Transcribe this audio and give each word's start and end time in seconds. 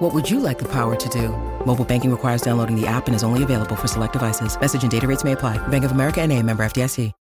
What 0.00 0.14
would 0.14 0.30
you 0.30 0.40
like 0.40 0.58
the 0.58 0.64
power 0.64 0.96
to 0.96 1.08
do? 1.10 1.28
Mobile 1.66 1.84
banking 1.84 2.10
requires 2.10 2.40
downloading 2.40 2.74
the 2.74 2.86
app 2.86 3.06
and 3.06 3.14
is 3.14 3.22
only 3.22 3.42
available 3.42 3.76
for 3.76 3.86
select 3.86 4.14
devices. 4.14 4.58
Message 4.58 4.80
and 4.80 4.90
data 4.90 5.06
rates 5.06 5.24
may 5.24 5.32
apply. 5.32 5.58
Bank 5.68 5.84
of 5.84 5.92
America 5.92 6.22
and 6.22 6.32
a 6.32 6.42
member 6.42 6.62
FDIC. 6.62 7.12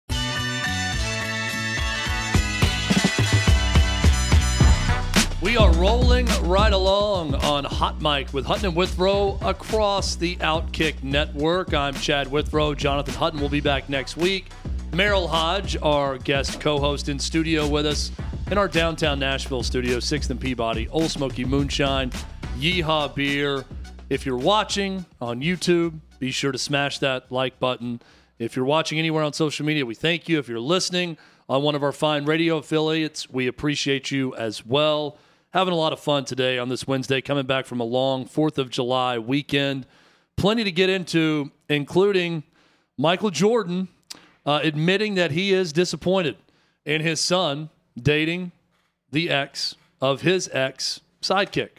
We 5.43 5.57
are 5.57 5.73
rolling 5.73 6.27
right 6.43 6.73
along 6.73 7.35
on 7.35 7.65
Hot 7.65 8.01
Mic 8.01 8.33
with 8.33 8.47
Hutton 8.47 8.67
and 8.67 8.77
Withrow 8.77 9.41
across 9.43 10.15
the 10.15 10.37
Outkick 10.37 11.03
Network. 11.03 11.75
I'm 11.75 11.95
Chad 11.95 12.31
Withrow. 12.31 12.75
Jonathan 12.75 13.15
Hutton 13.15 13.41
will 13.41 13.49
be 13.49 13.61
back 13.61 13.89
next 13.89 14.17
week. 14.17 14.51
Merril 14.93 15.29
Hoge, 15.29 15.77
our 15.83 16.17
guest 16.19 16.61
co-host 16.61 17.09
in 17.09 17.19
studio 17.19 17.67
with 17.67 17.87
us 17.87 18.13
in 18.53 18.57
our 18.57 18.69
downtown 18.69 19.19
Nashville 19.19 19.65
studio, 19.65 19.99
6th 19.99 20.31
and 20.31 20.41
Peabody, 20.41 20.89
Ole 20.91 21.09
Smoky 21.09 21.45
Moonshine, 21.45 22.13
Yeehaw 22.59 23.15
Beer. 23.15 23.65
If 24.11 24.27
you're 24.27 24.37
watching 24.37 25.07
on 25.21 25.41
YouTube, 25.41 26.01
be 26.19 26.33
sure 26.33 26.51
to 26.51 26.59
smash 26.59 26.99
that 26.99 27.31
like 27.31 27.61
button. 27.61 28.01
If 28.41 28.57
you're 28.57 28.65
watching 28.65 28.99
anywhere 28.99 29.23
on 29.23 29.33
social 29.33 29.65
media, 29.65 29.87
we 29.87 29.95
thank 29.95 30.29
you. 30.29 30.41
If 30.41 30.49
you're 30.49 30.59
listening 30.59 31.17
on 31.49 31.63
one 31.63 31.77
of 31.77 31.85
our 31.85 31.93
fine 31.93 32.25
radio 32.25 32.57
affiliates, 32.57 33.31
we 33.31 33.47
appreciate 33.47 34.11
you 34.11 34.35
as 34.35 34.67
well 34.67 35.19
having 35.51 35.73
a 35.73 35.77
lot 35.77 35.93
of 35.93 36.01
fun 36.01 36.25
today 36.25 36.59
on 36.59 36.69
this 36.69 36.87
Wednesday, 36.87 37.21
coming 37.21 37.47
back 37.47 37.65
from 37.65 37.81
a 37.81 37.85
long 37.85 38.27
4th 38.27 38.59
of 38.59 38.71
July 38.71 39.19
weekend. 39.19 39.87
Plenty 40.37 40.65
to 40.65 40.73
get 40.73 40.91
into, 40.91 41.51
including 41.69 42.43
Michael 42.97 43.31
Jordan 43.31 43.89
uh, 44.45 44.61
admitting 44.63 45.15
that 45.15 45.31
he 45.31 45.53
is 45.53 45.73
disappointed 45.73 46.37
in 46.85 47.01
his 47.01 47.21
son 47.21 47.71
dating 48.01 48.53
the 49.11 49.31
ex 49.31 49.75
of 50.01 50.23
his 50.23 50.51
ex 50.53 51.01
sidekick. 51.23 51.71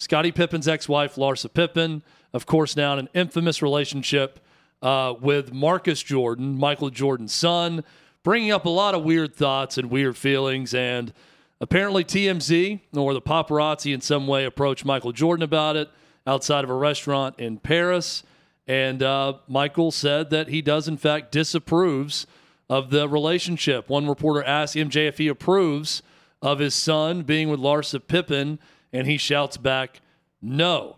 Scottie 0.00 0.32
Pippen's 0.32 0.66
ex 0.66 0.88
wife, 0.88 1.14
Larsa 1.14 1.52
Pippen, 1.52 2.02
of 2.32 2.44
course, 2.46 2.76
now 2.76 2.94
in 2.94 2.98
an 2.98 3.08
infamous 3.14 3.62
relationship 3.62 4.40
uh, 4.82 5.14
with 5.20 5.52
Marcus 5.52 6.02
Jordan, 6.02 6.58
Michael 6.58 6.90
Jordan's 6.90 7.32
son, 7.32 7.84
bringing 8.24 8.50
up 8.50 8.64
a 8.64 8.70
lot 8.70 8.96
of 8.96 9.04
weird 9.04 9.36
thoughts 9.36 9.78
and 9.78 9.88
weird 9.90 10.16
feelings. 10.16 10.74
And 10.74 11.12
Apparently, 11.60 12.04
TMZ 12.04 12.80
or 12.96 13.12
the 13.12 13.20
paparazzi 13.20 13.92
in 13.92 14.00
some 14.00 14.26
way 14.26 14.46
approached 14.46 14.84
Michael 14.86 15.12
Jordan 15.12 15.42
about 15.42 15.76
it 15.76 15.90
outside 16.26 16.64
of 16.64 16.70
a 16.70 16.74
restaurant 16.74 17.38
in 17.38 17.58
Paris. 17.58 18.22
And 18.66 19.02
uh, 19.02 19.34
Michael 19.46 19.90
said 19.90 20.30
that 20.30 20.48
he 20.48 20.62
does, 20.62 20.88
in 20.88 20.96
fact, 20.96 21.32
disapproves 21.32 22.26
of 22.70 22.90
the 22.90 23.08
relationship. 23.08 23.90
One 23.90 24.06
reporter 24.06 24.42
asked 24.42 24.74
MJ 24.74 25.06
if 25.06 25.18
he 25.18 25.28
approves 25.28 26.02
of 26.40 26.60
his 26.60 26.74
son 26.74 27.22
being 27.22 27.50
with 27.50 27.60
Larsa 27.60 28.00
Pippen, 28.06 28.58
and 28.92 29.06
he 29.06 29.16
shouts 29.16 29.56
back, 29.56 30.00
no. 30.42 30.96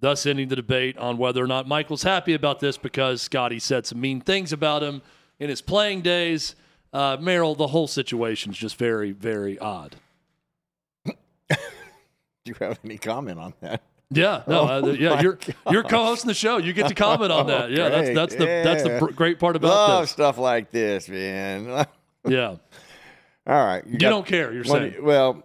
Thus, 0.00 0.26
ending 0.26 0.48
the 0.48 0.56
debate 0.56 0.98
on 0.98 1.16
whether 1.16 1.42
or 1.42 1.46
not 1.46 1.66
Michael's 1.66 2.02
happy 2.02 2.34
about 2.34 2.60
this 2.60 2.76
because 2.76 3.22
Scottie 3.22 3.58
said 3.58 3.86
some 3.86 4.00
mean 4.00 4.20
things 4.20 4.52
about 4.52 4.82
him 4.82 5.00
in 5.38 5.48
his 5.48 5.62
playing 5.62 6.02
days. 6.02 6.54
Uh, 6.92 7.16
Merril, 7.16 7.56
the 7.56 7.68
whole 7.68 7.86
situation 7.86 8.52
is 8.52 8.58
just 8.58 8.76
very, 8.76 9.12
very 9.12 9.58
odd. 9.58 9.96
Do 11.06 11.14
you 12.44 12.54
have 12.60 12.78
any 12.84 12.98
comment 12.98 13.38
on 13.38 13.54
that? 13.60 13.82
Yeah, 14.10 14.42
no, 14.46 14.60
Oh 14.60 14.66
uh, 14.90 14.92
yeah, 14.92 15.20
you're 15.22 15.38
you're 15.70 15.82
co-hosting 15.82 16.28
the 16.28 16.34
show. 16.34 16.58
You 16.58 16.72
get 16.74 16.88
to 16.88 16.94
comment 16.94 17.32
on 17.32 17.46
that. 17.46 17.70
Yeah, 17.70 17.88
that's 17.88 18.10
that's 18.14 18.34
the 18.34 18.44
that's 18.44 18.82
the 18.82 18.98
pr- 18.98 19.12
great 19.12 19.38
part 19.40 19.56
about 19.56 19.68
Love 19.68 20.02
this. 20.02 20.10
stuff 20.10 20.38
like 20.38 20.70
this, 20.70 21.08
man. 21.08 21.86
Yeah, 22.26 22.56
All 23.46 23.64
right, 23.66 23.86
you 23.86 23.98
got- 23.98 24.08
don't 24.10 24.26
care. 24.26 24.50
You're 24.52 24.64
saying 24.64 24.94
you- 24.94 25.04
well, 25.04 25.42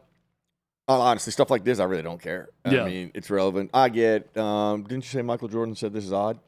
honestly, 0.93 1.31
stuff 1.31 1.49
like 1.49 1.63
this, 1.63 1.79
I 1.79 1.83
really 1.85 2.03
don't 2.03 2.21
care. 2.21 2.49
Yeah. 2.69 2.83
I 2.83 2.89
mean, 2.89 3.11
it's 3.13 3.29
relevant. 3.29 3.69
I 3.73 3.89
get. 3.89 4.35
Um, 4.37 4.83
didn't 4.83 5.03
you 5.03 5.09
say 5.09 5.21
Michael 5.21 5.47
Jordan 5.47 5.75
said 5.75 5.93
this 5.93 6.05
is 6.05 6.13
odd? 6.13 6.39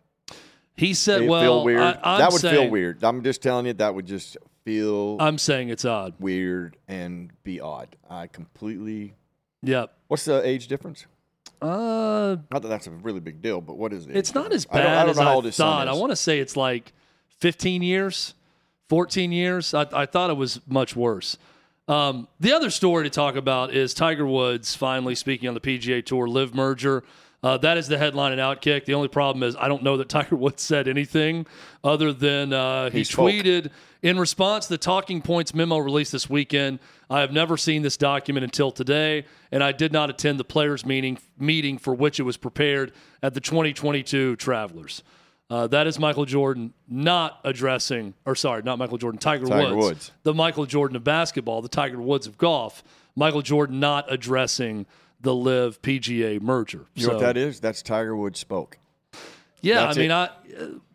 he 0.75 0.93
said, 0.93 1.21
It 1.23 1.29
"Well, 1.29 1.63
weird. 1.63 1.81
I, 1.81 2.17
that 2.19 2.31
would 2.31 2.41
saying, 2.41 2.55
feel 2.55 2.69
weird. 2.69 3.03
I'm 3.03 3.23
just 3.23 3.41
telling 3.43 3.65
you, 3.67 3.73
that 3.73 3.93
would 3.93 4.05
just 4.07 4.37
feel 4.65 5.17
I'm 5.19 5.37
saying 5.37 5.69
it's 5.69 5.85
odd. 5.85 6.13
weird 6.19 6.77
and 6.87 7.31
be 7.43 7.59
odd. 7.59 7.95
I 8.09 8.27
completely. 8.27 9.13
Yep. 9.63 9.93
What's 10.07 10.25
the 10.25 10.45
age 10.47 10.67
difference? 10.67 11.05
Uh, 11.61 12.37
Not 12.51 12.63
that 12.63 12.67
that's 12.69 12.87
a 12.87 12.91
really 12.91 13.19
big 13.19 13.41
deal, 13.43 13.61
but 13.61 13.77
what 13.77 13.93
is 13.93 14.07
it? 14.07 14.15
it's 14.15 14.33
not 14.33 14.51
as 14.51 14.65
I 14.71 14.77
don't- 14.77 14.85
bad 14.87 14.97
I 14.97 15.01
don't 15.01 15.09
as 15.11 15.19
I 15.19 15.33
old 15.33 15.45
his 15.45 15.55
son 15.55 15.67
thought. 15.67 15.87
I 15.87 15.93
want 15.93 16.11
to 16.11 16.15
say 16.15 16.39
it's 16.39 16.57
like 16.57 16.93
15 17.37 17.83
years, 17.83 18.33
14 18.89 19.31
years. 19.31 19.73
I, 19.75 19.85
I 19.93 20.05
thought 20.07 20.31
it 20.31 20.37
was 20.37 20.59
much 20.67 20.95
worse. 20.95 21.37
Um, 21.87 22.27
the 22.39 22.53
other 22.53 22.69
story 22.69 23.03
to 23.05 23.09
talk 23.09 23.35
about 23.35 23.73
is 23.73 23.93
Tiger 23.93 24.25
Woods 24.25 24.75
finally 24.75 25.15
speaking 25.15 25.47
on 25.47 25.53
the 25.53 25.59
PGA 25.59 26.05
Tour 26.05 26.27
LIV 26.27 26.53
merger. 26.53 27.03
Uh, 27.43 27.57
that 27.57 27.75
is 27.77 27.87
the 27.87 27.97
headline 27.97 28.31
and 28.31 28.39
Outkick. 28.39 28.85
The 28.85 28.93
only 28.93 29.07
problem 29.07 29.41
is 29.41 29.55
I 29.55 29.67
don't 29.67 29.81
know 29.81 29.97
that 29.97 30.09
Tiger 30.09 30.35
Woods 30.35 30.61
said 30.61 30.87
anything 30.87 31.47
other 31.83 32.13
than 32.13 32.53
uh, 32.53 32.91
he, 32.91 33.01
tweeted 33.01 33.71
in 34.03 34.19
response 34.19 34.67
to 34.67 34.73
the 34.73 34.77
Talking 34.77 35.21
Points 35.21 35.53
memo 35.53 35.77
released 35.77 36.11
this 36.11 36.29
weekend. 36.29 36.79
I 37.09 37.21
have 37.21 37.31
never 37.31 37.57
seen 37.57 37.81
this 37.81 37.97
document 37.97 38.43
until 38.43 38.71
today, 38.71 39.25
and 39.51 39.63
I 39.63 39.71
did 39.71 39.91
not 39.91 40.09
attend 40.09 40.39
the 40.39 40.43
players' 40.43 40.85
meeting 40.85 41.17
meeting 41.39 41.77
for 41.77 41.93
which 41.95 42.19
it 42.19 42.23
was 42.23 42.37
prepared 42.37 42.93
at 43.23 43.33
the 43.33 43.41
2022 43.41 44.35
Travelers. 44.35 45.03
Uh, 45.51 45.67
that 45.67 45.85
is 45.85 45.99
Michael 45.99 46.23
Jordan 46.23 46.73
not 46.87 47.41
addressing, 47.43 48.13
or 48.25 48.35
sorry, 48.35 48.61
not 48.63 48.77
Michael 48.79 48.97
Jordan, 48.97 49.19
Tiger, 49.19 49.45
Tiger 49.45 49.75
Woods, 49.75 49.85
Woods. 49.89 50.11
the 50.23 50.33
Michael 50.33 50.65
Jordan 50.65 50.95
of 50.95 51.03
basketball, 51.03 51.61
the 51.61 51.67
Tiger 51.67 51.99
Woods 52.01 52.25
of 52.25 52.37
golf. 52.37 52.81
Michael 53.17 53.41
Jordan 53.41 53.81
not 53.81 54.09
addressing 54.09 54.85
the 55.19 55.35
LIV 55.35 55.81
PGA 55.81 56.41
merger. 56.41 56.85
You 56.95 57.07
know 57.07 57.13
what 57.15 57.19
that 57.19 57.35
is? 57.35 57.59
That's 57.59 57.81
Tiger 57.81 58.15
Woods 58.15 58.39
spoke. 58.39 58.77
Yeah, 59.59 59.87
That's 59.87 59.97
I 59.97 60.01
mean, 60.01 60.11
it. 60.11 60.13
I 60.13 60.29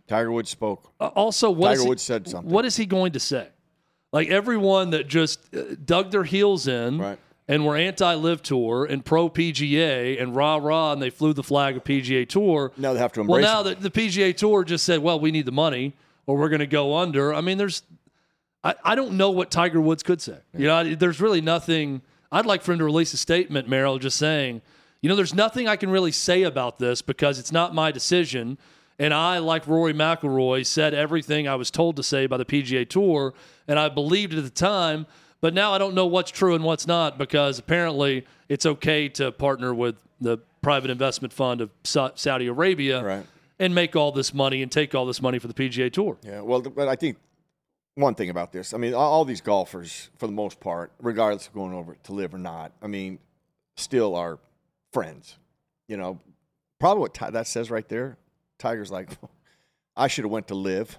Tiger 0.09 0.33
Woods 0.33 0.49
spoke. 0.49 0.91
uh, 1.01 1.09
also 1.09 1.51
what 1.51 1.73
is 1.73 1.79
Tiger 1.79 1.83
he- 1.83 1.89
Woods 1.91 2.03
said 2.03 2.27
something. 2.27 2.51
What 2.51 2.65
is 2.65 2.77
he 2.77 2.87
going 2.87 3.13
to 3.13 3.21
say? 3.21 3.49
Like 4.11 4.29
everyone 4.29 4.91
that 4.91 5.07
just 5.07 5.55
uh, 5.55 5.75
dug 5.85 6.11
their 6.11 6.25
heels 6.25 6.67
in 6.67 6.97
Right. 6.97 7.19
And 7.49 7.65
were 7.65 7.77
anti-LIV 7.77 8.43
tour 8.43 8.85
and 8.85 9.05
pro 9.05 9.29
PGA 9.31 10.21
and 10.21 10.35
rah 10.35 10.57
rah, 10.57 10.93
and 10.93 11.01
they 11.01 11.11
flew 11.11 11.33
the 11.33 11.45
flag 11.45 11.77
of 11.77 11.85
PGA 11.85 12.29
Tour. 12.29 12.73
Now 12.77 12.93
they 12.93 12.99
have 12.99 13.13
to 13.13 13.21
Well, 13.23 13.39
embrace 13.39 13.45
now 13.45 13.61
it. 13.61 13.81
that 13.81 13.81
the 13.83 13.91
PGA 13.91 14.37
Tour 14.37 14.65
just 14.65 14.85
said, 14.85 14.99
"Well, 15.01 15.21
we 15.21 15.31
need 15.31 15.47
the 15.47 15.53
money, 15.53 15.95
or 16.27 16.37
we're 16.37 16.49
going 16.49 16.59
to 16.59 16.67
go 16.67 16.97
under." 16.97 17.33
I 17.33 17.41
mean, 17.41 17.57
there's, 17.57 17.83
I, 18.65 18.75
I 18.83 18.95
don't 18.97 19.13
know 19.13 19.31
what 19.31 19.53
Tiger 19.53 19.81
Woods 19.81 20.03
could 20.03 20.21
say. 20.21 20.39
You 20.59 20.67
know, 20.67 20.95
there's 20.97 21.21
really 21.21 21.41
nothing. 21.41 22.03
I'd 22.33 22.47
like 22.47 22.63
for 22.63 22.73
him 22.73 22.79
to 22.79 22.85
release 22.85 23.15
a 23.15 23.17
statement, 23.17 23.69
Merril, 23.71 24.01
just 24.01 24.17
saying, 24.19 24.61
you 25.01 25.09
know, 25.09 25.15
there's 25.15 25.33
nothing 25.35 25.69
I 25.69 25.77
can 25.77 25.91
really 25.91 26.11
say 26.11 26.43
about 26.43 26.81
this 26.81 27.01
because 27.01 27.39
it's 27.39 27.53
not 27.53 27.73
my 27.73 27.93
decision. 27.93 28.59
And 28.99 29.15
I, 29.15 29.39
like 29.39 29.69
Rory 29.69 29.93
McIlroy, 29.95 30.67
said 30.67 30.95
everything 30.95 31.47
I 31.47 31.55
was 31.55 31.71
told 31.71 31.95
to 31.97 32.03
say 32.03 32.27
by 32.27 32.39
the 32.39 32.45
PGA 32.45 32.89
Tour, 32.89 33.35
and 33.69 33.79
I 33.79 33.89
believed 33.89 34.33
it 34.33 34.39
at 34.39 34.45
the 34.45 34.51
time. 34.51 35.07
But 35.41 35.55
now 35.55 35.73
I 35.73 35.79
don't 35.79 35.95
know 35.95 36.07
what's 36.07 36.31
true 36.31 36.55
and 36.55 36.65
what's 36.65 36.87
not 36.87 37.19
because 37.19 37.59
apparently 37.59 38.27
it's 38.49 38.65
okay 38.67 39.09
to 39.11 39.31
partner 39.33 39.75
with 39.75 39.97
the 40.21 40.39
private 40.63 40.91
investment 40.91 41.33
fund 41.33 41.61
of 41.61 41.71
Sa- 41.85 42.11
Saudi 42.15 42.47
Arabia 42.47 43.03
Right. 43.05 43.27
and 43.59 43.75
make 43.75 43.95
all 43.95 44.13
this 44.13 44.33
money 44.35 44.63
and 44.63 44.73
take 44.73 44.95
all 44.95 45.07
this 45.07 45.21
money 45.21 45.39
for 45.39 45.47
the 45.49 45.55
PGA 45.55 45.93
Tour. 45.93 46.17
Yeah, 46.23 46.41
well, 46.41 46.61
but 46.63 46.89
I 46.89 46.97
think 46.97 47.19
one 47.95 48.15
thing 48.15 48.31
about 48.31 48.53
this, 48.53 48.75
I 48.75 48.79
mean, 48.79 48.95
all, 48.95 49.25
these 49.25 49.41
golfers, 49.41 50.11
for 50.19 50.27
the 50.27 50.33
most 50.33 50.59
part, 50.61 50.91
regardless 51.01 51.47
of 51.47 51.55
going 51.55 51.73
over 51.75 51.97
to 52.05 52.13
LIV 52.13 52.35
or 52.35 52.39
not, 52.39 52.73
I 52.83 52.87
mean, 52.89 53.19
still 53.77 54.15
are 54.17 54.39
friends. 54.93 55.37
You 55.89 55.97
know, 55.97 56.19
probably 56.81 57.01
what 57.03 57.15
Ti- 57.15 57.31
that 57.31 57.47
says 57.47 57.71
right 57.71 57.89
there. 57.89 58.17
Tiger's 58.59 58.91
like, 58.91 59.11
I 59.97 60.09
should 60.09 60.25
have 60.25 60.31
went 60.33 60.49
to 60.49 60.55
LIV 60.55 60.99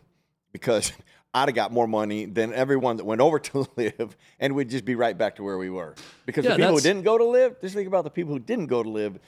because 0.51 0.91
I'd 1.37 1.49
have 1.49 1.55
got 1.55 1.71
more 1.71 1.87
money 1.87 2.25
than 2.25 2.53
everyone 2.53 2.97
that 2.97 3.05
went 3.05 3.21
over 3.21 3.39
to 3.47 3.67
LIV, 3.75 4.17
and 4.39 4.55
we'd 4.55 4.69
just 4.69 4.85
be 4.85 4.95
right 4.95 5.17
back 5.17 5.35
to 5.37 5.43
where 5.43 5.57
we 5.57 5.69
were. 5.69 5.95
Because 6.25 6.45
Yeah, 6.45 6.51
the 6.51 6.57
people 6.57 6.73
who 6.73 6.81
didn't 6.81 7.03
go 7.03 7.17
to 7.17 7.25
LIV, 7.25 7.61
just 7.61 7.75
think 7.75 7.87
about 7.87 8.03
the 8.03 8.09
people 8.09 8.33
who 8.33 8.39
didn't 8.39 8.67
go 8.67 8.83
to 8.83 8.89
LIV. 8.89 9.19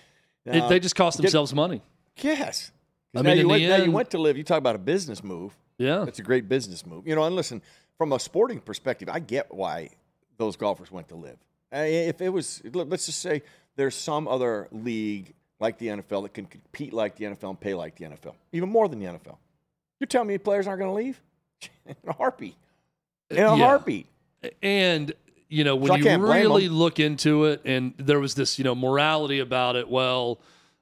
Uh, 0.50 0.68
they 0.68 0.80
just 0.80 0.96
cost 0.96 1.18
themselves 1.18 1.54
money. 1.54 1.82
Yes. 2.18 2.72
I 3.16 3.22
mean, 3.22 3.38
you 3.38 3.48
went, 3.48 3.64
the 3.64 3.70
now 3.70 3.84
you 3.84 3.92
went 3.92 4.10
to 4.12 4.18
LIV. 4.20 4.38
You 4.38 4.44
talk 4.44 4.58
about 4.58 4.76
a 4.76 4.80
business 4.80 5.24
move. 5.24 5.56
Yeah. 5.78 6.06
It's 6.06 6.20
a 6.20 6.24
great 6.24 6.50
business 6.50 6.86
move. 6.86 7.08
You 7.08 7.16
know, 7.16 7.24
and 7.24 7.36
listen, 7.36 7.62
from 7.98 8.14
a 8.14 8.20
sporting 8.20 8.60
perspective, 8.60 9.10
I 9.10 9.20
get 9.20 9.54
why 9.54 9.90
those 10.38 10.56
golfers 10.56 10.92
went 10.92 11.10
to 11.10 11.16
LIV. 11.16 11.38
If 11.72 12.22
it 12.22 12.30
was, 12.30 12.62
let's 12.74 13.06
just 13.06 13.22
say 13.22 13.44
there's 13.76 13.96
some 13.96 14.28
other 14.28 14.68
league 14.72 15.34
like 15.60 15.78
the 15.78 15.88
NFL 15.88 16.24
that 16.24 16.34
can 16.34 16.46
compete 16.46 16.94
like 16.94 17.16
the 17.16 17.26
NFL 17.26 17.50
and 17.50 17.60
pay 17.60 17.74
like 17.74 17.96
the 17.96 18.06
NFL, 18.06 18.34
even 18.52 18.70
more 18.70 18.88
than 18.88 19.00
the 19.00 19.06
NFL. 19.06 19.38
You're 20.00 20.08
telling 20.08 20.30
me 20.30 20.38
players 20.38 20.68
aren't 20.68 20.80
going 20.80 20.90
to 20.92 20.96
leave? 20.96 21.22
In 21.86 21.96
a 22.08 22.14
heartbeat. 22.14 22.56
in 23.30 23.38
a 23.38 23.42
Yeah. 23.42 23.56
heartbeat. 23.58 24.08
And 24.62 25.14
you 25.52 25.64
know, 25.64 25.76
when 25.76 25.88
So 25.88 25.96
you 25.96 26.18
really 26.20 26.70
look 26.70 27.00
into 27.00 27.46
it, 27.46 27.62
and 27.66 27.96
there 27.98 28.20
was 28.20 28.36
this, 28.36 28.60
you 28.60 28.64
know, 28.64 28.76
morality 28.76 29.40
about 29.40 29.76
it. 29.76 29.90
Well, 29.90 30.40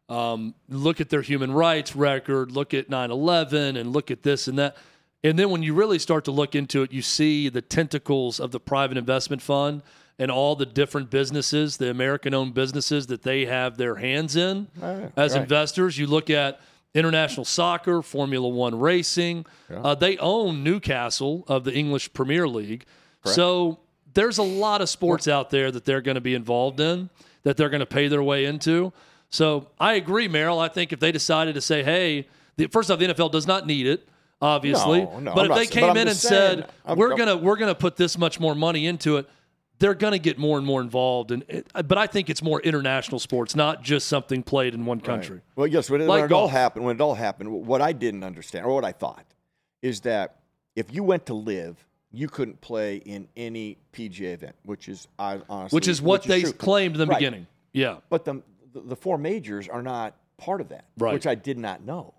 um, 0.09 0.53
look 0.67 0.99
at 0.99 1.09
their 1.09 1.21
human 1.21 1.53
rights 1.53 1.95
record, 1.95 2.51
look 2.51 2.73
at 2.73 2.89
9/11, 2.89 3.77
and 3.77 3.93
look 3.93 4.11
at 4.11 4.23
this 4.23 4.47
and 4.49 4.57
that. 4.59 4.75
And 5.23 5.39
then 5.39 5.49
when 5.51 5.63
you 5.63 5.73
really 5.73 5.99
start 5.99 6.25
to 6.25 6.31
look 6.31 6.53
into 6.53 6.83
it, 6.83 6.91
you 6.91 7.01
see 7.01 7.47
the 7.49 7.61
tentacles 7.61 8.39
of 8.41 8.51
the 8.51 8.59
private 8.59 8.97
investment 8.97 9.41
fund 9.41 9.83
and 10.19 10.29
all 10.31 10.55
the 10.55 10.65
different 10.65 11.09
businesses, 11.09 11.77
the 11.77 11.89
American-owned 11.89 12.53
businesses 12.53 13.07
that 13.07 13.23
they 13.23 13.45
have 13.45 13.77
their 13.77 13.95
hands 13.95 14.35
in 14.35 14.67
Right, 14.77 15.11
as 15.15 15.33
right. 15.33 15.41
investors. 15.41 15.97
You 15.97 16.07
look 16.07 16.29
at 16.29 16.59
international 16.97 17.45
soccer, 17.45 18.01
Formula 18.01 18.47
One 18.47 18.77
racing. 18.79 19.45
Uh, 19.73 19.95
they 19.95 20.17
own 20.17 20.63
Newcastle 20.63 21.45
of 21.47 21.63
the 21.63 21.73
English 21.73 22.11
Premier 22.13 22.47
League. 22.47 22.85
So 23.25 23.79
there's 24.13 24.37
a 24.37 24.43
lot 24.43 24.81
of 24.81 24.89
sports 24.89 25.27
out 25.27 25.49
there 25.49 25.69
that 25.71 25.83
they're 25.85 26.01
going 26.01 26.15
to 26.15 26.21
be 26.21 26.33
involved 26.33 26.79
in, 26.79 27.09
that 27.43 27.57
they're 27.57 27.69
going 27.69 27.81
to 27.81 27.85
pay 27.85 28.07
their 28.07 28.23
way 28.23 28.45
into. 28.45 28.93
So 29.29 29.67
I 29.79 29.93
agree, 29.95 30.27
Merril. 30.29 30.59
I 30.59 30.69
think 30.69 30.93
if 30.93 30.99
they 31.01 31.11
decided 31.11 31.55
to 31.55 31.61
say, 31.61 31.83
hey, 31.83 32.27
the, 32.55 32.67
first 32.67 32.89
off, 32.89 32.99
the 32.99 33.07
NFL 33.07 33.31
does 33.31 33.45
not 33.45 33.67
need 33.67 33.85
it. 33.85 34.07
Obviously, 34.41 35.01
No, 35.01 35.19
no, 35.19 35.33
but 35.35 35.45
I'm 35.45 35.51
if 35.51 35.57
they 35.57 35.65
sa- 35.65 35.71
came 35.87 35.97
in 35.97 36.07
and 36.07 36.15
saying, 36.15 36.59
said 36.61 36.69
I'm- 36.85 36.97
we're 36.97 37.09
I'm- 37.09 37.17
gonna 37.17 37.37
we're 37.37 37.55
gonna 37.57 37.73
put 37.75 37.97
this 37.97 38.17
much 38.19 38.39
more 38.39 38.53
money 38.53 38.85
into 38.85 39.17
it, 39.17 39.27
they're 39.79 39.93
gonna 39.93 40.17
get 40.19 40.37
more 40.37 40.57
and 40.57 40.65
more 40.65 40.81
involved. 40.81 41.31
And 41.31 41.43
it, 41.47 41.67
uh, 41.75 41.83
but 41.83 41.97
I 41.97 42.07
think 42.07 42.29
it's 42.29 42.41
more 42.41 42.59
international 42.61 43.19
sports, 43.19 43.55
not 43.55 43.83
just 43.83 44.07
something 44.07 44.43
played 44.43 44.73
in 44.73 44.85
one 44.85 44.99
country. 45.01 45.41
Well, 45.55 45.67
yes, 45.67 45.89
when, 45.89 46.01
it- 46.01 46.07
Like 46.07 46.21
when 46.21 46.31
it 46.31 46.33
all 46.33 46.47
happened, 46.47 46.85
when 46.85 46.95
it 46.95 47.01
all 47.01 47.15
happened, 47.15 47.51
what 47.51 47.81
I 47.81 47.93
didn't 47.93 48.23
understand, 48.23 48.65
or 48.65 48.73
what 48.73 48.85
I 48.85 48.91
thought, 48.91 49.25
is 49.81 50.01
that 50.01 50.39
if 50.75 50.93
you 50.93 51.03
went 51.03 51.25
to 51.27 51.33
LIV, 51.33 51.85
you 52.11 52.27
couldn't 52.27 52.61
play 52.61 52.97
in 52.97 53.27
any 53.35 53.77
PGA 53.93 54.33
event, 54.33 54.55
which 54.63 54.87
is 54.89 55.07
I 55.19 55.41
honestly, 55.49 55.75
which 55.77 55.87
is 55.87 56.01
what 56.01 56.23
they 56.23 56.41
true. 56.43 56.53
claimed 56.53 56.95
in 56.95 56.99
the 56.99 57.05
Right. 57.07 57.19
beginning. 57.19 57.47
Yeah. 57.73 57.97
But 58.09 58.25
the, 58.25 58.41
the 58.73 58.95
four 58.95 59.17
majors 59.17 59.67
are 59.67 59.81
not 59.83 60.15
part 60.37 60.61
of 60.61 60.69
that, 60.69 60.85
Right. 60.97 61.13
which 61.13 61.27
I 61.27 61.35
did 61.35 61.57
not 61.57 61.83
know, 61.83 62.13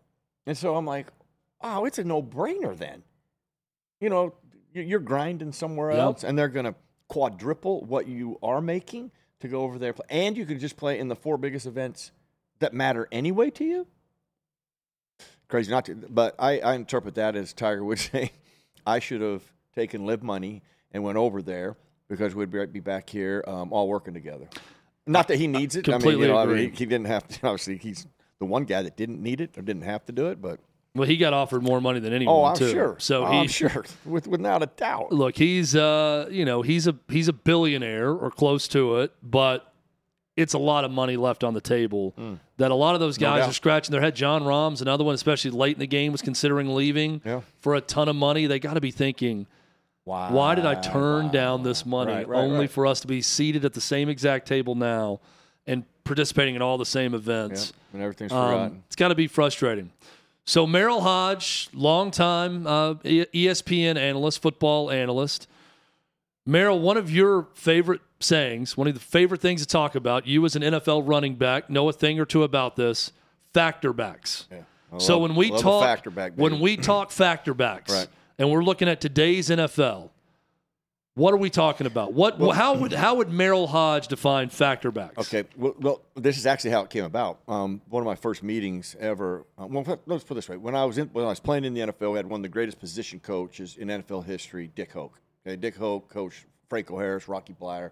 and 0.47 0.57
so 0.57 0.77
I'm 0.77 0.85
like, 0.87 1.07
oh, 1.63 1.85
it's 1.87 1.99
a 1.99 2.05
no 2.05 2.23
brainer 2.23 2.77
then. 2.77 3.03
You 4.01 4.11
know, 4.11 4.35
you- 4.73 4.83
you're 4.83 5.01
grinding 5.01 5.51
somewhere 5.53 5.91
Yeah. 5.93 6.03
else, 6.03 6.23
and 6.23 6.39
they're 6.39 6.49
going 6.49 6.67
to 6.67 6.75
quadruple 7.09 7.85
what 7.85 8.07
you 8.07 8.39
are 8.43 8.61
making 8.61 9.11
to 9.41 9.49
go 9.49 9.63
over 9.63 9.79
there, 9.79 9.95
and 10.09 10.37
you 10.37 10.47
could 10.47 10.61
just 10.61 10.77
play 10.77 10.99
in 10.99 11.09
the 11.09 11.17
four 11.17 11.39
biggest 11.39 11.67
events 11.67 12.11
that 12.59 12.75
matter 12.75 13.09
anyway 13.13 13.51
to 13.51 13.65
you. 13.65 13.87
Crazy 15.49 15.71
not 15.71 15.87
to, 15.87 15.95
but 15.95 16.35
I, 16.39 16.59
I 16.61 16.75
interpret 16.75 17.15
that 17.15 17.35
as 17.35 17.53
Tiger 17.53 17.85
would 17.85 17.99
say, 17.99 18.33
I 18.87 18.99
should 18.99 19.21
have 19.21 19.43
taken 19.75 20.05
LIV 20.07 20.23
money 20.23 20.63
and 20.93 21.03
went 21.03 21.19
over 21.19 21.41
there 21.41 21.77
because 22.09 22.35
we'd 22.35 22.51
be, 22.51 22.65
be 22.67 22.81
back 22.81 23.09
here 23.09 23.45
um, 23.47 23.73
all 23.73 23.89
working 23.89 24.15
together. 24.15 24.49
Not 25.07 25.29
that 25.29 25.39
he 25.39 25.47
needs 25.47 25.77
it. 25.77 25.89
I 25.89 25.93
mean, 25.93 26.01
Completely 26.01 26.27
you 26.27 26.33
know, 26.33 26.39
I 26.39 26.47
mean, 26.47 26.57
he, 26.57 26.65
he 26.65 26.87
didn't 26.87 27.07
have 27.07 27.27
to. 27.29 27.47
Obviously, 27.47 27.79
he's 27.79 28.07
the 28.39 28.45
one 28.45 28.65
guy 28.65 28.83
that 28.83 28.97
didn't 28.97 29.23
need 29.23 29.41
it 29.41 29.57
or 29.57 29.63
didn't 29.63 29.83
have 29.83 30.05
to 30.07 30.13
do 30.13 30.27
it. 30.27 30.43
But 30.43 30.61
Well, 30.99 31.09
he 31.09 31.17
got 31.17 31.33
offered 31.33 31.63
more 31.63 31.81
money 31.81 32.01
than 32.01 32.13
anyone. 32.13 32.35
oh, 32.35 32.45
I'm 32.45 32.57
too. 32.57 32.71
sure. 32.71 32.97
So 32.99 33.25
he, 33.27 33.39
I'm 33.39 33.49
sure, 33.49 33.85
with, 34.05 34.27
without 34.27 34.63
a 34.63 34.67
doubt. 34.67 35.13
look, 35.13 35.37
he's 35.37 35.75
uh, 35.77 36.29
you 36.31 36.45
know, 36.45 36.63
he's 36.63 36.87
a 36.87 36.97
he's 37.09 37.29
a 37.29 37.33
billionaire 37.33 38.11
or 38.13 38.31
close 38.31 38.69
to 38.69 38.97
it, 38.99 39.13
but 39.23 39.73
it's 40.37 40.55
a 40.55 40.59
lot 40.59 40.85
of 40.85 40.91
money 40.93 41.17
left 41.17 41.43
on 41.43 41.53
the 41.55 41.61
table 41.61 42.15
that 42.59 42.71
a 42.71 42.75
lot 42.75 42.95
of 42.95 43.01
those 43.01 43.17
Hmm. 43.17 43.25
No 43.25 43.31
guys 43.31 43.49
are 43.49 43.53
scratching 43.53 43.91
their 43.93 44.01
head. 44.01 44.15
Jon 44.15 44.45
Rahm's 44.45 44.81
another 44.81 45.03
one, 45.03 45.15
especially 45.17 45.51
late 45.51 45.75
in 45.75 45.81
the 45.81 45.87
game, 45.89 46.13
was 46.13 46.23
considering 46.23 46.75
leaving 46.75 47.21
Yeah. 47.25 47.41
for 47.61 47.75
a 47.75 47.81
ton 47.81 48.09
of 48.09 48.15
money. 48.15 48.47
They 48.47 48.61
got 48.61 48.75
to 48.75 48.81
be 48.81 48.93
thinking, 48.93 49.47
Wow. 50.05 50.31
why 50.33 50.55
did 50.55 50.65
I 50.65 50.75
turn 50.77 51.31
down 51.31 51.65
this 51.65 51.85
money 51.85 52.13
Right, 52.13 52.29
right, 52.29 52.39
only 52.39 52.61
right. 52.61 52.71
for 52.71 52.87
us 52.87 53.01
to 53.01 53.09
be 53.09 53.21
seated 53.21 53.65
at 53.65 53.73
the 53.75 53.81
same 53.81 54.09
exact 54.09 54.47
table 54.47 54.75
now 54.77 55.19
and 55.67 55.83
participating 56.05 56.55
in 56.55 56.63
all 56.63 56.79
the 56.79 56.87
same 56.87 57.15
events? 57.15 57.73
Yeah, 57.75 57.95
and 57.95 58.03
everything's 58.05 58.31
Um, 58.33 58.47
forgotten. 58.49 58.83
it's 58.87 58.97
got 58.97 59.09
to 59.09 59.15
be 59.17 59.27
frustrating. 59.27 59.91
So 60.49 60.67
Merril 60.67 61.03
Hoge, 61.03 61.69
longtime 61.75 62.67
uh, 62.67 62.95
ESPN 62.95 63.99
analyst, 63.99 64.41
football 64.41 64.91
analyst. 64.91 65.47
Merril, 66.49 66.81
one 66.81 66.97
of 66.97 67.11
your 67.11 67.49
favorite 67.53 68.01
sayings, 68.19 68.75
one 68.75 68.89
of 68.89 68.95
the 68.95 69.01
favorite 69.01 69.43
things 69.43 69.61
to 69.61 69.67
talk 69.67 69.95
about, 69.95 70.27
you 70.27 70.43
as 70.47 70.57
an 70.57 70.63
NFL 70.63 71.07
running 71.07 71.35
back 71.35 71.69
know 71.69 71.87
a 71.91 71.93
thing 71.93 72.19
or 72.19 72.25
two 72.25 72.45
about 72.45 72.77
this, 72.77 73.13
factor 73.53 73.93
backs. 73.93 74.47
Yeah. 74.51 74.61
So 74.97 75.19
love- 75.19 75.29
when 75.29 75.37
we 75.37 75.51
talk 75.51 75.85
factor 75.85 76.09
back, 76.11 76.33
when 76.37 76.61
we 76.61 76.79
talk 76.79 77.11
factor 77.11 77.53
backs 77.53 77.93
Right. 77.93 78.09
and 78.39 78.51
we're 78.51 78.65
looking 78.65 78.89
at 78.89 79.03
today's 79.03 79.51
NFL, 79.51 80.09
what 81.19 81.35
are 81.35 81.39
we 81.39 81.51
talking 81.51 81.87
about? 81.87 82.13
What 82.13 82.39
how 82.55 82.75
would 82.75 82.93
how 82.93 83.17
would 83.17 83.29
Merril 83.29 83.67
Hoge 83.67 84.07
define 84.07 84.51
factor 84.51 84.93
backs? 84.93 85.19
Okay, 85.19 85.49
well, 85.57 85.75
well, 85.81 86.01
this 86.15 86.39
is 86.39 86.47
actually 86.47 86.71
how 86.71 86.83
it 86.83 86.91
came 86.91 87.05
about. 87.05 87.41
Um, 87.49 87.83
one 87.89 88.01
of 88.01 88.07
my 88.07 88.15
first 88.15 88.43
meetings 88.45 88.95
ever. 89.01 89.45
Uh, 89.61 89.67
well, 89.67 89.99
let's 90.07 90.23
put 90.23 90.35
it 90.35 90.37
this 90.37 90.49
way: 90.49 90.57
when 90.57 90.77
I 90.77 90.85
was 90.85 90.97
in, 90.97 91.09
when 91.09 91.25
I 91.25 91.29
was 91.29 91.41
playing 91.41 91.65
in 91.65 91.75
the 91.75 91.81
NFL, 91.81 92.13
we 92.13 92.17
had 92.19 92.27
one 92.27 92.39
of 92.39 92.43
the 92.43 92.49
greatest 92.49 92.79
position 92.79 93.19
coaches 93.19 93.77
in 93.77 93.89
NFL 93.89 94.25
history, 94.27 94.71
Dick 94.75 94.93
Hoak. 94.93 95.21
Okay, 95.45 95.57
Dick 95.57 95.75
Hoak 95.75 96.09
coached 96.09 96.47
Franco 96.69 96.97
Harris, 96.99 97.27
Rocky 97.27 97.53
Bleier. 97.53 97.91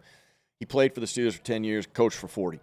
He 0.61 0.65
played 0.65 0.95
for 0.95 1.01
the 1.01 1.07
Steelers 1.07 1.35
for 1.35 1.43
ten 1.43 1.65
years, 1.65 1.85
coached 1.87 2.17
for 2.17 2.29
forty. 2.29 2.61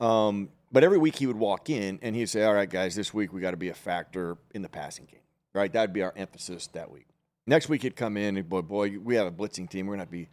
Um, 0.00 0.48
but 0.72 0.82
every 0.82 0.98
week 0.98 1.16
he 1.16 1.26
would 1.26 1.36
walk 1.36 1.68
in 1.68 1.98
and 2.00 2.16
he'd 2.16 2.30
say, 2.30 2.42
"All 2.44 2.54
right, 2.54 2.70
guys, 2.70 2.94
this 2.94 3.12
week 3.12 3.34
we 3.34 3.42
got 3.42 3.50
to 3.50 3.58
be 3.58 3.68
a 3.68 3.74
factor 3.74 4.38
in 4.54 4.62
the 4.62 4.68
passing 4.70 5.04
game. 5.04 5.20
Right? 5.52 5.70
That'd 5.70 5.92
be 5.92 6.02
our 6.02 6.14
emphasis 6.16 6.68
that 6.68 6.90
week." 6.90 7.09
Next 7.50 7.68
week 7.68 7.82
he'd 7.82 7.96
come 7.96 8.16
in 8.16 8.36
and 8.36 8.48
boy, 8.48 8.62
boy, 8.62 8.96
we 9.02 9.16
have 9.16 9.26
a 9.26 9.32
blitzing 9.32 9.68
team. 9.68 9.88
We're 9.88 9.96
gonna 9.96 10.06
be, 10.06 10.28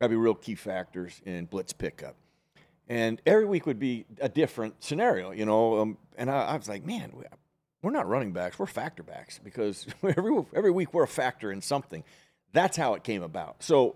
gotta 0.00 0.10
be 0.10 0.16
real 0.16 0.34
key 0.34 0.56
factors 0.56 1.22
in 1.24 1.44
blitz 1.44 1.72
pickup. 1.72 2.16
And 2.88 3.22
every 3.24 3.44
week 3.44 3.66
would 3.66 3.78
be 3.78 4.04
a 4.20 4.28
different 4.28 4.82
scenario, 4.82 5.30
you 5.30 5.46
know. 5.46 5.78
Um, 5.78 5.96
and 6.18 6.28
I, 6.28 6.46
I 6.46 6.56
was 6.56 6.68
like, 6.68 6.84
man, 6.84 7.12
we- 7.14 7.22
we're 7.82 7.92
not 7.92 8.08
running 8.08 8.32
backs, 8.32 8.58
we're 8.58 8.66
factor 8.66 9.04
backs 9.04 9.38
because 9.44 9.86
every 10.02 10.44
every 10.54 10.72
week 10.72 10.92
we're 10.92 11.04
a 11.04 11.08
factor 11.08 11.52
in 11.52 11.62
something. 11.62 12.02
That's 12.52 12.76
how 12.76 12.94
it 12.94 13.04
came 13.04 13.22
about. 13.22 13.62
So 13.62 13.94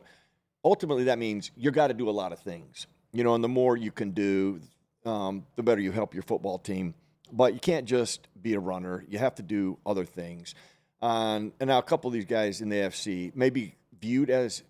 ultimately, 0.65 1.05
that 1.05 1.19
means 1.19 1.51
you 1.57 1.73
got 1.73 1.89
to 1.89 1.95
do 1.95 2.09
a 2.09 2.13
lot 2.13 2.31
of 2.31 2.39
things, 2.39 2.87
you 3.13 3.25
know. 3.25 3.35
And 3.35 3.43
the 3.43 3.49
more 3.49 3.77
you 3.77 3.91
can 3.91 4.13
do, 4.13 4.61
um, 5.05 5.45
the 5.57 5.65
better 5.65 5.81
you 5.81 5.91
help 5.91 6.15
your 6.15 6.23
football 6.23 6.61
team. 6.61 6.95
But 7.33 7.53
you 7.53 7.59
can't 7.59 7.87
just 7.87 8.29
be 8.41 8.55
a 8.55 8.61
runner; 8.61 9.05
you 9.09 9.19
have 9.19 9.35
to 9.37 9.43
do 9.43 9.79
other 9.85 10.05
things. 10.05 10.55
Um, 11.03 11.53
and 11.61 11.69
now 11.69 11.79
a 11.79 11.83
couple 11.83 12.09
of 12.09 12.15
these 12.15 12.27
guys 12.27 12.61
in 12.61 12.69
the 12.69 12.77
AFC 12.77 13.35
may 13.35 13.51
be 13.51 13.75
viewed 14.01 14.31
as 14.31 14.63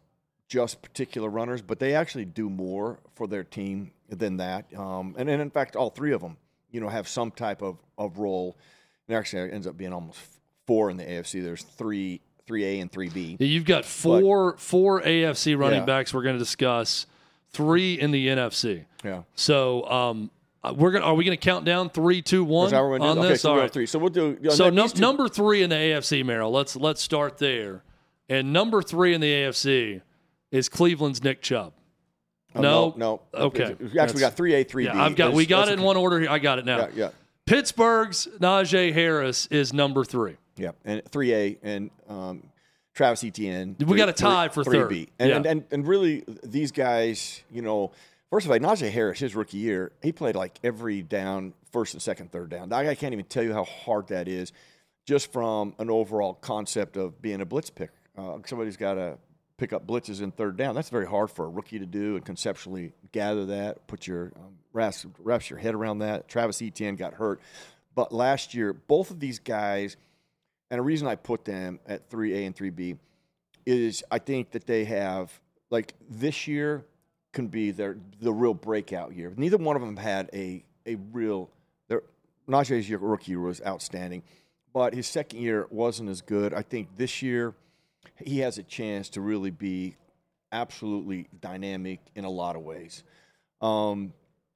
just 0.48 0.82
particular 0.82 1.28
runners, 1.28 1.62
but 1.62 1.78
they 1.78 1.94
actually 1.94 2.24
do 2.24 2.50
more 2.50 2.98
for 3.14 3.26
their 3.26 3.44
team 3.44 3.92
than 4.08 4.38
that. 4.38 4.66
Um, 4.76 5.14
and, 5.18 5.28
and 5.28 5.40
in 5.40 5.50
fact, 5.50 5.76
all 5.76 5.90
three 5.90 6.12
of 6.12 6.20
them, 6.20 6.36
you 6.70 6.80
know, 6.80 6.88
have 6.88 7.08
some 7.08 7.30
type 7.30 7.62
of, 7.62 7.78
of 7.96 8.18
role. 8.18 8.56
And 9.08 9.16
actually, 9.16 9.42
it 9.42 9.54
ends 9.54 9.66
up 9.66 9.76
being 9.76 9.92
almost 9.92 10.18
four 10.66 10.90
in 10.90 10.96
the 10.96 11.04
AFC. 11.04 11.42
There's 11.42 11.62
three, 11.62 12.20
three 12.46 12.64
A 12.64 12.80
and 12.80 12.90
three 12.90 13.08
B. 13.08 13.36
Yeah, 13.38 13.46
You've 13.46 13.64
got 13.64 13.84
four 13.84 14.56
four 14.56 15.00
AFC 15.02 15.56
running 15.58 15.80
Yeah. 15.80 15.84
backs 15.86 16.12
we're 16.14 16.22
going 16.22 16.36
to 16.36 16.40
discuss, 16.40 17.06
three 17.52 17.94
in 17.94 18.10
the 18.10 18.28
NFC. 18.28 18.84
Yeah. 19.04 19.22
So 19.34 19.88
um, 19.90 20.30
we're 20.74 20.90
gonna 20.90 21.04
are 21.04 21.14
we 21.14 21.24
going 21.24 21.36
to 21.36 21.42
count 21.42 21.64
down 21.64 21.88
three, 21.90 22.20
two, 22.22 22.44
one 22.44 22.66
Is 22.66 22.72
that 22.72 22.80
what 22.80 22.90
we're 22.90 22.98
gonna 22.98 23.10
on? 23.12 23.18
Okay, 23.18 23.28
this? 23.28 23.42
so 23.42 23.50
All 23.52 23.58
right. 23.58 23.72
three. 23.72 23.86
So 23.86 23.98
we'll 23.98 24.10
do. 24.10 24.38
So 24.50 24.68
num- 24.70 24.88
two- 24.88 25.00
number 25.00 25.28
three 25.28 25.62
in 25.62 25.70
the 25.70 25.76
AFC, 25.76 26.22
Merril. 26.22 26.50
Let's 26.52 26.76
let's 26.76 27.00
start 27.00 27.38
there. 27.38 27.82
And 28.28 28.52
number 28.52 28.82
three 28.82 29.14
in 29.14 29.20
the 29.20 29.26
AFC 29.32 30.02
is 30.52 30.68
Cleveland's 30.68 31.22
Nick 31.24 31.40
Chubb. 31.42 31.72
oh, 32.54 32.60
no, 32.60 32.94
no, 32.96 33.20
no. 33.32 33.42
Okay. 33.46 33.74
Actually, 33.98 34.14
we 34.14 34.20
got 34.20 34.34
three 34.36 34.54
A, 34.54 34.64
three 34.64 34.84
B. 34.84 34.90
Yeah, 34.94 35.02
I've 35.02 35.16
got 35.16 35.32
we 35.32 35.46
got 35.46 35.68
it 35.68 35.72
in 35.78 35.82
one 35.82 35.96
order 35.96 36.20
here. 36.20 36.30
I 36.30 36.38
got 36.38 36.58
it 36.58 36.64
now. 36.66 36.78
Yeah, 36.78 36.88
yeah, 36.94 37.10
Pittsburgh's 37.46 38.28
Najee 38.38 38.92
Harris 38.92 39.46
is 39.46 39.72
number 39.72 40.04
three. 40.04 40.36
yeah. 40.56 40.72
And 40.84 41.02
three 41.10 41.32
A 41.34 41.58
and 41.62 41.90
um, 42.08 42.42
Travis 42.94 43.24
Etienne. 43.24 43.76
We 43.84 43.96
got 43.96 44.08
a 44.08 44.12
tie 44.12 44.48
for 44.48 44.62
three 44.62 44.78
third. 44.78 44.88
B. 44.90 45.08
And, 45.18 45.28
Yeah. 45.30 45.36
and 45.36 45.46
and 45.46 45.64
and 45.70 45.86
really, 45.88 46.22
these 46.44 46.70
guys, 46.70 47.42
you 47.50 47.62
know, 47.62 47.90
first 48.30 48.46
of 48.46 48.52
all, 48.52 48.58
Najee 48.58 48.90
Harris, 48.90 49.18
his 49.18 49.34
rookie 49.34 49.58
year, 49.58 49.92
he 50.02 50.12
played 50.12 50.36
like 50.36 50.58
every 50.62 51.02
down, 51.02 51.54
first 51.72 51.94
and 51.94 52.02
second, 52.02 52.32
third 52.32 52.50
down. 52.50 52.72
I 52.72 52.94
can't 52.94 53.12
even 53.12 53.26
tell 53.26 53.42
you 53.42 53.52
how 53.52 53.64
hard 53.64 54.08
that 54.08 54.28
is, 54.28 54.52
just 55.06 55.32
from 55.32 55.74
an 55.78 55.90
overall 55.90 56.34
concept 56.34 56.96
of 56.96 57.20
being 57.20 57.40
a 57.40 57.46
blitz 57.46 57.70
pick. 57.70 57.90
Uh, 58.16 58.38
somebody's 58.46 58.76
got 58.76 58.94
to 58.94 59.18
pick 59.56 59.72
up 59.72 59.86
blitzes 59.86 60.22
in 60.22 60.30
third 60.30 60.56
down. 60.56 60.74
That's 60.74 60.88
very 60.88 61.06
hard 61.06 61.30
for 61.30 61.44
a 61.44 61.48
rookie 61.48 61.78
to 61.78 61.86
do 61.86 62.16
and 62.16 62.24
conceptually 62.24 62.92
gather 63.12 63.46
that, 63.46 63.86
put 63.86 64.06
your 64.06 64.32
um, 64.36 64.56
wraps, 64.72 65.04
wraps 65.18 65.50
your 65.50 65.58
head 65.58 65.74
around 65.74 65.98
that. 65.98 66.28
Travis 66.28 66.62
Etienne 66.62 66.96
got 66.96 67.14
hurt, 67.14 67.40
but 67.94 68.12
last 68.12 68.54
year, 68.54 68.72
both 68.72 69.10
of 69.10 69.20
these 69.20 69.38
guys, 69.38 69.96
and 70.70 70.78
the 70.78 70.82
reason 70.82 71.06
I 71.06 71.16
put 71.16 71.44
them 71.44 71.80
at 71.86 72.08
3A 72.08 72.46
and 72.46 72.56
3B 72.56 72.96
is 73.66 74.02
I 74.10 74.18
think 74.18 74.52
that 74.52 74.66
they 74.66 74.84
have 74.84 75.38
like 75.70 75.94
this 76.08 76.48
year 76.48 76.84
can 77.32 77.46
be 77.46 77.70
their 77.70 77.96
the 78.20 78.32
real 78.32 78.54
breakout 78.54 79.14
year. 79.14 79.32
Neither 79.36 79.56
one 79.56 79.76
of 79.76 79.82
them 79.82 79.96
had 79.96 80.30
a 80.32 80.64
a 80.86 80.96
real 81.12 81.50
their 81.88 82.02
Najee's 82.48 82.88
year, 82.88 82.98
rookie 82.98 83.32
year 83.32 83.40
was 83.40 83.60
outstanding, 83.66 84.22
but 84.72 84.94
his 84.94 85.06
second 85.06 85.40
year 85.40 85.66
wasn't 85.70 86.08
as 86.08 86.20
good. 86.20 86.54
I 86.54 86.62
think 86.62 86.96
this 86.96 87.22
year 87.22 87.54
he 88.16 88.40
has 88.40 88.58
a 88.58 88.62
chance 88.62 89.08
to 89.10 89.20
really 89.20 89.50
be 89.50 89.96
absolutely 90.52 91.28
dynamic 91.40 92.00
in 92.14 92.24
a 92.24 92.30
lot 92.30 92.56
of 92.56 92.62
ways. 92.62 93.04
Um, 93.60 94.12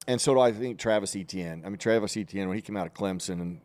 and 0.07 0.19
so 0.19 0.33
do 0.33 0.39
I 0.39 0.51
think 0.51 0.79
Travis 0.79 1.15
Etienne. 1.15 1.63
I 1.65 1.69
mean, 1.69 1.77
Travis 1.77 2.15
Etienne, 2.17 2.47
when 2.47 2.57
he 2.57 2.61
came 2.61 2.77
out 2.77 2.87
of 2.87 2.93
Clemson, 2.93 3.41
and 3.41 3.61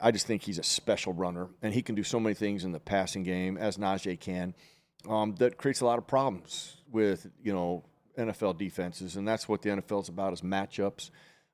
I, 0.00 0.10
just 0.10 0.26
think 0.26 0.42
he's 0.42 0.58
a 0.58 0.62
special 0.62 1.12
runner, 1.12 1.48
and 1.62 1.74
he 1.74 1.82
can 1.82 1.94
do 1.94 2.02
so 2.02 2.18
many 2.18 2.34
things 2.34 2.64
in 2.64 2.72
the 2.72 2.80
passing 2.80 3.22
game, 3.22 3.56
as 3.56 3.76
Najee 3.76 4.18
can, 4.18 4.54
um, 5.08 5.34
that 5.36 5.56
creates 5.56 5.80
a 5.80 5.84
lot 5.84 5.98
of 5.98 6.06
problems 6.06 6.76
with, 6.90 7.28
you 7.42 7.52
know, 7.52 7.84
NFL 8.18 8.58
defenses. 8.58 9.16
And 9.16 9.26
that's 9.26 9.48
what 9.48 9.62
the 9.62 9.70
NFL 9.70 10.02
is 10.02 10.08
about 10.08 10.32
is 10.32 10.42
matchups. 10.42 11.10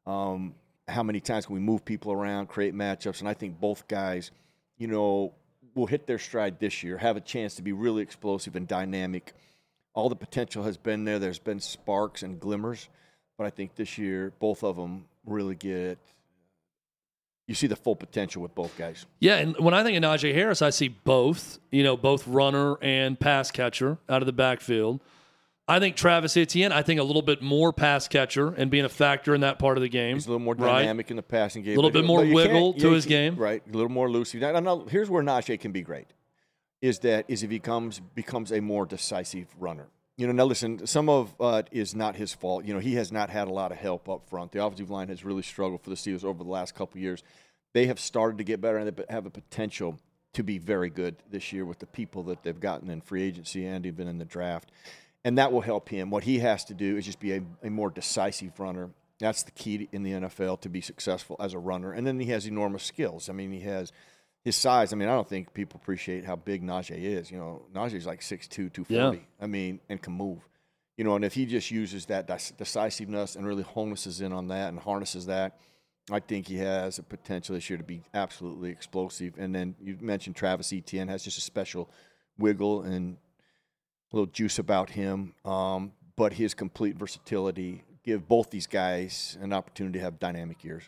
Um, 0.07 0.55
how 0.89 1.03
many 1.03 1.21
times 1.21 1.47
can 1.47 1.55
we 1.55 1.61
move 1.61 1.85
people 1.85 2.13
around, 2.13 2.49
create 2.49 2.75
matchups? 2.75 3.21
And 3.21 3.29
I 3.29 3.35
think 3.35 3.61
both 3.61 3.87
guys, 3.87 4.31
you 4.77 4.87
know, 4.87 5.35
will 5.75 5.87
hit 5.87 6.07
their 6.07 6.19
stride 6.19 6.59
this 6.61 6.83
year, 6.83 6.99
have 6.99 7.17
a 7.17 7.21
chance 7.21 7.55
to 7.57 7.63
be 7.63 7.73
really 7.73 8.03
explosive 8.03 8.57
and 8.57 8.67
dynamic. 8.67 9.33
All 9.95 10.09
the 10.09 10.17
potential 10.17 10.65
has 10.65 10.77
been 10.77 11.05
there. 11.05 11.19
There's 11.19 11.39
been 11.39 11.61
sparks 11.61 12.23
and 12.23 12.41
glimmers, 12.41 12.89
but 13.39 13.47
I 13.47 13.51
think 13.51 13.75
this 13.77 13.99
year 13.99 14.33
both 14.39 14.63
of 14.65 14.77
them 14.77 15.07
really 15.25 15.55
get. 15.55 15.99
You 17.47 17.55
see 17.55 17.67
the 17.67 17.77
full 17.77 17.95
potential 17.95 18.41
with 18.41 18.55
both 18.55 18.77
guys. 18.79 19.05
Yeah, 19.21 19.37
and 19.37 19.55
when 19.59 19.75
I 19.75 19.83
think 19.83 19.99
of 19.99 20.03
Najee 20.03 20.33
Harris, 20.33 20.63
I 20.63 20.71
see 20.71 20.89
both. 20.89 21.59
You 21.71 21.83
know, 21.83 21.95
both 21.97 22.27
runner 22.27 22.79
and 22.81 23.21
pass 23.21 23.51
catcher 23.51 23.99
out 24.09 24.23
of 24.23 24.27
the 24.27 24.33
backfield. 24.33 25.01
I 25.67 25.79
think 25.79 25.97
Travis 25.97 26.37
Etienne, 26.37 26.73
I 26.73 26.83
think 26.83 27.01
a 27.01 27.03
little 27.03 27.23
bit 27.23 27.41
more 27.41 27.73
pass 27.73 28.07
catcher 28.07 28.49
and 28.49 28.71
being 28.71 28.85
a 28.85 28.89
factor 28.91 29.35
in 29.35 29.41
that 29.41 29.59
part 29.59 29.79
of 29.79 29.83
the 29.83 29.89
game. 29.89 30.17
He's 30.17 30.27
a 30.27 30.31
little 30.31 30.45
more 30.45 30.55
right? 30.55 30.81
dynamic 30.81 31.11
in 31.11 31.17
the 31.17 31.23
passing 31.23 31.63
game. 31.63 31.73
A 31.73 31.77
little 31.77 31.91
bit 31.91 32.05
more 32.05 32.25
wiggle 32.25 32.75
to 32.75 32.93
his 32.93 33.07
game. 33.07 33.37
Right, 33.37 33.63
a 33.67 33.73
little 33.73 33.91
more 33.91 34.11
loose. 34.11 34.35
Now, 34.35 34.85
here's 34.89 35.09
where 35.09 35.23
Najee 35.23 35.59
can 35.59 35.73
be 35.73 35.81
great. 35.81 36.09
Is 36.83 36.99
that 36.99 37.25
is 37.29 37.43
if 37.43 37.51
he 37.51 37.59
becomes 37.59 38.01
becomes 38.15 38.53
a 38.53 38.61
more 38.61 38.85
decisive 38.85 39.47
runner. 39.59 39.87
You 40.19 40.27
know, 40.27 40.35
now 40.35 40.45
listen, 40.45 40.87
some 40.87 41.09
of 41.09 41.35
uh, 41.41 41.63
it 41.65 41.77
is 41.77 41.95
not 41.95 42.15
his 42.15 42.35
fault. 42.35 42.67
You 42.67 42.75
know, 42.75 42.79
he 42.79 42.95
has 42.97 43.11
not 43.11 43.31
had 43.31 43.49
a 43.49 43.53
lot 43.53 43.73
of 43.73 43.79
help 43.79 44.09
up 44.09 44.29
front. 44.29 44.53
The 44.53 44.63
offensive 44.63 44.91
line 44.91 45.09
has 45.09 45.25
really 45.25 45.43
struggled 45.43 45.83
for 45.83 45.91
the 45.91 45.97
Steelers 45.97 46.25
over 46.25 46.45
the 46.45 46.51
last 46.51 46.75
couple 46.75 46.99
of 46.99 47.03
years. 47.03 47.23
They 47.73 47.87
have 47.87 47.99
started 47.99 48.37
to 48.39 48.45
get 48.45 48.61
better 48.61 48.77
and 48.77 48.95
they 48.95 49.05
have 49.09 49.25
a 49.25 49.31
potential 49.31 49.99
to 50.35 50.45
be 50.45 50.59
very 50.59 50.91
good 50.91 51.17
this 51.31 51.53
year 51.53 51.65
with 51.65 51.79
the 51.79 51.87
people 51.87 52.23
that 52.25 52.43
they've 52.43 52.61
gotten 52.61 52.91
in 52.91 53.01
free 53.01 53.23
agency 53.23 53.67
and 53.67 53.87
even 53.87 54.07
in 54.07 54.19
the 54.19 54.25
draft. 54.25 54.71
And 55.25 55.39
that 55.39 55.53
will 55.53 55.63
help 55.63 55.89
him. 55.89 56.11
What 56.11 56.25
he 56.25 56.39
has 56.41 56.65
to 56.67 56.75
do 56.75 56.97
is 56.97 57.07
just 57.07 57.19
be 57.19 57.33
a, 57.33 57.43
a 57.63 57.71
more 57.71 57.91
decisive 57.91 58.61
runner. 58.61 58.91
That's 59.19 59.43
the 59.43 59.53
key 59.53 59.89
in 59.91 60.03
the 60.03 60.13
NFL 60.13 60.61
to 60.63 60.69
be 60.69 60.81
successful 60.81 61.37
as 61.41 61.55
a 61.55 61.59
runner. 61.59 61.93
And 61.93 62.07
then 62.07 62.21
he 62.21 62.27
has 62.27 62.47
enormous 62.47 62.83
skills. 62.83 63.29
I 63.31 63.33
mean, 63.33 63.51
he 63.51 63.61
has 63.61 63.91
his 64.45 64.57
size. 64.57 64.93
I 64.93 64.97
mean, 64.97 65.09
I 65.09 65.13
don't 65.13 65.29
think 65.29 65.55
people 65.55 65.81
appreciate 65.83 66.25
how 66.25 66.37
big 66.37 66.63
Najee 66.63 67.03
is. 67.03 67.31
You 67.31 67.39
know, 67.39 67.63
Najee's 67.75 68.07
like 68.07 68.21
6'2", 68.21 68.49
240. 68.49 69.17
Yeah. 69.17 69.23
I 69.41 69.47
mean, 69.47 69.81
and 69.89 70.01
can 70.03 70.13
move. 70.13 70.47
You 70.97 71.05
know, 71.05 71.17
and 71.17 71.25
if 71.25 71.33
he 71.33 71.47
just 71.47 71.71
uses 71.71 72.07
that 72.07 72.27
decisiveness 72.57 73.35
and 73.35 73.47
really 73.47 73.63
hones 73.63 74.21
in 74.21 74.33
on 74.33 74.49
that 74.49 74.69
and 74.69 74.79
harnesses 74.79 75.27
that, 75.27 75.59
I 76.11 76.21
think 76.21 76.47
he 76.47 76.59
has 76.59 76.99
a 76.99 77.03
potential 77.03 77.55
this 77.55 77.69
year 77.71 77.79
to 77.79 77.85
be 77.85 78.03
absolutely 78.13 78.71
explosive. 78.71 79.35
And 79.39 79.55
then 79.55 79.75
you 79.81 79.97
mentioned 80.01 80.37
Travis 80.37 80.73
Etienne 80.73 81.09
has 81.09 81.25
just 81.25 81.39
a 81.39 81.41
special 81.41 81.91
wiggle 82.39 82.83
and 82.83 83.17
little 84.15 84.27
juice 84.27 84.59
about 84.59 84.91
him. 84.91 85.35
Um, 85.45 85.93
but 86.17 86.35
his 86.35 86.55
complete 86.55 86.97
versatility 86.97 87.85
give 88.05 88.29
both 88.29 88.51
these 88.51 88.67
guys 88.67 89.37
an 89.41 89.53
opportunity 89.53 89.99
to 89.99 90.05
have 90.05 90.19
dynamic 90.19 90.63
years. 90.63 90.85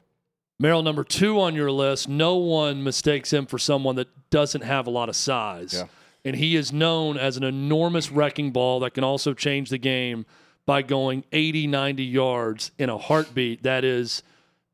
Merril, 0.62 0.82
number 0.82 1.04
two 1.04 1.40
on 1.40 1.54
your 1.54 1.70
list, 1.70 2.08
no 2.08 2.36
one 2.36 2.82
mistakes 2.82 3.32
him 3.32 3.46
for 3.46 3.58
someone 3.58 3.96
that 3.96 4.08
doesn't 4.30 4.62
have 4.62 4.86
a 4.86 4.90
lot 4.90 5.08
of 5.08 5.16
size. 5.16 5.74
Yeah. 5.74 5.86
And 6.24 6.36
he 6.36 6.56
is 6.56 6.72
known 6.72 7.18
as 7.18 7.36
an 7.36 7.44
enormous 7.44 8.10
wrecking 8.10 8.52
ball 8.52 8.80
that 8.80 8.94
can 8.94 9.04
also 9.04 9.34
change 9.34 9.70
the 9.70 9.78
game 9.78 10.24
by 10.64 10.82
going 10.82 11.24
80, 11.30 11.66
90 11.66 12.04
yards 12.04 12.70
in 12.78 12.88
a 12.88 12.98
heartbeat. 12.98 13.62
That 13.62 13.84
is 13.84 14.22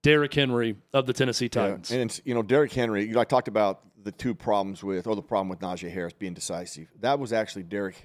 Derrick 0.03 0.33
Henry 0.33 0.77
of 0.95 1.07
the 1.07 1.13
Tennessee 1.13 1.49
Titans. 1.49 1.91
And 1.91 2.03
it's, 2.03 2.21
you 2.25 2.35
know, 2.35 2.43
Derrick 2.43 2.73
Henry. 2.73 3.05
You 3.05 3.15
know, 3.15 3.21
I 3.21 3.25
talked 3.25 3.49
about 3.49 3.83
the 4.03 4.13
two 4.13 4.35
problems 4.35 4.83
with, 4.83 5.07
or 5.07 5.15
the 5.15 5.23
problem 5.23 5.49
with 5.49 5.61
Najee 5.61 5.93
Harris 5.93 6.13
being 6.13 6.35
decisive. 6.35 6.89
That 7.01 7.19
was 7.19 7.33
actually 7.33 7.65
Derrick 7.65 8.03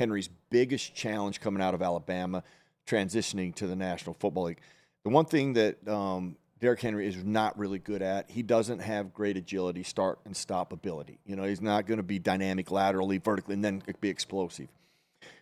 Henry's 0.00 0.30
biggest 0.48 0.94
challenge 0.94 1.40
coming 1.40 1.62
out 1.62 1.74
of 1.74 1.82
Alabama, 1.82 2.42
transitioning 2.86 3.54
to 3.56 3.66
the 3.66 3.76
National 3.76 4.14
Football 4.14 4.44
League. 4.44 4.60
The 5.04 5.10
one 5.10 5.26
thing 5.26 5.52
that 5.52 5.86
um, 5.86 6.36
Derrick 6.58 6.80
Henry 6.80 7.06
is 7.06 7.22
not 7.22 7.58
really 7.58 7.78
good 7.78 8.00
at, 8.00 8.30
he 8.30 8.42
doesn't 8.42 8.78
have 8.78 9.12
great 9.12 9.36
agility, 9.36 9.82
start 9.82 10.18
and 10.24 10.34
stop 10.34 10.72
ability. 10.72 11.18
You 11.26 11.36
know, 11.36 11.44
he's 11.44 11.60
not 11.60 11.86
going 11.86 11.98
to 11.98 12.02
be 12.02 12.18
dynamic 12.18 12.70
laterally, 12.70 13.18
vertically, 13.18 13.54
and 13.54 13.64
then 13.64 13.82
be 14.00 14.08
explosive. 14.08 14.68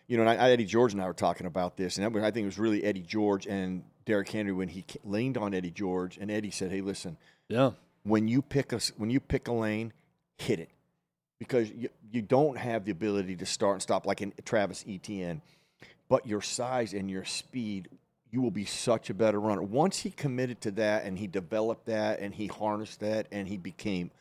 You 0.07 0.17
know, 0.17 0.23
and 0.23 0.41
I, 0.41 0.49
Eddie 0.49 0.65
George 0.65 0.91
and 0.91 1.01
I 1.01 1.07
were 1.07 1.13
talking 1.13 1.47
about 1.47 1.77
this, 1.77 1.97
and 1.97 2.05
I 2.05 2.31
think 2.31 2.43
it 2.43 2.45
was 2.45 2.59
really 2.59 2.83
Eddie 2.83 3.01
George 3.01 3.47
and 3.47 3.83
Derrick 4.03 4.29
Henry 4.29 4.51
when 4.51 4.67
he 4.67 4.83
leaned 5.05 5.37
on 5.37 5.53
Eddie 5.53 5.71
George, 5.71 6.17
and 6.17 6.29
Eddie 6.29 6.51
said, 6.51 6.69
"Hey, 6.69 6.81
listen, 6.81 7.15
yeah. 7.47 7.71
when 8.03 8.27
you 8.27 8.41
pick 8.41 8.73
a 8.73 8.81
when 8.97 9.09
you 9.09 9.21
pick 9.21 9.47
a 9.47 9.53
lane, 9.53 9.93
hit 10.37 10.59
it, 10.59 10.71
because 11.39 11.71
you, 11.71 11.89
you 12.11 12.21
don't 12.21 12.57
have 12.57 12.85
the 12.85 12.91
ability 12.91 13.35
to 13.37 13.45
start 13.45 13.75
and 13.75 13.81
stop 13.81 14.05
like 14.05 14.21
in 14.21 14.33
Travis 14.45 14.83
Etienne, 14.87 15.41
but 16.09 16.27
your 16.27 16.41
size 16.41 16.93
and 16.93 17.09
your 17.09 17.25
speed, 17.25 17.89
you 18.31 18.41
will 18.41 18.51
be 18.51 18.65
such 18.65 19.09
a 19.09 19.13
better 19.13 19.39
runner. 19.39 19.61
Once 19.61 19.99
he 19.99 20.11
committed 20.11 20.61
to 20.61 20.71
that 20.71 21.05
and 21.05 21.17
he 21.17 21.27
developed 21.27 21.85
that 21.85 22.19
and 22.19 22.33
he 22.33 22.47
harnessed 22.47 22.99
that 22.99 23.27
and 23.31 23.47
he 23.47 23.57
became, 23.57 24.11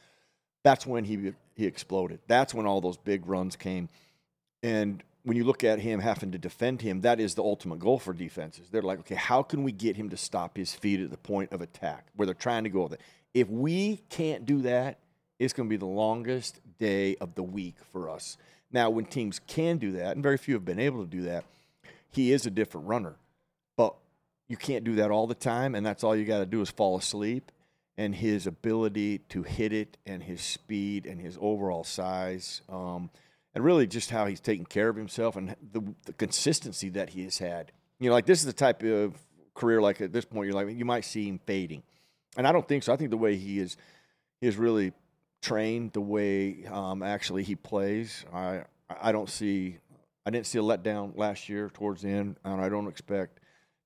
that's 0.62 0.86
when 0.86 1.04
he 1.04 1.32
he 1.54 1.66
exploded. 1.66 2.20
That's 2.28 2.54
when 2.54 2.66
all 2.66 2.80
those 2.80 2.96
big 2.96 3.26
runs 3.26 3.56
came, 3.56 3.88
and 4.62 5.02
when 5.24 5.36
you 5.36 5.44
look 5.44 5.62
at 5.64 5.78
him 5.78 6.00
having 6.00 6.32
to 6.32 6.38
defend 6.38 6.80
him, 6.80 7.02
that 7.02 7.20
is 7.20 7.34
the 7.34 7.42
ultimate 7.42 7.78
goal 7.80 7.98
for 7.98 8.12
defenses. 8.12 8.68
They're 8.70 8.82
like, 8.82 9.00
okay, 9.00 9.14
how 9.14 9.42
can 9.42 9.62
we 9.62 9.72
get 9.72 9.96
him 9.96 10.08
to 10.10 10.16
stop 10.16 10.56
his 10.56 10.72
feet 10.72 11.00
at 11.00 11.10
the 11.10 11.18
point 11.18 11.52
of 11.52 11.60
attack 11.60 12.06
where 12.16 12.26
they're 12.26 12.34
trying 12.34 12.64
to 12.64 12.70
go 12.70 12.84
with 12.84 12.94
it? 12.94 13.00
If 13.34 13.48
we 13.48 13.98
can't 14.08 14.46
do 14.46 14.62
that, 14.62 14.98
it's 15.38 15.52
going 15.52 15.68
to 15.68 15.70
be 15.70 15.76
the 15.76 15.86
longest 15.86 16.60
day 16.78 17.16
of 17.16 17.34
the 17.34 17.42
week 17.42 17.76
for 17.92 18.08
us. 18.10 18.36
Now, 18.70 18.90
when 18.90 19.06
teams 19.06 19.40
can 19.46 19.78
do 19.78 19.92
that, 19.92 20.14
and 20.14 20.22
very 20.22 20.36
few 20.36 20.54
have 20.54 20.64
been 20.64 20.78
able 20.78 21.02
to 21.02 21.10
do 21.10 21.22
that, 21.22 21.44
he 22.10 22.32
is 22.32 22.46
a 22.46 22.50
different 22.50 22.86
runner. 22.86 23.16
But 23.76 23.94
you 24.48 24.56
can't 24.56 24.84
do 24.84 24.96
that 24.96 25.10
all 25.10 25.26
the 25.26 25.34
time, 25.34 25.74
and 25.74 25.84
that's 25.84 26.04
all 26.04 26.16
you 26.16 26.24
got 26.24 26.38
to 26.38 26.46
do 26.46 26.60
is 26.60 26.70
fall 26.70 26.96
asleep. 26.96 27.50
And 27.96 28.14
his 28.14 28.46
ability 28.46 29.18
to 29.30 29.42
hit 29.42 29.72
it, 29.72 29.96
and 30.06 30.22
his 30.22 30.40
speed, 30.40 31.04
and 31.04 31.20
his 31.20 31.36
overall 31.40 31.82
size, 31.82 32.62
um, 32.68 33.10
and 33.54 33.64
really 33.64 33.88
just 33.88 34.10
how 34.10 34.26
he's 34.26 34.40
taken 34.40 34.64
care 34.64 34.88
of 34.88 34.94
himself, 34.94 35.34
and 35.34 35.56
the, 35.72 35.82
the 36.04 36.12
consistency 36.12 36.90
that 36.90 37.10
he 37.10 37.24
has 37.24 37.38
had. 37.38 37.72
You 37.98 38.08
know, 38.08 38.14
like 38.14 38.24
this 38.24 38.38
is 38.38 38.46
the 38.46 38.52
type 38.52 38.84
of 38.84 39.14
career, 39.54 39.82
like 39.82 40.00
at 40.00 40.12
this 40.12 40.24
point, 40.24 40.46
you're 40.46 40.54
like 40.54 40.76
you 40.76 40.84
might 40.84 41.04
see 41.04 41.26
him 41.26 41.40
fading, 41.44 41.82
and 42.36 42.46
I 42.46 42.52
don't 42.52 42.68
think 42.68 42.84
so. 42.84 42.92
I 42.92 42.96
think 42.96 43.10
the 43.10 43.16
way 43.16 43.34
he 43.34 43.58
is, 43.58 43.76
he 44.40 44.46
is 44.46 44.56
really 44.56 44.92
trained, 45.40 45.92
the 45.92 46.00
way 46.00 46.64
um, 46.70 47.02
actually 47.02 47.42
he 47.42 47.54
plays. 47.54 48.24
I 48.32 48.62
I 48.88 49.12
don't 49.12 49.28
see, 49.28 49.78
I 50.26 50.30
didn't 50.30 50.46
see 50.46 50.58
a 50.58 50.62
letdown 50.62 51.16
last 51.16 51.48
year 51.48 51.70
towards 51.72 52.02
the 52.02 52.08
end, 52.08 52.36
and 52.44 52.60
I 52.60 52.68
don't 52.68 52.88
expect 52.88 53.40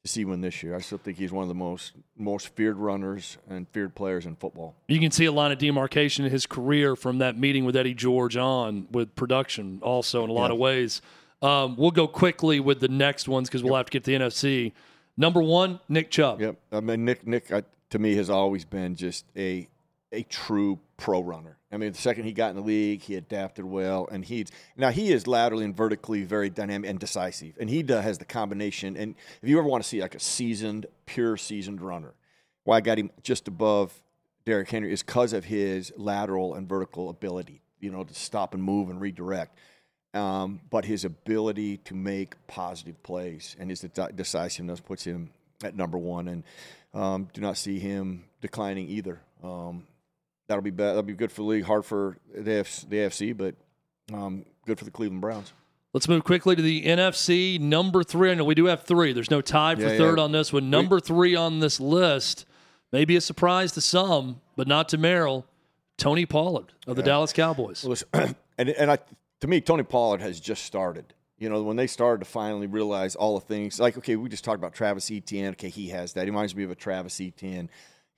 to 0.04 0.09
see 0.11 0.25
one 0.25 0.40
this 0.40 0.62
year. 0.62 0.75
I 0.76 0.80
still 0.80 0.99
think 0.99 1.18
he's 1.18 1.32
one 1.32 1.42
of 1.42 1.49
the 1.49 1.54
most 1.54 1.92
most 2.16 2.49
feared 2.54 2.76
runners 2.76 3.38
and 3.49 3.68
feared 3.68 3.94
players 3.94 4.26
in 4.26 4.37
football. 4.37 4.75
You 4.88 4.99
can 5.00 5.11
see 5.11 5.25
a 5.26 5.32
line 5.32 5.52
of 5.52 5.59
demarcation 5.59 6.25
in 6.25 6.30
his 6.30 6.47
career 6.47 6.97
from 6.97 7.18
that 7.18 7.38
meeting 7.38 7.64
with 7.64 7.76
Eddie 7.76 7.94
George 7.94 8.37
on 8.37 8.87
with 8.90 9.14
production, 9.16 9.80
also 9.82 10.25
in 10.25 10.30
a 10.30 10.32
lot 10.32 10.47
Yeah. 10.50 10.54
of 10.54 10.59
ways. 10.59 11.02
Um, 11.40 11.75
we'll 11.76 11.90
go 11.90 12.06
quickly 12.06 12.61
with 12.61 12.78
the 12.78 12.87
next 12.88 13.26
ones 13.28 13.49
because 13.49 13.64
we'll 13.64 13.75
have 13.75 13.87
to 13.87 13.90
get 13.90 14.04
to 14.04 14.11
the 14.12 14.16
NFC. 14.25 14.73
Number 15.16 15.42
one, 15.42 15.80
Nick 15.88 16.11
Chubb. 16.11 16.40
Yep. 16.40 16.56
I 16.71 16.80
mean, 16.80 17.04
Nick, 17.04 17.26
Nick, 17.26 17.50
uh, 17.52 17.62
to 17.90 17.99
me, 17.99 18.14
has 18.14 18.30
always 18.30 18.64
been 18.64 18.94
just 18.94 19.25
a 19.37 19.68
a 20.12 20.23
true 20.25 20.78
pro 20.97 21.21
runner. 21.21 21.57
I 21.73 21.78
mean, 21.78 21.92
the 21.92 21.99
second 21.99 22.25
he 22.25 22.33
got 22.33 22.50
in 22.50 22.57
the 22.57 22.62
league, 22.62 23.02
he 23.02 23.16
adapted 23.16 23.64
well, 23.64 24.09
and 24.12 24.25
he's 24.25 24.49
now 24.76 24.90
he 24.90 25.12
is 25.12 25.26
laterally 25.26 25.64
and 25.64 25.76
vertically 25.76 26.23
very 26.23 26.50
dynamic 26.50 26.90
and 26.90 26.99
decisive, 26.99 27.57
and 27.59 27.71
he 27.71 27.83
has 27.88 28.19
the 28.19 28.25
combination. 28.25 28.97
And 28.97 29.14
if 29.40 29.49
you 29.49 29.59
ever 29.59 29.66
want 29.66 29.83
to 29.83 29.88
see 29.88 30.00
like 30.00 30.14
a 30.14 30.21
seasoned, 30.21 30.87
pure 31.07 31.37
seasoned 31.37 31.81
runner, 31.81 32.14
why 32.64 32.76
I 32.76 32.81
got 32.81 32.99
him 32.99 33.11
just 33.23 33.49
above 33.49 33.92
Derrick 34.45 34.69
Henry 34.69 34.92
is 34.92 35.02
because 35.02 35.33
of 35.33 35.45
his 35.45 35.92
lateral 35.97 36.54
and 36.54 36.69
vertical 36.69 37.09
ability. 37.09 37.62
You 37.81 37.90
know, 37.90 38.04
to 38.04 38.14
stop 38.14 38.54
and 38.54 38.62
move 38.62 38.90
and 38.90 39.00
redirect. 39.00 39.59
Um, 40.14 40.61
but 40.71 40.85
his 40.85 41.04
ability 41.04 41.78
to 41.78 41.95
make 41.95 42.35
positive 42.47 43.02
plays 43.02 43.57
and 43.59 43.71
his 43.71 43.81
decisiveness 43.81 44.78
puts 44.78 45.04
him 45.04 45.31
at 45.64 45.75
number 45.75 45.97
one. 45.97 46.28
And 46.28 46.45
um, 46.95 47.28
do 47.33 47.40
not 47.40 47.57
see 47.57 47.78
him 47.78 48.25
declining 48.40 48.88
either. 48.88 49.21
Um, 49.42 49.87
that'll 50.52 50.62
be 50.62 50.71
bad. 50.71 50.90
That'll 50.90 51.02
be 51.02 51.14
good 51.14 51.32
for 51.32 51.40
the 51.40 51.49
league. 51.49 51.64
Hard 51.64 51.87
for 51.87 52.18
the 52.35 52.50
AFC, 52.50 52.88
the 52.88 52.97
AFC 52.97 53.37
but 53.37 53.54
um, 54.14 54.44
good 54.66 54.78
for 54.78 54.85
the 54.85 54.90
Cleveland 54.90 55.23
Browns. 55.23 55.52
Let's 55.94 56.09
move 56.09 56.25
quickly 56.25 56.54
to 56.54 56.62
the 56.62 56.85
NFC. 56.85 57.59
Number 57.59 58.02
three. 58.02 58.30
I 58.30 58.35
know 58.35 58.44
we 58.44 58.54
do 58.54 58.66
have 58.66 58.85
three. 58.85 59.12
There's 59.12 59.30
no 59.30 59.40
tie 59.40 59.75
for 59.75 59.82
Yeah, 59.82 59.97
third 59.97 60.18
yeah. 60.18 60.25
on 60.25 60.32
this 60.32 60.52
one. 60.52 60.68
Number 60.71 61.00
three 61.00 61.35
on 61.35 61.61
this 61.61 61.80
list, 61.80 62.47
maybe 62.92 63.16
a 63.16 63.21
surprise 63.21 63.73
to 63.73 63.80
some, 63.80 64.40
but 64.56 64.68
not 64.68 64.88
to 64.90 64.99
Merril. 64.99 65.44
Tony 65.99 66.26
Pollard 66.26 66.73
of 66.87 66.97
the 66.97 67.02
Dallas 67.02 67.32
Cowboys. 67.32 67.85
Listen, 67.85 68.09
and 68.59 68.68
and 68.71 68.90
I 68.90 68.99
to 69.40 69.47
me, 69.47 69.61
Tony 69.61 69.82
Pollard 69.82 70.21
has 70.21 70.40
just 70.40 70.64
started. 70.64 71.14
You 71.38 71.49
know, 71.49 71.62
when 71.64 71.76
they 71.76 71.88
started 71.88 72.25
to 72.25 72.30
finally 72.30 72.68
realize 72.68 73.16
all 73.16 73.38
the 73.38 73.44
things, 73.44 73.80
like, 73.80 73.99
okay, 73.99 74.14
we 74.14 74.28
just 74.28 74.44
talked 74.44 74.59
about 74.59 74.75
Travis 74.75 75.11
Etienne. 75.11 75.50
Okay, 75.52 75.68
he 75.68 75.88
has 75.88 76.12
that. 76.12 76.23
He 76.23 76.30
reminds 76.30 76.54
me 76.54 76.62
of 76.62 76.71
a 76.71 76.76
Travis 76.76 77.21
Etienne. 77.21 77.68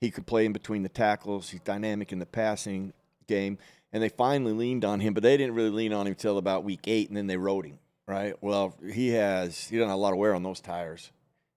He 0.01 0.11
could 0.11 0.25
play 0.25 0.45
in 0.45 0.53
between 0.53 0.83
the 0.83 0.89
tackles. 0.89 1.49
He's 1.49 1.61
dynamic 1.61 2.11
in 2.11 2.19
the 2.19 2.25
passing 2.25 2.93
game. 3.27 3.57
And 3.93 4.03
they 4.03 4.09
finally 4.09 4.51
leaned 4.51 4.83
on 4.83 4.99
him, 4.99 5.13
but 5.13 5.23
they 5.23 5.37
didn't 5.37 5.55
really 5.55 5.69
lean 5.69 5.93
on 5.93 6.05
him 6.05 6.11
until 6.11 6.37
about 6.37 6.63
week 6.63 6.81
eight, 6.87 7.07
and 7.07 7.15
then 7.15 7.27
they 7.27 7.37
rode 7.37 7.65
him, 7.65 7.79
right? 8.07 8.35
Well, 8.41 8.75
he 8.91 9.09
has, 9.09 9.67
he 9.67 9.77
doesn't 9.77 9.89
have 9.89 9.97
a 9.97 10.01
lot 10.01 10.11
of 10.11 10.19
wear 10.19 10.35
on 10.35 10.43
those 10.43 10.59
tires. 10.59 11.11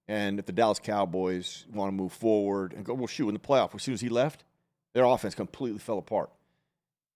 And 0.07 0.39
if 0.39 0.47
the 0.47 0.53
Dallas 0.53 0.79
Cowboys 0.79 1.67
want 1.73 1.89
to 1.89 1.93
move 1.93 2.13
forward 2.13 2.73
and 2.73 2.85
go, 2.85 2.95
well, 2.95 3.09
shoot, 3.09 3.29
in 3.29 3.35
the 3.35 3.41
playoff, 3.41 3.75
as 3.75 3.83
soon 3.83 3.95
as 3.95 4.01
he 4.01 4.09
left, 4.09 4.45
their 4.95 5.05
offense 5.05 5.35
completely 5.35 5.81
fell 5.81 5.99
apart. 5.99 6.31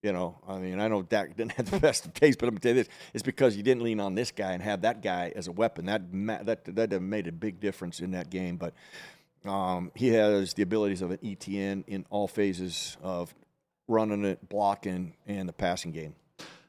You 0.02 0.12
know, 0.12 0.36
I 0.48 0.58
mean, 0.58 0.80
I 0.80 0.88
know 0.88 1.02
Dak 1.02 1.36
didn't 1.36 1.52
have 1.52 1.70
the 1.70 1.78
best 1.78 2.04
of 2.04 2.12
taste, 2.12 2.40
but 2.40 2.48
I'm 2.48 2.56
gonna 2.56 2.60
tell 2.60 2.74
you 2.74 2.82
this: 2.82 2.88
it's 3.14 3.22
because 3.22 3.56
you 3.56 3.62
didn't 3.62 3.84
lean 3.84 4.00
on 4.00 4.16
this 4.16 4.32
guy 4.32 4.52
and 4.52 4.60
have 4.60 4.82
that 4.82 5.00
guy 5.00 5.32
as 5.36 5.46
a 5.46 5.52
weapon. 5.52 5.86
That 5.86 6.02
that 6.44 6.90
that 6.90 7.00
made 7.00 7.28
a 7.28 7.32
big 7.32 7.60
difference 7.60 8.00
in 8.00 8.10
that 8.10 8.28
game. 8.28 8.56
But 8.56 8.74
um, 9.44 9.90
he 9.94 10.08
has 10.08 10.54
the 10.54 10.62
abilities 10.62 11.02
of 11.02 11.10
an 11.10 11.18
Etienne 11.24 11.84
in 11.86 12.06
all 12.10 12.28
phases 12.28 12.96
of 13.02 13.34
running 13.88 14.24
it, 14.24 14.48
blocking, 14.48 15.14
and 15.26 15.48
the 15.48 15.52
passing 15.52 15.92
game. 15.92 16.14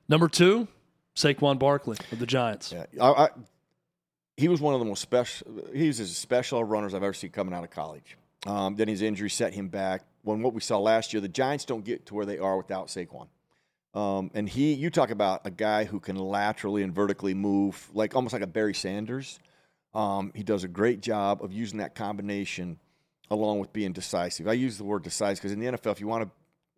Number 0.10 0.28
two, 0.28 0.68
Saquon 1.16 1.60
Barkley 1.60 1.98
of 2.12 2.20
the 2.20 2.26
Giants. 2.26 2.72
Yeah, 2.72 2.86
I, 3.02 3.26
I, 3.26 3.30
he 4.36 4.48
was 4.48 4.60
one 4.60 4.74
of 4.74 4.80
the 4.80 4.86
most 4.86 5.02
special. 5.02 5.48
He's 5.74 6.00
as 6.00 6.16
special 6.18 6.64
runners 6.64 6.94
I've 6.94 7.04
ever 7.04 7.14
seen 7.14 7.30
coming 7.30 7.54
out 7.54 7.64
of 7.64 7.70
college. 7.70 8.18
Um, 8.46 8.76
then 8.76 8.88
his 8.88 9.02
injury 9.02 9.30
set 9.30 9.54
him 9.54 9.70
back 9.70 10.04
when 10.24 10.42
what 10.42 10.54
we 10.54 10.62
saw 10.62 10.80
last 10.80 11.14
year, 11.14 11.22
the 11.22 11.28
Giants 11.28 11.66
don't 11.66 11.86
get 11.86 12.06
to 12.08 12.16
where 12.16 12.26
they 12.26 12.40
are 12.40 12.58
without 12.58 12.88
Saquon. 12.88 13.28
Um, 13.94 14.32
and 14.34 14.50
he, 14.50 14.74
you 14.74 14.90
talk 14.90 15.12
about 15.12 15.42
a 15.46 15.52
guy 15.52 15.84
who 15.84 16.00
can 16.00 16.16
laterally 16.16 16.82
and 16.82 16.94
vertically 16.94 17.34
move, 17.34 17.90
like 17.94 18.16
almost 18.16 18.34
like 18.34 18.42
a 18.42 18.48
Barry 18.48 18.74
Sanders. 18.74 19.40
Um, 19.94 20.32
he 20.36 20.44
does 20.44 20.64
a 20.64 20.68
great 20.68 21.02
job 21.02 21.44
of 21.44 21.52
using 21.52 21.80
that 21.80 21.96
combination 21.96 22.80
along 23.30 23.60
with 23.60 23.74
being 23.74 23.94
decisive. 23.94 24.48
I 24.48 24.54
use 24.54 24.78
the 24.78 24.84
word 24.84 25.04
decisive 25.04 25.42
because 25.42 25.52
in 25.52 25.60
the 25.60 25.68
NFL, 25.68 25.92
if 25.92 26.02
you 26.02 26.08
want 26.08 26.24
to, 26.24 26.30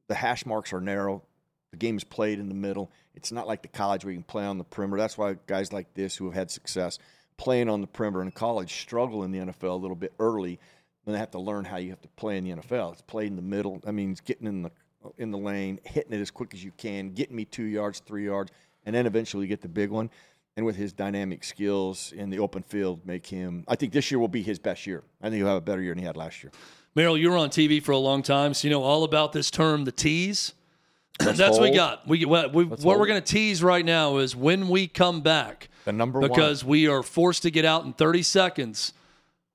the 0.08 0.16
hash 0.16 0.46
marks 0.46 0.74
are 0.74 0.82
narrow. 0.82 1.24
The 1.72 1.78
game 1.78 1.98
is 1.98 2.04
played 2.04 2.40
in 2.40 2.48
the 2.48 2.56
middle. 2.56 2.92
It's 3.16 3.32
not 3.32 3.48
like 3.48 3.62
the 3.62 3.68
college 3.68 4.06
where 4.06 4.12
you 4.12 4.18
can 4.18 4.24
play 4.24 4.46
on 4.46 4.58
the 4.58 4.64
perimeter. 4.64 5.02
That's 5.02 5.18
why 5.18 5.36
guys 5.48 5.74
like 5.74 5.94
this 5.94 6.16
who 6.16 6.26
have 6.26 6.34
had 6.34 6.52
success 6.52 7.00
playing 7.38 7.68
on 7.68 7.82
the 7.82 7.88
perimeter 7.88 8.22
in 8.22 8.32
college 8.32 8.74
struggle 8.74 9.24
in 9.24 9.32
the 9.32 9.40
NFL 9.40 9.72
a 9.72 9.74
little 9.74 9.96
bit 9.96 10.14
early 10.20 10.60
then 11.06 11.14
they 11.14 11.20
have 11.20 11.32
to 11.32 11.40
learn 11.40 11.66
how 11.66 11.78
you 11.78 11.92
have 11.92 12.02
to 12.02 12.08
play 12.10 12.38
in 12.38 12.44
the 12.44 12.52
NFL. 12.52 12.94
It's 12.94 13.02
played 13.04 13.28
in 13.28 13.36
the 13.36 13.42
middle. 13.42 13.80
That 13.84 13.94
means 13.94 14.22
getting 14.22 14.48
in 14.48 14.64
the 14.64 14.72
in 15.20 15.30
the 15.30 15.38
lane, 15.38 15.80
hitting 15.84 16.14
it 16.14 16.20
as 16.20 16.32
quick 16.32 16.56
as 16.56 16.64
you 16.64 16.72
can, 16.78 17.12
getting 17.12 17.36
me 17.36 17.46
two 17.46 17.66
yards, 17.66 18.00
three 18.00 18.26
yards, 18.26 18.52
and 18.88 18.96
then 18.96 19.06
eventually 19.06 19.46
get 19.46 19.62
the 19.62 19.68
big 19.68 19.92
one. 19.92 20.10
And 20.58 20.66
with 20.66 20.78
his 20.78 20.94
dynamic 20.94 21.44
skills 21.44 22.14
in 22.14 22.30
the 22.30 22.40
open 22.40 22.64
field, 22.64 23.06
make 23.06 23.26
him. 23.28 23.66
I 23.68 23.76
think 23.76 23.92
this 23.92 24.10
year 24.10 24.20
will 24.20 24.30
be 24.30 24.42
his 24.42 24.58
best 24.58 24.88
year. 24.88 25.04
I 25.22 25.26
think 25.26 25.38
he'll 25.38 25.48
have 25.48 25.58
a 25.58 25.62
better 25.62 25.82
year 25.82 25.92
than 25.92 26.00
he 26.00 26.06
had 26.06 26.16
last 26.16 26.44
year. 26.44 26.52
Merril, 26.96 27.20
you 27.20 27.30
were 27.30 27.38
on 27.38 27.50
TV 27.50 27.84
for 27.84 27.92
a 27.92 27.98
long 27.98 28.24
time, 28.24 28.54
so 28.54 28.68
you 28.68 28.72
know 28.74 28.82
all 28.82 29.04
about 29.04 29.34
this 29.34 29.52
term, 29.52 29.84
the 29.84 29.92
tease. 29.92 30.54
That's 31.20 31.40
hold. 31.40 31.60
what 31.60 31.62
we 31.62 31.76
got. 31.76 32.08
We, 32.08 32.24
what, 32.24 32.54
we, 32.54 32.64
what 32.64 33.00
we're 33.00 33.08
going 33.08 33.22
to 33.22 33.34
tease 33.34 33.62
right 33.62 33.84
now 33.84 34.18
is 34.18 34.34
when 34.36 34.70
we 34.70 34.88
come 34.88 35.22
back. 35.22 35.70
The 35.84 35.92
number 35.92 36.22
because 36.22 36.64
one. 36.64 36.72
we 36.72 36.88
are 36.88 37.04
forced 37.04 37.44
to 37.44 37.52
get 37.52 37.66
out 37.66 37.84
in 37.84 37.94
30 37.94 38.24
seconds 38.24 38.94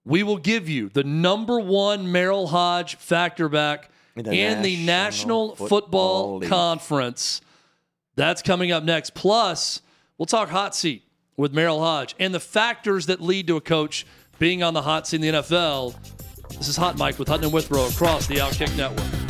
we 0.04 0.22
will 0.22 0.38
give 0.38 0.68
you 0.68 0.88
the 0.88 1.04
number 1.04 1.60
one 1.60 2.06
Merril 2.06 2.48
Hoge 2.48 2.96
factor 2.96 3.48
back 3.48 3.90
in 4.16 4.24
the, 4.24 4.32
in 4.32 4.62
National, 4.62 4.62
the 4.62 4.86
National, 4.86 5.56
Football, 5.56 6.40
Football 6.40 6.48
Conference. 6.48 7.40
That's 8.16 8.42
coming 8.42 8.72
up 8.72 8.82
next. 8.82 9.14
Plus, 9.14 9.82
we'll 10.20 10.26
talk 10.26 10.50
hot 10.50 10.76
seat 10.76 11.02
with 11.38 11.54
Merril 11.54 11.80
Hoge 11.80 12.14
and 12.20 12.34
the 12.34 12.40
factors 12.40 13.06
that 13.06 13.22
lead 13.22 13.46
to 13.46 13.56
a 13.56 13.60
coach 13.60 14.06
being 14.38 14.62
on 14.62 14.74
the 14.74 14.82
hot 14.82 15.08
seat 15.08 15.24
in 15.24 15.32
the 15.32 15.38
NFL. 15.38 15.96
This 16.58 16.68
is 16.68 16.76
Hot 16.76 16.98
Mic 16.98 17.18
with 17.18 17.26
Hutton 17.26 17.44
and 17.44 17.54
Withrow 17.54 17.86
across 17.86 18.26
the 18.26 18.36
Outkick 18.36 18.76
Network. 18.76 19.29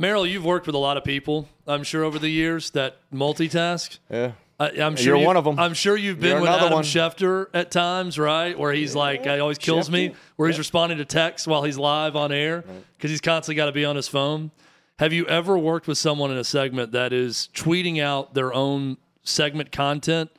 Merril, 0.00 0.28
you've 0.28 0.44
worked 0.44 0.66
with 0.66 0.74
a 0.74 0.78
lot 0.78 0.96
of 0.96 1.04
people, 1.04 1.46
I'm 1.66 1.82
sure, 1.82 2.04
over 2.04 2.18
the 2.18 2.30
years 2.30 2.70
that 2.70 2.96
multitask. 3.12 3.98
Yeah. 4.08 4.32
I, 4.58 4.70
am 4.70 4.96
sure 4.96 5.16
you're 5.16 5.26
one 5.26 5.36
of 5.36 5.44
them. 5.44 5.58
I'm 5.58 5.74
sure 5.74 5.96
you've 5.96 6.20
been 6.20 6.30
you're 6.32 6.40
with 6.40 6.50
Adam 6.50 6.72
one. 6.72 6.84
Schefter 6.84 7.46
at 7.54 7.70
times, 7.70 8.18
right? 8.18 8.58
Where 8.58 8.72
he's 8.72 8.94
yeah. 8.94 9.00
like, 9.00 9.26
"It 9.26 9.40
always 9.40 9.58
kills 9.58 9.88
Schefter. 9.88 9.92
me," 9.92 10.14
where 10.36 10.48
he's 10.48 10.58
responding 10.58 10.98
to 10.98 11.04
texts 11.06 11.46
while 11.46 11.62
he's 11.62 11.78
live 11.78 12.14
on 12.14 12.30
air 12.30 12.60
because 12.60 12.74
right. 12.74 13.10
he's 13.10 13.20
constantly 13.22 13.56
got 13.56 13.66
to 13.66 13.72
be 13.72 13.86
on 13.86 13.96
his 13.96 14.06
phone. 14.06 14.50
Have 14.98 15.14
you 15.14 15.26
ever 15.26 15.56
worked 15.56 15.86
with 15.86 15.96
someone 15.96 16.30
in 16.30 16.36
a 16.36 16.44
segment 16.44 16.92
that 16.92 17.12
is 17.12 17.48
tweeting 17.54 18.02
out 18.02 18.34
their 18.34 18.52
own 18.52 18.98
segment 19.22 19.72
content, 19.72 20.30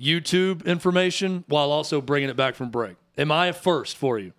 YouTube 0.00 0.64
information, 0.66 1.42
while 1.48 1.72
also 1.72 2.00
bringing 2.00 2.30
it 2.30 2.36
back 2.36 2.54
from 2.54 2.70
break? 2.70 2.96
Am 3.18 3.32
I 3.32 3.48
a 3.48 3.52
first 3.52 3.96
for 3.96 4.20
you? 4.20 4.32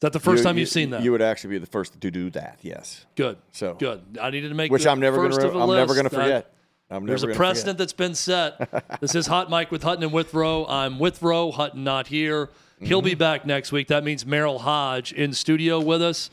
That 0.00 0.12
the 0.12 0.20
first 0.20 0.40
you, 0.40 0.44
time 0.44 0.58
you've 0.58 0.68
seen 0.68 0.90
that? 0.90 1.02
You 1.02 1.12
would 1.12 1.22
actually 1.22 1.50
be 1.50 1.58
the 1.58 1.66
first 1.66 1.98
to 1.98 2.10
do 2.10 2.30
that. 2.30 2.58
Yes. 2.62 3.06
Good. 3.14 3.38
So 3.52 3.74
good. 3.74 4.18
I 4.20 4.30
needed 4.30 4.50
to 4.50 4.54
make 4.54 4.70
which 4.70 4.86
I'm 4.86 5.00
never 5.00 5.16
going 5.16 5.30
to. 5.30 5.58
I'm 5.58 5.70
never 5.70 5.94
going 5.94 6.04
to 6.04 6.10
forget. 6.10 6.52
I'm 6.90 7.06
There's 7.06 7.22
a 7.22 7.28
precedent 7.28 7.76
forget. 7.76 7.78
that's 7.78 7.92
been 7.94 8.14
set. 8.14 9.00
this 9.00 9.14
is 9.14 9.26
Hot 9.26 9.50
Mic 9.50 9.70
with 9.70 9.82
Hutton 9.82 10.04
and 10.04 10.12
Withrow. 10.12 10.66
I'm 10.66 10.98
Withrow. 10.98 11.50
Hutton 11.50 11.82
not 11.84 12.08
here. 12.08 12.50
He'll 12.80 12.98
mm-hmm. 12.98 13.06
be 13.06 13.14
back 13.14 13.46
next 13.46 13.72
week. 13.72 13.88
That 13.88 14.04
means 14.04 14.24
Merril 14.24 14.60
Hoge 14.60 15.12
in 15.12 15.32
studio 15.32 15.80
with 15.80 16.02
us. 16.02 16.28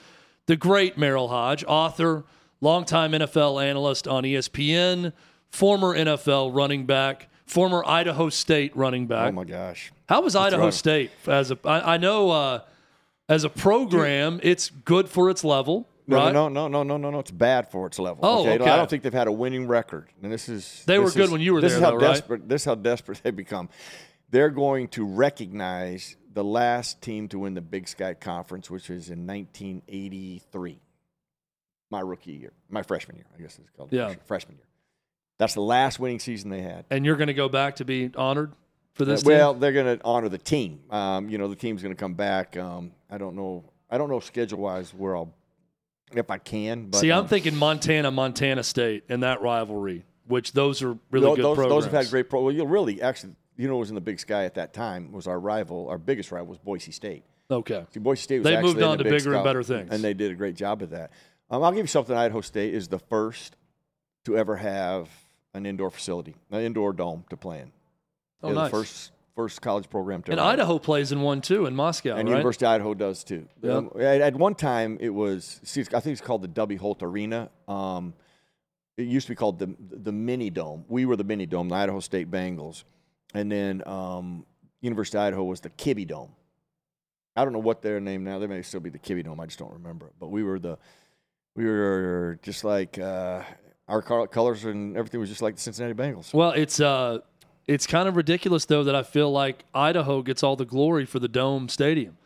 The 0.47 0.57
great 0.57 0.97
Merril 0.97 1.29
Hoge, 1.29 1.63
author, 1.65 2.25
longtime 2.59 3.13
NFL 3.13 3.63
analyst 3.63 4.07
on 4.07 4.23
ESPN, 4.23 5.13
former 5.49 5.95
NFL 5.95 6.53
running 6.53 6.85
back, 6.85 7.29
former 7.45 7.83
Idaho 7.85 8.29
State 8.29 8.75
running 8.75 9.07
back. 9.07 9.29
Oh 9.29 9.31
my 9.31 9.45
gosh! 9.45 9.93
How 10.09 10.21
was 10.21 10.35
Idaho 10.35 10.71
State 10.71 11.11
as 11.27 11.51
a? 11.51 11.57
I, 11.63 11.93
I 11.93 11.97
know. 11.97 12.31
Uh, 12.31 12.59
as 13.31 13.45
a 13.45 13.49
program, 13.49 14.41
it's 14.43 14.69
good 14.69 15.07
for 15.07 15.29
its 15.29 15.43
level. 15.43 15.87
No, 16.05 16.17
right? 16.17 16.33
no, 16.33 16.49
no, 16.49 16.67
no, 16.67 16.83
no, 16.83 16.97
no, 16.97 17.09
no. 17.11 17.19
It's 17.19 17.31
bad 17.31 17.71
for 17.71 17.87
its 17.87 17.97
level. 17.97 18.19
Oh, 18.23 18.41
okay? 18.41 18.55
okay. 18.55 18.69
I 18.69 18.75
don't 18.75 18.89
think 18.89 19.03
they've 19.03 19.13
had 19.13 19.27
a 19.27 19.31
winning 19.31 19.67
record. 19.67 20.09
And 20.21 20.31
this 20.31 20.49
is 20.49 20.83
they 20.85 20.97
this 20.97 21.05
were 21.05 21.11
good 21.11 21.25
is, 21.25 21.31
when 21.31 21.41
you 21.41 21.53
were 21.53 21.61
this 21.61 21.71
there. 21.71 21.79
Is 21.79 21.85
how 21.85 21.91
though, 21.91 21.99
desperate. 21.99 22.41
Right? 22.41 22.49
This 22.49 22.63
is 22.63 22.65
how 22.65 22.75
desperate 22.75 23.21
they 23.23 23.31
become. 23.31 23.69
They're 24.29 24.49
going 24.49 24.89
to 24.89 25.05
recognize 25.05 26.17
the 26.33 26.43
last 26.43 27.01
team 27.01 27.29
to 27.29 27.39
win 27.39 27.53
the 27.53 27.61
Big 27.61 27.87
Sky 27.87 28.13
Conference, 28.13 28.69
which 28.69 28.89
was 28.89 29.09
in 29.09 29.25
1983, 29.27 30.79
my 31.89 31.99
rookie 31.99 32.31
year, 32.31 32.53
my 32.69 32.83
freshman 32.83 33.17
year. 33.17 33.25
I 33.37 33.41
guess 33.41 33.57
it's 33.59 33.69
called. 33.77 33.93
Yeah, 33.93 34.13
freshman 34.25 34.57
year. 34.57 34.67
That's 35.37 35.53
the 35.53 35.61
last 35.61 35.99
winning 35.99 36.19
season 36.19 36.49
they 36.49 36.61
had. 36.61 36.85
And 36.89 37.05
you're 37.05 37.15
going 37.15 37.27
to 37.27 37.33
go 37.33 37.49
back 37.49 37.77
to 37.77 37.85
be 37.85 38.11
honored 38.15 38.51
for 38.93 39.05
this. 39.05 39.21
Uh, 39.21 39.27
well, 39.27 39.53
they're 39.53 39.71
going 39.71 39.97
to 39.97 40.03
honor 40.05 40.29
the 40.29 40.37
team. 40.37 40.81
Um, 40.89 41.29
you 41.29 41.37
know, 41.37 41.47
the 41.47 41.55
team's 41.55 41.81
going 41.81 41.95
to 41.95 41.99
come 41.99 42.13
back. 42.13 42.57
Um, 42.57 42.91
I 43.09 43.17
don't 43.17 43.35
know 43.35 43.65
I 43.91 43.97
don't 43.97 44.09
know 44.09 44.21
schedule 44.21 44.59
wise 44.59 44.93
where 44.93 45.15
I'll 45.15 45.33
if 46.13 46.31
I 46.31 46.37
can. 46.37 46.87
But, 46.87 46.99
See, 46.99 47.11
I'm 47.11 47.21
um, 47.21 47.27
thinking 47.27 47.55
Montana, 47.55 48.09
Montana 48.09 48.63
State, 48.63 49.03
and 49.09 49.23
that 49.23 49.41
rivalry, 49.41 50.05
which 50.27 50.53
those 50.53 50.81
are 50.81 50.97
really 51.11 51.25
those, 51.25 51.35
good 51.35 51.45
those, 51.45 51.55
programs. 51.57 51.83
Those 51.83 51.91
have 51.91 52.03
had 52.03 52.09
great 52.09 52.29
pro. 52.29 52.41
Well, 52.41 52.53
you 52.53 52.65
really 52.65 53.01
actually, 53.01 53.35
you 53.57 53.67
know, 53.67 53.77
was 53.77 53.89
in 53.89 53.95
the 53.95 54.01
Big 54.01 54.19
Sky 54.19 54.45
at 54.45 54.55
that 54.55 54.73
time 54.73 55.11
was 55.11 55.27
our 55.27 55.39
rival. 55.39 55.89
Our 55.89 55.97
biggest 55.97 56.31
rival 56.31 56.47
was 56.47 56.57
Boise 56.57 56.91
State. 56.91 57.23
Okay. 57.49 57.85
See, 57.93 57.99
Boise 57.99 58.21
State 58.21 58.39
was 58.39 58.45
they 58.45 58.61
moved 58.61 58.81
on 58.81 58.97
to 58.97 59.03
bigger 59.03 59.19
Sky, 59.19 59.35
and 59.35 59.43
better 59.43 59.63
things, 59.63 59.89
and 59.91 60.03
they 60.03 60.13
did 60.13 60.31
a 60.31 60.35
great 60.35 60.55
job 60.55 60.81
of 60.81 60.91
that. 60.91 61.11
Um, 61.49 61.63
I'll 61.63 61.71
give 61.71 61.83
you 61.83 61.87
something. 61.87 62.15
Idaho 62.15 62.41
State 62.41 62.73
is 62.73 62.87
the 62.87 62.99
first 62.99 63.57
to 64.23 64.37
ever 64.37 64.55
have 64.55 65.09
an 65.53 65.65
indoor 65.65 65.91
facility, 65.91 66.35
an 66.49 66.61
indoor 66.61 66.93
dome 66.93 67.25
to 67.29 67.35
play 67.35 67.59
in. 67.59 67.71
Oh, 68.43 68.47
They're 68.47 68.55
nice. 68.55 68.71
The 68.71 68.77
first 68.77 69.11
first 69.35 69.61
college 69.61 69.89
program 69.89 70.21
to. 70.23 70.31
And 70.31 70.39
Idaho 70.39 70.77
plays 70.79 71.11
in 71.11 71.21
one 71.21 71.41
too 71.41 71.65
in 71.65 71.75
Moscow, 71.75 72.15
and 72.15 72.27
right? 72.27 72.35
University 72.35 72.65
of 72.65 72.71
Idaho 72.71 72.93
does 72.93 73.23
too. 73.23 73.47
Yep. 73.61 73.73
Um, 73.73 73.91
at, 73.95 74.21
at, 74.21 74.35
one 74.35 74.55
time, 74.55 74.97
it 74.99 75.09
was. 75.09 75.59
See, 75.63 75.81
I 75.81 75.99
think 75.99 76.13
it's 76.13 76.21
called 76.21 76.41
the 76.41 76.47
W 76.47 76.79
Holt 76.79 77.03
Arena. 77.03 77.49
Um, 77.67 78.13
it 78.97 79.03
used 79.03 79.27
to 79.27 79.31
be 79.31 79.35
called 79.35 79.59
the 79.59 79.75
the 79.79 80.11
Mini 80.11 80.49
Dome. 80.49 80.85
We 80.87 81.05
were 81.05 81.15
the 81.15 81.23
Mini 81.23 81.45
Dome, 81.45 81.69
the 81.69 81.75
Idaho 81.75 81.99
State 81.99 82.29
Bengals, 82.29 82.83
and 83.33 83.51
then 83.51 83.83
um, 83.87 84.45
University 84.81 85.17
of 85.17 85.23
Idaho 85.23 85.43
was 85.43 85.61
the 85.61 85.69
Kibby 85.69 86.07
Dome. 86.07 86.31
I 87.35 87.43
don't 87.43 87.53
know 87.53 87.59
what 87.59 87.81
their 87.81 87.99
name 87.99 88.23
now. 88.23 88.39
They 88.39 88.47
may 88.47 88.61
still 88.61 88.81
be 88.81 88.89
the 88.89 88.99
Kibby 88.99 89.23
Dome. 89.23 89.39
I 89.39 89.45
just 89.45 89.59
don't 89.59 89.71
remember 89.71 90.07
it. 90.07 90.13
But 90.19 90.27
we 90.27 90.43
were 90.43 90.59
the 90.59 90.77
we 91.55 91.65
were 91.65 92.39
just 92.41 92.63
like 92.63 92.99
uh, 92.99 93.43
our 93.87 94.01
colors 94.01 94.65
and 94.65 94.97
everything 94.97 95.19
was 95.19 95.29
just 95.29 95.41
like 95.41 95.55
the 95.55 95.61
Cincinnati 95.61 95.93
Bengals. 95.93 96.33
Well, 96.33 96.51
it's 96.51 96.79
uh, 96.79 97.19
it's 97.71 97.87
kind 97.87 98.07
of 98.07 98.15
ridiculous 98.15 98.65
though 98.65 98.83
that 98.83 98.95
I 98.95 99.03
feel 99.03 99.31
like 99.31 99.63
Idaho 99.73 100.21
gets 100.21 100.43
all 100.43 100.55
the 100.55 100.65
glory 100.65 101.05
for 101.05 101.19
the 101.19 101.27
dome 101.27 101.69
stadium. 101.69 102.17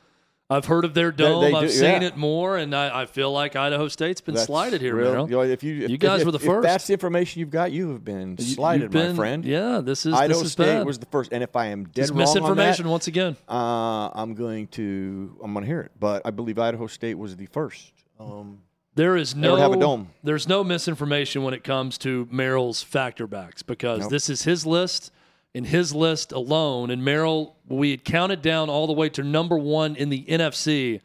I've 0.47 0.65
heard 0.65 0.85
of 0.85 0.93
their 0.93 1.11
dome. 1.11 1.41
They, 1.41 1.51
they 1.51 1.57
I've 1.57 1.63
do, 1.63 1.69
seen 1.69 2.01
yeah. 2.03 2.09
it 2.09 2.17
more, 2.17 2.55
and 2.55 2.75
I, 2.75 3.01
I, 3.01 3.05
feel 3.07 3.31
like 3.31 3.55
Idaho 3.55 3.87
State's 3.87 4.21
been 4.21 4.35
that's 4.35 4.45
slighted 4.45 4.79
here, 4.79 4.95
real, 4.95 5.27
you 5.27 5.35
know, 5.35 5.41
if 5.41 5.63
you, 5.63 5.85
if, 5.85 5.89
you 5.89 5.97
guys 5.97 6.21
if, 6.21 6.25
were 6.27 6.31
the 6.31 6.37
first. 6.37 6.57
If 6.57 6.71
that's 6.71 6.85
the 6.85 6.93
information 6.93 7.39
you've 7.39 7.49
got, 7.49 7.71
you 7.71 7.89
have 7.89 8.05
been 8.05 8.37
slighted, 8.37 8.91
been, 8.91 9.09
my 9.09 9.15
friend. 9.15 9.43
Yeah, 9.43 9.81
this 9.83 10.05
is 10.05 10.13
Idaho 10.13 10.39
this 10.39 10.47
is 10.47 10.51
State 10.51 10.65
bad. 10.65 10.85
was 10.85 10.99
the 10.99 11.07
first, 11.07 11.33
and 11.33 11.41
if 11.41 11.55
I 11.55 11.67
am 11.67 11.85
dead 11.85 12.03
it's 12.03 12.11
wrong 12.11 12.19
misinformation 12.19 12.85
on 12.85 12.89
that, 12.89 12.91
once 12.91 13.07
again. 13.07 13.35
Uh, 13.49 14.11
I'm 14.13 14.35
going 14.35 14.67
to 14.67 15.35
I'm 15.43 15.51
going 15.53 15.63
to 15.63 15.67
hear 15.67 15.81
it, 15.81 15.93
but 15.99 16.21
I 16.25 16.29
believe 16.29 16.59
Idaho 16.59 16.85
State 16.85 17.17
was 17.17 17.35
the 17.35 17.47
first. 17.47 17.91
Um, 18.19 18.59
there 18.93 19.17
is 19.17 19.35
no 19.35 19.55
have 19.55 19.73
a 19.73 19.77
dome. 19.77 20.09
There's 20.23 20.47
no 20.47 20.63
misinformation 20.63 21.41
when 21.41 21.55
it 21.55 21.63
comes 21.63 21.97
to 21.99 22.27
Merril's 22.29 22.83
factor 22.83 23.25
backs 23.25 23.63
because 23.63 24.01
nope. 24.01 24.09
this 24.11 24.29
is 24.29 24.43
his 24.43 24.63
list 24.63 25.11
in 25.55 25.63
his 25.63 25.95
list 25.95 26.33
alone. 26.33 26.91
And 26.91 27.01
Merril, 27.01 27.53
we 27.69 27.91
had 27.91 28.03
counted 28.03 28.41
down 28.41 28.69
all 28.69 28.87
the 28.87 28.93
way 28.93 29.07
to 29.09 29.23
number 29.23 29.57
one 29.57 29.95
in 29.95 30.09
the 30.09 30.25
NFC 30.25 30.99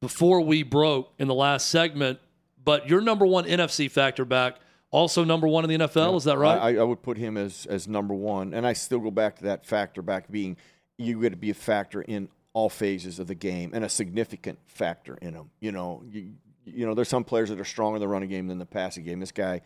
before 0.00 0.40
we 0.40 0.62
broke 0.62 1.12
in 1.18 1.28
the 1.28 1.34
last 1.34 1.68
segment. 1.68 2.18
But 2.64 2.88
your 2.88 3.02
number 3.02 3.26
one 3.26 3.44
NFC 3.44 3.90
factor 3.90 4.24
back, 4.24 4.56
also 4.90 5.24
number 5.24 5.46
one 5.46 5.70
in 5.70 5.78
the 5.78 5.86
NFL. 5.86 6.12
Yeah, 6.12 6.16
is 6.16 6.24
that 6.24 6.38
right? 6.38 6.58
I, 6.58 6.80
I, 6.80 6.82
would 6.82 7.02
put 7.02 7.18
him 7.18 7.36
as 7.36 7.66
as 7.66 7.86
number 7.86 8.14
one, 8.14 8.54
and 8.54 8.66
I 8.66 8.72
still 8.72 8.98
go 8.98 9.10
back 9.10 9.36
to 9.36 9.44
that 9.44 9.66
factor 9.66 10.00
back 10.00 10.30
being 10.30 10.56
you 10.96 11.20
got 11.20 11.30
to 11.30 11.36
be 11.36 11.50
a 11.50 11.54
factor 11.54 12.00
in 12.00 12.28
all 12.54 12.70
phases 12.70 13.18
of 13.18 13.26
the 13.26 13.34
game 13.34 13.72
and 13.74 13.84
a 13.84 13.88
significant 13.90 14.58
factor 14.68 15.18
in 15.20 15.34
them. 15.34 15.50
You 15.60 15.72
know, 15.72 16.02
you, 16.08 16.32
you 16.64 16.86
know, 16.86 16.94
there's 16.94 17.08
some 17.08 17.24
players 17.24 17.50
that 17.50 17.60
are 17.60 17.64
stronger 17.64 17.96
in 17.96 18.00
the 18.00 18.08
running 18.08 18.30
game 18.30 18.46
than 18.46 18.58
the 18.58 18.66
passing 18.66 19.04
game. 19.04 19.20
This 19.20 19.32
guy 19.32 19.60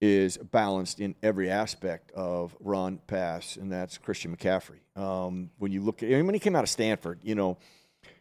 is 0.00 0.36
balanced 0.36 1.00
in 1.00 1.14
every 1.22 1.50
aspect 1.50 2.12
of 2.12 2.54
run, 2.60 2.98
pass, 3.06 3.56
and 3.56 3.72
that's 3.72 3.96
Christian 3.98 4.36
McCaffrey. 4.36 4.80
Um, 4.94 5.50
when 5.58 5.72
you 5.72 5.80
look 5.80 6.02
at 6.02 6.10
when 6.10 6.34
he 6.34 6.40
came 6.40 6.54
out 6.54 6.64
of 6.64 6.70
Stanford, 6.70 7.20
you 7.22 7.34
know, 7.34 7.56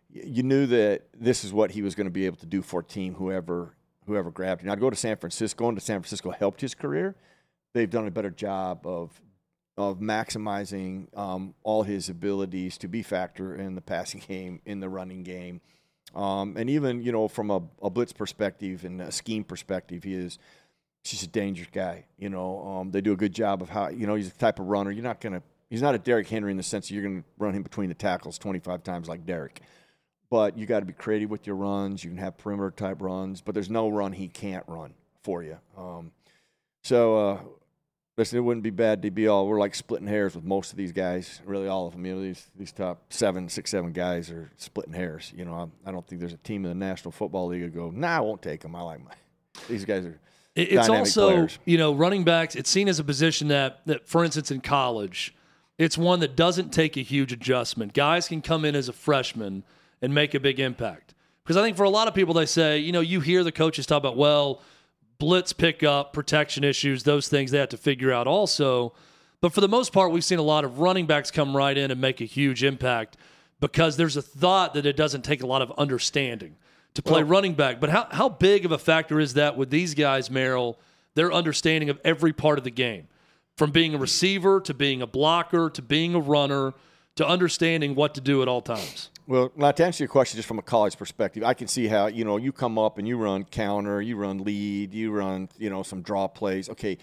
you 0.09 0.43
knew 0.43 0.65
that 0.67 1.03
this 1.13 1.43
is 1.43 1.51
what 1.51 1.71
he 1.71 1.81
was 1.81 1.95
going 1.95 2.07
to 2.07 2.11
be 2.11 2.25
able 2.25 2.37
to 2.37 2.45
do 2.45 2.61
for 2.61 2.79
a 2.79 2.83
team, 2.83 3.15
whoever 3.15 3.75
whoever 4.07 4.31
grabbed 4.31 4.61
him. 4.61 4.67
Now, 4.67 4.75
to 4.75 4.81
go 4.81 4.89
to 4.89 4.95
San 4.95 5.17
Francisco, 5.17 5.65
going 5.65 5.75
to 5.75 5.81
San 5.81 5.99
Francisco 5.99 6.31
helped 6.31 6.61
his 6.61 6.75
career. 6.75 7.15
They've 7.73 7.89
done 7.89 8.07
a 8.07 8.11
better 8.11 8.29
job 8.29 8.85
of 8.85 9.21
of 9.77 9.99
maximizing 9.99 11.15
um, 11.17 11.53
all 11.63 11.83
his 11.83 12.07
abilities 12.07 12.77
to 12.77 12.87
be 12.87 13.03
factor 13.03 13.53
in 13.55 13.75
the 13.75 13.81
passing 13.81 14.23
game, 14.27 14.61
in 14.65 14.79
the 14.79 14.87
running 14.87 15.23
game, 15.23 15.59
um, 16.15 16.55
and 16.55 16.69
even 16.69 17.03
you 17.03 17.11
know 17.11 17.27
from 17.27 17.51
a, 17.51 17.61
a 17.81 17.89
blitz 17.89 18.13
perspective 18.13 18.85
and 18.85 19.01
a 19.01 19.11
scheme 19.11 19.43
perspective, 19.43 20.03
he 20.03 20.13
is 20.13 20.39
he's 21.11 21.23
a 21.23 21.27
dangerous 21.27 21.69
guy. 21.71 22.05
You 22.17 22.29
know, 22.29 22.65
um, 22.65 22.91
they 22.91 23.01
do 23.01 23.13
a 23.13 23.17
good 23.17 23.33
job 23.33 23.61
of 23.61 23.69
how 23.69 23.89
you 23.89 24.07
know 24.07 24.15
he's 24.15 24.31
the 24.31 24.37
type 24.37 24.59
of 24.59 24.67
runner. 24.67 24.91
You're 24.91 25.03
not 25.03 25.21
gonna. 25.21 25.41
He's 25.69 25.81
not 25.81 25.95
a 25.95 25.97
Derrick 25.97 26.27
Henry 26.27 26.51
in 26.51 26.57
the 26.57 26.63
sense 26.63 26.87
that 26.87 26.93
you're 26.93 27.03
gonna 27.03 27.23
run 27.37 27.53
him 27.53 27.63
between 27.63 27.89
the 27.89 27.95
tackles 27.95 28.37
25 28.37 28.83
times 28.83 29.07
like 29.07 29.25
Derrick. 29.25 29.61
But 30.29 30.57
you 30.57 30.65
got 30.65 30.79
to 30.79 30.85
be 30.85 30.93
creative 30.93 31.29
with 31.29 31.45
your 31.45 31.55
runs. 31.55 32.03
You 32.03 32.09
can 32.09 32.17
have 32.17 32.37
perimeter 32.37 32.71
type 32.71 33.01
runs, 33.01 33.41
but 33.41 33.53
there's 33.53 33.69
no 33.69 33.89
run 33.89 34.11
he 34.11 34.27
can't 34.27 34.63
run 34.67 34.95
for 35.23 35.43
you. 35.43 35.57
Um, 35.77 36.11
so 36.83 37.17
uh, 37.17 37.39
listen, 38.17 38.39
it 38.39 38.41
wouldn't 38.41 38.63
be 38.63 38.71
bad 38.71 39.03
to 39.03 39.11
be 39.11 39.27
all. 39.27 39.47
We're 39.47 39.59
like 39.59 39.75
splitting 39.75 40.07
hairs 40.07 40.35
with 40.35 40.43
most 40.43 40.71
of 40.71 40.77
these 40.77 40.91
guys, 40.91 41.41
really 41.45 41.67
all 41.67 41.87
of 41.87 41.93
them. 41.93 42.05
You 42.05 42.15
know, 42.15 42.21
these 42.21 42.49
these 42.57 42.71
top 42.71 43.13
seven, 43.13 43.49
six, 43.49 43.69
seven 43.71 43.91
guys 43.91 44.31
are 44.31 44.51
splitting 44.57 44.93
hairs. 44.93 45.31
You 45.35 45.45
know, 45.45 45.53
I, 45.53 45.89
I 45.89 45.91
don't 45.91 46.05
think 46.07 46.19
there's 46.19 46.33
a 46.33 46.37
team 46.37 46.65
in 46.65 46.69
the 46.69 46.85
National 46.85 47.11
Football 47.11 47.47
League 47.47 47.61
that 47.61 47.75
go, 47.75 47.91
nah, 47.91 48.17
I 48.17 48.19
won't 48.21 48.41
take 48.41 48.61
them. 48.61 48.75
I 48.75 48.81
like 48.81 49.03
my. 49.03 49.11
These 49.69 49.85
guys 49.85 50.05
are 50.05 50.19
it's 50.55 50.89
also, 50.89 51.27
players. 51.31 51.59
you 51.65 51.77
know, 51.77 51.93
running 51.93 52.23
backs, 52.23 52.55
it's 52.55 52.69
seen 52.69 52.87
as 52.87 52.99
a 52.99 53.03
position 53.03 53.49
that, 53.49 53.81
that, 53.85 54.07
for 54.07 54.23
instance, 54.23 54.51
in 54.51 54.61
college, 54.61 55.35
it's 55.77 55.97
one 55.97 56.21
that 56.21 56.35
doesn't 56.35 56.71
take 56.71 56.95
a 56.95 57.01
huge 57.01 57.33
adjustment. 57.33 57.93
Guys 57.93 58.27
can 58.29 58.41
come 58.41 58.63
in 58.63 58.75
as 58.75 58.87
a 58.87 58.93
freshman 58.93 59.63
and 60.01 60.13
make 60.13 60.33
a 60.33 60.39
big 60.39 60.59
impact. 60.59 61.13
Because 61.43 61.57
I 61.57 61.61
think 61.61 61.75
for 61.75 61.83
a 61.83 61.89
lot 61.89 62.07
of 62.07 62.15
people, 62.15 62.33
they 62.33 62.45
say, 62.45 62.79
you 62.79 62.91
know, 62.91 63.01
you 63.01 63.19
hear 63.19 63.43
the 63.43 63.51
coaches 63.51 63.85
talk 63.85 63.99
about, 63.99 64.17
well, 64.17 64.61
blitz 65.19 65.53
pickup, 65.53 66.13
protection 66.13 66.63
issues, 66.63 67.03
those 67.03 67.27
things 67.27 67.51
they 67.51 67.59
have 67.59 67.69
to 67.69 67.77
figure 67.77 68.11
out 68.11 68.25
also. 68.25 68.93
But 69.41 69.53
for 69.53 69.61
the 69.61 69.67
most 69.67 69.91
part, 69.91 70.11
we've 70.11 70.23
seen 70.23 70.39
a 70.39 70.43
lot 70.43 70.63
of 70.63 70.79
running 70.79 71.05
backs 71.05 71.31
come 71.31 71.55
right 71.55 71.77
in 71.77 71.91
and 71.91 71.99
make 71.99 72.21
a 72.21 72.25
huge 72.25 72.63
impact 72.63 73.17
because 73.59 73.97
there's 73.97 74.17
a 74.17 74.21
thought 74.21 74.73
that 74.73 74.85
it 74.85 74.95
doesn't 74.95 75.23
take 75.23 75.43
a 75.43 75.47
lot 75.47 75.61
of 75.61 75.71
understanding 75.77 76.55
to 76.95 77.01
play 77.01 77.21
well, 77.21 77.31
running 77.31 77.53
back. 77.53 77.79
But 77.79 77.89
how, 77.89 78.07
how 78.09 78.29
big 78.29 78.65
of 78.65 78.71
a 78.71 78.77
factor 78.77 79.19
is 79.19 79.35
that 79.35 79.55
with 79.55 79.69
these 79.69 79.93
guys, 79.93 80.29
Merril, 80.29 80.75
their 81.13 81.31
understanding 81.31 81.89
of 81.89 81.99
every 82.03 82.33
part 82.33 82.57
of 82.57 82.63
the 82.63 82.71
game? 82.71 83.07
From 83.57 83.71
being 83.71 83.93
a 83.93 83.97
receiver 83.97 84.59
to 84.61 84.73
being 84.73 85.01
a 85.01 85.07
blocker 85.07 85.69
to 85.69 85.81
being 85.81 86.13
a 86.13 86.19
runner 86.19 86.73
to 87.15 87.25
understanding 87.25 87.95
what 87.95 88.13
to 88.15 88.21
do 88.21 88.41
at 88.41 88.49
all 88.49 88.61
times. 88.61 89.09
Well, 89.27 89.51
now 89.55 89.71
to 89.71 89.85
answer 89.85 90.03
your 90.03 90.09
question, 90.09 90.37
just 90.37 90.47
from 90.47 90.59
a 90.59 90.63
college 90.63 90.97
perspective, 90.97 91.43
I 91.43 91.53
can 91.53 91.67
see 91.67 91.87
how 91.87 92.07
you 92.07 92.25
know 92.25 92.37
you 92.37 92.51
come 92.51 92.77
up 92.77 92.97
and 92.97 93.07
you 93.07 93.17
run 93.17 93.45
counter, 93.45 94.01
you 94.01 94.17
run 94.17 94.43
lead, 94.43 94.93
you 94.93 95.11
run 95.11 95.49
you 95.57 95.69
know 95.69 95.83
some 95.83 96.01
draw 96.01 96.27
plays. 96.27 96.69
Okay, 96.69 96.97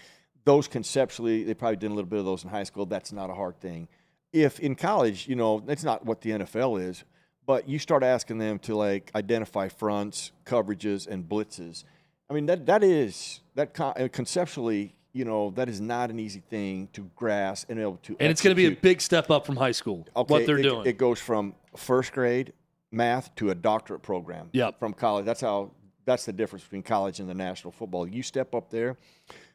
those 0.44 0.68
conceptually, 0.68 1.42
they 1.42 1.54
probably 1.54 1.76
did 1.76 1.90
a 1.90 1.94
little 1.94 2.08
bit 2.08 2.18
of 2.18 2.24
those 2.24 2.44
in 2.44 2.50
high 2.50 2.62
school. 2.64 2.86
That's 2.86 3.12
not 3.12 3.30
a 3.30 3.34
hard 3.34 3.58
thing. 3.60 3.88
If 4.32 4.60
in 4.60 4.76
college, 4.76 5.26
you 5.26 5.36
know, 5.36 5.60
that's 5.60 5.84
not 5.84 6.04
what 6.06 6.20
the 6.20 6.30
NFL 6.30 6.86
is 6.86 7.02
but 7.46 7.68
you 7.68 7.78
start 7.78 8.02
asking 8.02 8.38
them 8.38 8.58
to 8.60 8.74
like 8.74 9.10
identify 9.14 9.68
fronts, 9.68 10.32
coverages, 10.44 11.06
and 11.06 11.28
blitzes. 11.28 11.84
I 12.30 12.34
mean 12.34 12.46
that 12.46 12.66
that 12.66 12.82
is 12.82 13.40
that 13.54 13.74
con- 13.74 13.94
uh, 13.96 14.08
conceptually, 14.10 14.94
you 15.12 15.24
know, 15.24 15.50
that 15.50 15.68
is 15.68 15.80
not 15.80 16.10
an 16.10 16.18
easy 16.18 16.42
thing 16.48 16.88
to 16.92 17.10
grasp 17.16 17.68
and 17.70 17.78
able 17.78 17.98
to. 18.04 18.16
And 18.20 18.30
it's 18.30 18.40
going 18.40 18.54
to 18.54 18.60
be 18.60 18.66
a 18.66 18.76
big 18.76 19.00
step 19.00 19.30
up 19.30 19.44
from 19.46 19.56
high 19.56 19.72
school. 19.72 20.06
Okay, 20.16 20.32
what 20.32 20.46
they're 20.46 20.58
it, 20.58 20.62
doing. 20.62 20.86
It 20.86 20.98
goes 20.98 21.18
from 21.18 21.54
first 21.76 22.12
grade 22.12 22.52
math 22.90 23.34
to 23.36 23.50
a 23.50 23.54
doctorate 23.54 24.02
program. 24.02 24.48
Yep. 24.52 24.78
From 24.78 24.94
college, 24.94 25.24
that's 25.24 25.40
how. 25.40 25.72
That's 26.04 26.24
the 26.24 26.32
difference 26.32 26.64
between 26.64 26.82
college 26.82 27.20
and 27.20 27.28
the 27.28 27.34
national 27.34 27.70
football. 27.70 28.08
You 28.08 28.24
step 28.24 28.56
up 28.56 28.70
there, 28.70 28.96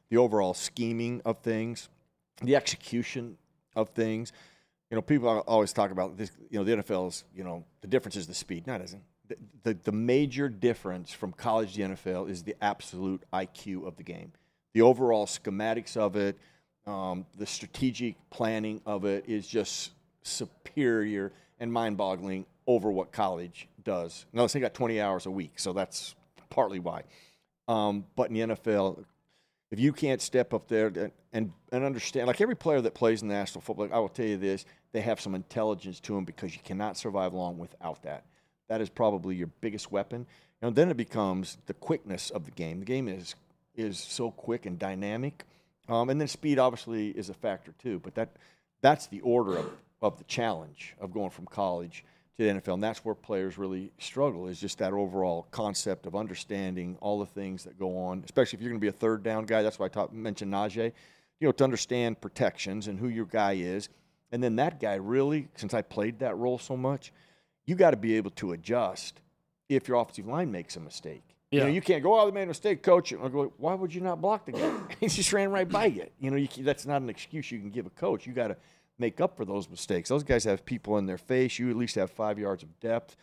the 0.09 0.15
overall 0.15 0.53
scheming 0.53 1.21
of 1.25 1.39
things, 1.39 1.89
the 2.41 2.55
execution 2.55 3.37
of 3.75 3.89
things 3.89 4.31
you 4.89 4.95
know, 4.95 5.01
people 5.01 5.27
always 5.47 5.73
talk 5.73 5.91
about 5.91 6.17
this. 6.17 6.31
You 6.49 6.59
know, 6.59 6.63
the 6.63 6.83
NFL's. 6.83 7.25
you 7.35 7.43
know, 7.43 7.65
the 7.81 7.87
difference 7.87 8.15
is 8.15 8.27
the 8.27 8.33
speed. 8.33 8.67
Not 8.67 8.81
isn't. 8.81 9.03
The, 9.27 9.35
the, 9.63 9.73
the 9.83 9.91
major 9.91 10.47
difference 10.47 11.11
from 11.11 11.33
college 11.33 11.73
to 11.75 11.81
NFL 11.81 12.29
is 12.29 12.43
the 12.43 12.55
absolute 12.61 13.23
IQ 13.33 13.85
of 13.85 13.97
the 13.97 14.03
game, 14.03 14.31
the 14.73 14.81
overall 14.81 15.25
schematics 15.25 15.97
of 15.97 16.15
it, 16.15 16.37
um, 16.85 17.25
the 17.37 17.45
strategic 17.45 18.15
planning 18.29 18.81
of 18.85 19.03
it 19.03 19.25
is 19.27 19.45
just 19.45 19.91
superior 20.23 21.33
and 21.59 21.71
mind-boggling 21.73 22.45
over 22.65 22.89
what 22.89 23.11
college 23.11 23.67
does. 23.83 24.25
Now, 24.31 24.47
they 24.47 24.61
got 24.61 24.73
20 24.73 25.01
hours 25.01 25.25
a 25.25 25.31
week, 25.31 25.59
so 25.59 25.73
that's 25.73 26.15
partly 26.49 26.79
why. 26.79 27.03
Um, 27.67 28.05
but 28.15 28.29
in 28.29 28.35
the 28.35 28.55
NFL, 28.55 29.03
if 29.69 29.79
you 29.79 29.91
can't 29.91 30.21
step 30.21 30.53
up 30.53 30.67
there 30.67 31.11
and, 31.33 31.51
and 31.71 31.83
understand, 31.83 32.27
like 32.27 32.41
every 32.41 32.55
player 32.55 32.81
that 32.81 32.93
plays 32.93 33.21
in 33.21 33.27
the 33.27 33.33
National 33.33 33.61
Football, 33.61 33.89
I 33.91 33.99
will 33.99 34.09
tell 34.09 34.25
you 34.25 34.37
this: 34.37 34.65
they 34.93 35.01
have 35.01 35.19
some 35.19 35.35
intelligence 35.35 35.99
to 36.01 36.13
them 36.15 36.25
because 36.25 36.53
you 36.53 36.61
cannot 36.63 36.97
survive 36.97 37.33
long 37.33 37.57
without 37.57 38.03
that. 38.03 38.25
That 38.69 38.81
is 38.81 38.89
probably 38.89 39.35
your 39.35 39.47
biggest 39.61 39.91
weapon. 39.91 40.25
And 40.61 40.75
then 40.75 40.89
it 40.89 40.97
becomes 40.97 41.57
the 41.67 41.73
quickness 41.73 42.29
of 42.29 42.45
the 42.45 42.51
game. 42.51 42.79
The 42.79 42.85
game 42.85 43.07
is 43.07 43.35
is 43.75 43.99
so 43.99 44.31
quick 44.31 44.65
and 44.65 44.79
dynamic, 44.79 45.43
um, 45.87 46.09
and 46.09 46.19
then 46.19 46.27
speed 46.27 46.57
obviously 46.57 47.09
is 47.09 47.29
a 47.29 47.33
factor 47.33 47.73
too. 47.81 47.99
But 47.99 48.15
that 48.15 48.29
that's 48.81 49.07
the 49.07 49.21
order 49.21 49.57
of, 49.57 49.71
of 50.01 50.17
the 50.17 50.23
challenge 50.23 50.95
of 50.99 51.11
going 51.11 51.29
from 51.29 51.45
college 51.45 52.03
to 52.37 52.43
the 52.43 52.59
NFL. 52.59 52.75
And 52.75 52.83
that's 52.83 53.03
where 53.03 53.15
players 53.15 53.57
really 53.57 53.91
struggle 53.99 54.47
is 54.47 54.59
just 54.59 54.77
that 54.77 54.93
overall 54.93 55.47
concept 55.51 56.05
of 56.05 56.15
understanding 56.15 56.97
all 57.01 57.19
the 57.19 57.25
things 57.25 57.63
that 57.63 57.79
go 57.79 57.97
on, 57.97 58.23
especially 58.23 58.57
if 58.57 58.61
you're 58.61 58.69
going 58.69 58.79
to 58.79 58.83
be 58.83 58.89
a 58.89 58.91
third 58.91 59.23
down 59.23 59.45
guy. 59.45 59.61
That's 59.61 59.79
why 59.79 59.89
I 59.93 60.05
mentioned 60.11 60.53
Najee. 60.53 60.91
You 61.39 61.47
know, 61.47 61.51
to 61.51 61.63
understand 61.63 62.19
protections 62.19 62.87
and 62.87 62.97
who 62.97 63.09
your 63.09 63.25
guy 63.25 63.53
is. 63.53 63.89
And 64.31 64.43
then 64.43 64.55
that 64.55 64.79
guy 64.79 64.95
really, 64.95 65.47
since 65.55 65.73
I 65.73 65.81
played 65.81 66.19
that 66.19 66.35
role 66.35 66.57
so 66.57 66.75
much, 66.75 67.13
you 67.65 67.75
got 67.75 67.91
to 67.91 67.97
be 67.97 68.15
able 68.17 68.31
to 68.31 68.53
adjust 68.53 69.21
if 69.69 69.87
your 69.87 69.97
offensive 69.97 70.27
line 70.27 70.51
makes 70.51 70.75
a 70.77 70.79
mistake. 70.79 71.23
Yeah. 71.51 71.59
You 71.59 71.65
know, 71.65 71.71
you 71.73 71.81
can't 71.81 72.03
go, 72.03 72.19
oh, 72.19 72.25
they 72.25 72.31
made 72.31 72.43
a 72.43 72.47
mistake, 72.47 72.83
coach. 72.83 73.13
I 73.13 73.27
go, 73.29 73.53
why 73.57 73.73
would 73.73 73.93
you 73.93 74.01
not 74.01 74.19
block 74.19 74.45
the 74.45 74.51
guy? 74.51 74.73
he 74.99 75.07
just 75.07 75.31
ran 75.31 75.51
right 75.51 75.69
by 75.69 75.85
you. 75.85 76.07
You 76.19 76.31
know, 76.31 76.37
you, 76.37 76.47
that's 76.59 76.85
not 76.85 77.01
an 77.01 77.09
excuse 77.09 77.51
you 77.51 77.59
can 77.59 77.69
give 77.69 77.85
a 77.85 77.91
coach. 77.91 78.27
You 78.27 78.33
got 78.33 78.49
to– 78.49 78.57
make 78.99 79.21
up 79.21 79.37
for 79.37 79.45
those 79.45 79.69
mistakes. 79.69 80.09
Those 80.09 80.23
guys 80.23 80.43
have 80.45 80.65
people 80.65 80.97
in 80.97 81.05
their 81.05 81.17
face. 81.17 81.59
You 81.59 81.69
at 81.69 81.75
least 81.75 81.95
have 81.95 82.09
five 82.11 82.39
yards 82.39 82.63
of 82.63 82.79
depth. 82.79 83.15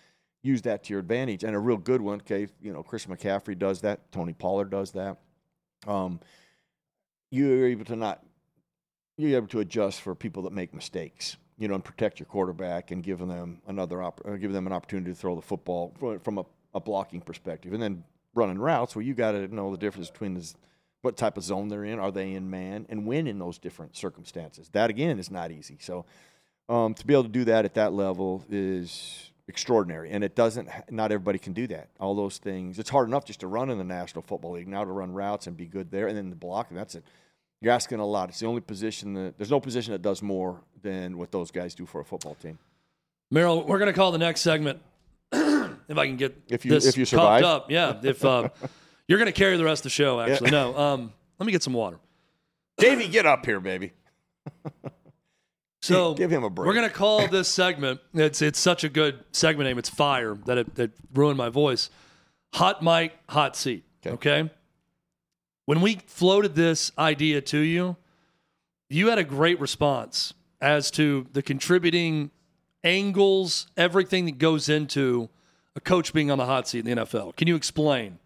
Use 0.43 0.63
that 0.63 0.85
to 0.85 0.93
your 0.93 1.01
advantage. 1.01 1.43
And 1.43 1.55
a 1.57 1.59
real 1.59 1.79
good 1.79 2.01
one, 2.01 2.21
okay, 2.21 2.49
you 2.61 2.73
know, 2.73 2.83
Chris 2.83 3.07
McCaffrey 3.07 3.59
does 3.59 3.81
that. 3.81 4.13
Tony 4.13 4.33
Pollard 4.35 4.71
does 4.71 4.93
that. 4.93 5.19
Um, 5.87 6.21
you're 7.31 7.67
able 7.67 7.85
to 7.87 7.97
not, 7.97 8.23
you're 9.17 9.37
able 9.37 9.49
to 9.49 9.61
adjust 9.61 10.01
for 10.03 10.15
people 10.15 10.43
that 10.43 10.53
make 10.53 10.75
mistakes. 10.75 11.37
you 11.59 11.69
know, 11.69 11.75
and 11.75 11.85
protect 11.85 12.19
your 12.19 12.27
quarterback 12.27 12.91
and 12.91 13.03
give 13.03 13.19
them 13.21 13.61
another 13.67 14.03
op- 14.03 14.21
uh, 14.27 14.37
give 14.37 14.53
them 14.53 14.67
an 14.67 14.73
opportunity 14.73 15.11
to 15.13 15.17
throw 15.17 15.37
the 15.37 15.43
football 15.43 15.95
from 16.23 16.39
a, 16.39 16.45
a 16.75 16.81
blocking 16.81 17.21
perspective, 17.21 17.73
and 17.73 17.83
then 17.83 18.05
running 18.35 18.59
routes 18.59 18.97
where 18.97 19.05
you 19.05 19.15
got 19.15 19.33
to 19.33 19.47
know 19.55 19.71
the 19.71 19.79
difference 19.79 20.11
between 20.11 20.35
this, 20.35 20.55
what 21.05 21.17
type 21.17 21.37
of 21.37 21.45
zone 21.45 21.69
they're 21.69 21.85
in, 21.85 21.99
are 21.99 22.11
they 22.11 22.33
in 22.33 22.49
man, 22.49 22.87
and 22.89 23.07
when 23.07 23.27
in 23.27 23.39
those 23.39 23.59
different 23.59 23.95
circumstances. 23.97 24.71
That 24.73 24.89
again 24.89 25.19
is 25.19 25.31
not 25.31 25.51
easy. 25.51 25.77
So 25.81 26.07
um, 26.69 26.95
to 26.95 27.07
be 27.07 27.13
able 27.13 27.25
to 27.25 27.29
do 27.29 27.45
that 27.45 27.67
at 27.67 27.75
that 27.75 27.93
level 27.93 28.43
is 28.51 29.31
extraordinary, 29.47 30.11
and 30.11 30.25
it 30.25 30.35
doesn't. 30.35 30.69
Not 30.91 31.13
everybody 31.13 31.39
can 31.39 31.53
do 31.53 31.67
that. 31.67 31.91
All 32.01 32.15
those 32.15 32.39
things. 32.39 32.79
It's 32.79 32.89
hard 32.89 33.07
enough 33.09 33.27
just 33.27 33.41
to 33.41 33.47
run 33.47 33.69
in 33.69 33.77
the 33.77 33.85
National 33.85 34.23
Football 34.23 34.53
League 34.53 34.67
now 34.67 34.83
to 34.83 34.91
run 34.91 35.13
routes 35.13 35.47
and 35.47 35.57
be 35.57 35.67
good 35.67 35.91
there, 35.91 36.09
and 36.09 36.17
then 36.17 36.31
the 36.31 36.37
block, 36.37 36.71
and 36.71 36.79
That's 36.79 36.95
it. 36.95 37.05
You're 37.61 37.73
asking 37.73 37.99
a 37.99 38.07
lot. 38.07 38.29
It's 38.29 38.41
the 38.41 38.47
only 38.47 38.61
position 38.61 39.15
that 39.15 39.39
there's 39.39 39.51
no 39.51 39.61
position 39.61 39.93
that 39.93 40.03
does 40.03 40.21
more 40.23 40.61
than 40.83 41.17
what 41.17 41.33
those 41.33 41.51
guys 41.51 41.75
do 41.75 41.87
for 41.87 42.01
a 42.01 42.05
football 42.05 42.35
team. 42.35 42.59
Merril, 43.33 43.67
we're 43.67 43.79
going 43.79 43.91
to 43.91 43.95
call 43.95 44.13
the 44.13 44.19
next 44.19 44.43
segment 44.43 44.81
if 45.33 45.97
I 45.97 46.07
can 46.07 46.17
get 46.17 46.43
if 46.49 46.67
you 46.67 46.71
this 46.73 46.87
if 46.87 46.99
you 46.99 47.07
survive. 47.07 47.43
up. 47.43 47.71
Yeah, 47.71 47.99
if 48.03 48.23
uh, 48.23 48.49
you're 49.09 49.19
going 49.19 49.27
to 49.27 49.33
carry 49.33 49.57
the 49.57 49.65
rest 49.65 49.81
of 49.81 49.85
the 49.85 49.91
show. 49.91 50.21
Actually, 50.21 50.47
yeah. 50.47 50.73
no. 50.73 50.79
Um, 50.79 51.13
let 51.39 51.47
me 51.47 51.53
get 51.53 51.63
some 51.63 51.73
water. 51.73 51.99
Davey, 52.79 53.09
get 53.09 53.27
up 53.27 53.45
here, 53.45 53.61
baby. 53.61 53.93
so 55.83 56.15
give 56.15 56.31
him 56.31 56.45
a 56.45 56.51
break. 56.51 56.67
We're 56.67 56.75
going 56.75 56.89
to 56.89 56.95
call 56.95 57.29
this 57.29 57.49
segment. 57.49 58.01
It's 58.13 58.43
it's 58.43 58.59
such 58.59 58.85
a 58.85 58.89
good 58.89 59.25
segment 59.33 59.69
name. 59.69 59.79
It's 59.79 59.91
fire 59.91 60.37
that 60.47 60.59
it 60.59 60.75
that 60.77 60.91
ruined 61.13 61.39
my 61.39 61.49
voice. 61.49 61.91
Hot 62.55 62.83
mic, 62.83 63.13
hot 63.29 63.57
seat. 63.57 63.85
okay? 64.07 64.41
okay? 64.41 64.51
When 65.67 65.81
we 65.81 65.97
floated 66.07 66.55
this 66.55 66.93
idea 66.99 67.41
to 67.41 67.59
you, 67.59 67.97
you 68.89 69.09
had 69.09 69.19
a 69.19 69.25
great 69.25 69.59
response 69.61 70.35
as 70.61 70.91
to 70.93 71.27
the 71.33 71.43
contributing 71.43 72.31
angles, 72.83 73.67
everything 73.77 74.27
that 74.27 74.39
goes 74.39 74.69
into 74.69 75.31
a 75.75 75.81
coach 75.81 76.13
being 76.13 76.31
on 76.31 76.39
the 76.39 76.47
hot 76.47 76.69
seat 76.69 76.87
in 76.87 76.97
the 76.97 77.03
NFL. 77.05 77.35
Can 77.37 77.49
you 77.49 77.57
explain 77.57 78.19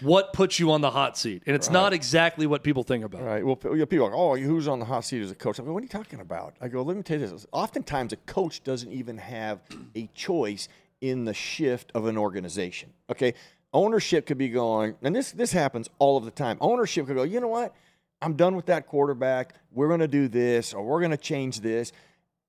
what 0.00 0.32
puts 0.32 0.58
you 0.58 0.72
on 0.72 0.80
the 0.80 0.90
hot 0.90 1.16
seat? 1.16 1.42
And 1.46 1.54
it's 1.54 1.68
right. 1.68 1.74
not 1.74 1.92
exactly 1.92 2.46
what 2.46 2.62
people 2.62 2.82
think 2.82 3.04
about. 3.04 3.22
Right. 3.22 3.44
Well, 3.44 3.56
people 3.56 4.06
are 4.06 4.10
like, 4.10 4.12
oh, 4.14 4.36
who's 4.36 4.68
on 4.68 4.78
the 4.78 4.84
hot 4.84 5.04
seat 5.04 5.22
as 5.22 5.30
a 5.30 5.34
coach? 5.34 5.60
I 5.60 5.64
go, 5.64 5.72
what 5.72 5.80
are 5.80 5.82
you 5.82 5.88
talking 5.88 6.20
about? 6.20 6.54
I 6.60 6.68
go, 6.68 6.82
let 6.82 6.96
me 6.96 7.02
tell 7.02 7.18
you 7.18 7.26
this. 7.26 7.46
Oftentimes, 7.52 8.12
a 8.12 8.16
coach 8.16 8.62
doesn't 8.62 8.92
even 8.92 9.18
have 9.18 9.60
a 9.94 10.08
choice 10.14 10.68
in 11.00 11.24
the 11.24 11.34
shift 11.34 11.92
of 11.94 12.06
an 12.06 12.16
organization. 12.16 12.92
Okay 13.10 13.34
ownership 13.76 14.26
could 14.26 14.38
be 14.38 14.48
going, 14.48 14.96
and 15.02 15.14
this 15.14 15.32
this 15.32 15.52
happens 15.52 15.88
all 15.98 16.16
of 16.16 16.24
the 16.24 16.30
time. 16.30 16.56
Ownership 16.60 17.06
could 17.06 17.16
go, 17.16 17.22
you 17.22 17.40
know 17.40 17.48
what? 17.48 17.74
I'm 18.22 18.34
done 18.34 18.56
with 18.56 18.66
that 18.66 18.86
quarterback. 18.86 19.54
We're 19.72 19.88
going 19.88 20.00
to 20.00 20.08
do 20.08 20.26
this, 20.26 20.72
or 20.72 20.82
we're 20.82 21.00
going 21.00 21.10
to 21.10 21.16
change 21.16 21.60
this, 21.60 21.92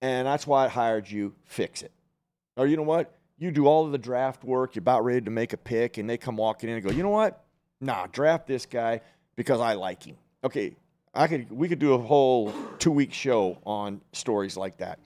and 0.01 0.25
that's 0.25 0.47
why 0.47 0.65
I 0.65 0.67
hired 0.69 1.09
you. 1.09 1.35
Fix 1.45 1.81
it. 1.81 1.91
Or 2.55 2.65
you 2.65 2.77
know 2.77 2.83
what? 2.83 3.13
You 3.37 3.51
do 3.51 3.67
all 3.67 3.85
of 3.85 3.91
the 3.91 3.97
draft 3.97 4.43
work. 4.43 4.75
You're 4.75 4.81
about 4.81 5.05
ready 5.05 5.21
to 5.21 5.31
make 5.31 5.53
a 5.53 5.57
pick, 5.57 5.97
and 5.97 6.09
they 6.09 6.17
come 6.17 6.37
walking 6.37 6.69
in 6.69 6.75
and 6.75 6.83
go, 6.83 6.91
you 6.91 7.03
know 7.03 7.09
what? 7.09 7.43
Nah, 7.79 8.07
draft 8.07 8.47
this 8.47 8.65
guy 8.65 9.01
because 9.35 9.59
I 9.59 9.73
like 9.73 10.03
him. 10.03 10.17
Okay, 10.43 10.75
I 11.13 11.27
could 11.27 11.51
we 11.51 11.67
could 11.67 11.79
do 11.79 11.93
a 11.93 11.97
whole 11.97 12.53
two 12.79 12.91
week 12.91 13.13
show 13.13 13.59
on 13.65 14.01
stories 14.13 14.57
like 14.57 14.77
that. 14.77 14.99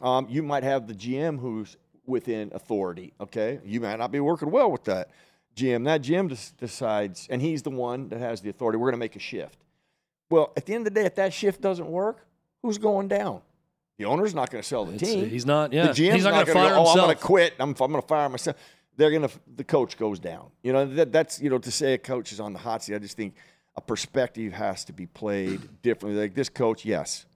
Um, 0.00 0.26
you 0.28 0.42
might 0.42 0.62
have 0.62 0.86
the 0.86 0.94
GM 0.94 1.38
who's 1.38 1.76
within 2.06 2.50
authority. 2.54 3.12
Okay, 3.20 3.60
you 3.64 3.80
might 3.80 3.98
not 3.98 4.12
be 4.12 4.20
working 4.20 4.50
well 4.50 4.70
with 4.70 4.84
that. 4.84 5.10
GM. 5.56 5.84
That 5.84 6.02
GM 6.02 6.56
decides, 6.58 7.26
and 7.30 7.42
he's 7.42 7.62
the 7.62 7.70
one 7.70 8.08
that 8.10 8.20
has 8.20 8.40
the 8.40 8.50
authority. 8.50 8.78
We're 8.78 8.90
going 8.90 9.00
to 9.00 9.04
make 9.04 9.16
a 9.16 9.20
shift. 9.20 9.58
Well, 10.30 10.52
at 10.56 10.66
the 10.66 10.74
end 10.74 10.86
of 10.86 10.94
the 10.94 11.00
day, 11.00 11.06
if 11.06 11.14
that 11.16 11.32
shift 11.32 11.60
doesn't 11.60 11.88
work, 11.88 12.26
who's 12.62 12.78
going 12.78 13.08
down? 13.08 13.40
The 13.98 14.04
owner's 14.04 14.32
not 14.32 14.50
going 14.50 14.62
to 14.62 14.68
sell 14.68 14.84
the 14.84 14.94
it's, 14.94 15.02
uh, 15.02 15.06
team. 15.06 15.28
He's 15.28 15.44
not. 15.44 15.72
Yeah, 15.72 15.88
the 15.88 15.90
GM's 15.90 16.14
he's 16.14 16.24
not, 16.24 16.30
not 16.30 16.46
going 16.46 16.46
to 16.46 16.52
fire 16.52 16.70
go, 16.70 16.76
himself. 16.76 16.88
Oh, 16.88 17.00
I'm 17.00 17.06
going 17.06 17.16
to 17.16 17.22
quit. 17.22 17.54
I'm, 17.58 17.70
I'm 17.70 17.74
going 17.76 18.00
to 18.00 18.06
fire 18.06 18.28
myself. 18.28 18.56
They're 18.96 19.10
going 19.10 19.28
to. 19.28 19.30
The 19.56 19.64
coach 19.64 19.98
goes 19.98 20.20
down. 20.20 20.50
You 20.62 20.72
know 20.72 20.86
that, 20.86 21.12
that's 21.12 21.40
you 21.40 21.50
know 21.50 21.58
to 21.58 21.70
say 21.70 21.94
a 21.94 21.98
coach 21.98 22.32
is 22.32 22.38
on 22.38 22.52
the 22.52 22.60
hot 22.60 22.84
seat. 22.84 22.94
I 22.94 22.98
just 22.98 23.16
think 23.16 23.34
a 23.76 23.80
perspective 23.80 24.52
has 24.52 24.84
to 24.84 24.92
be 24.92 25.06
played 25.06 25.60
differently. 25.82 26.20
Like 26.20 26.34
this 26.34 26.48
coach, 26.48 26.84
yes, 26.84 27.26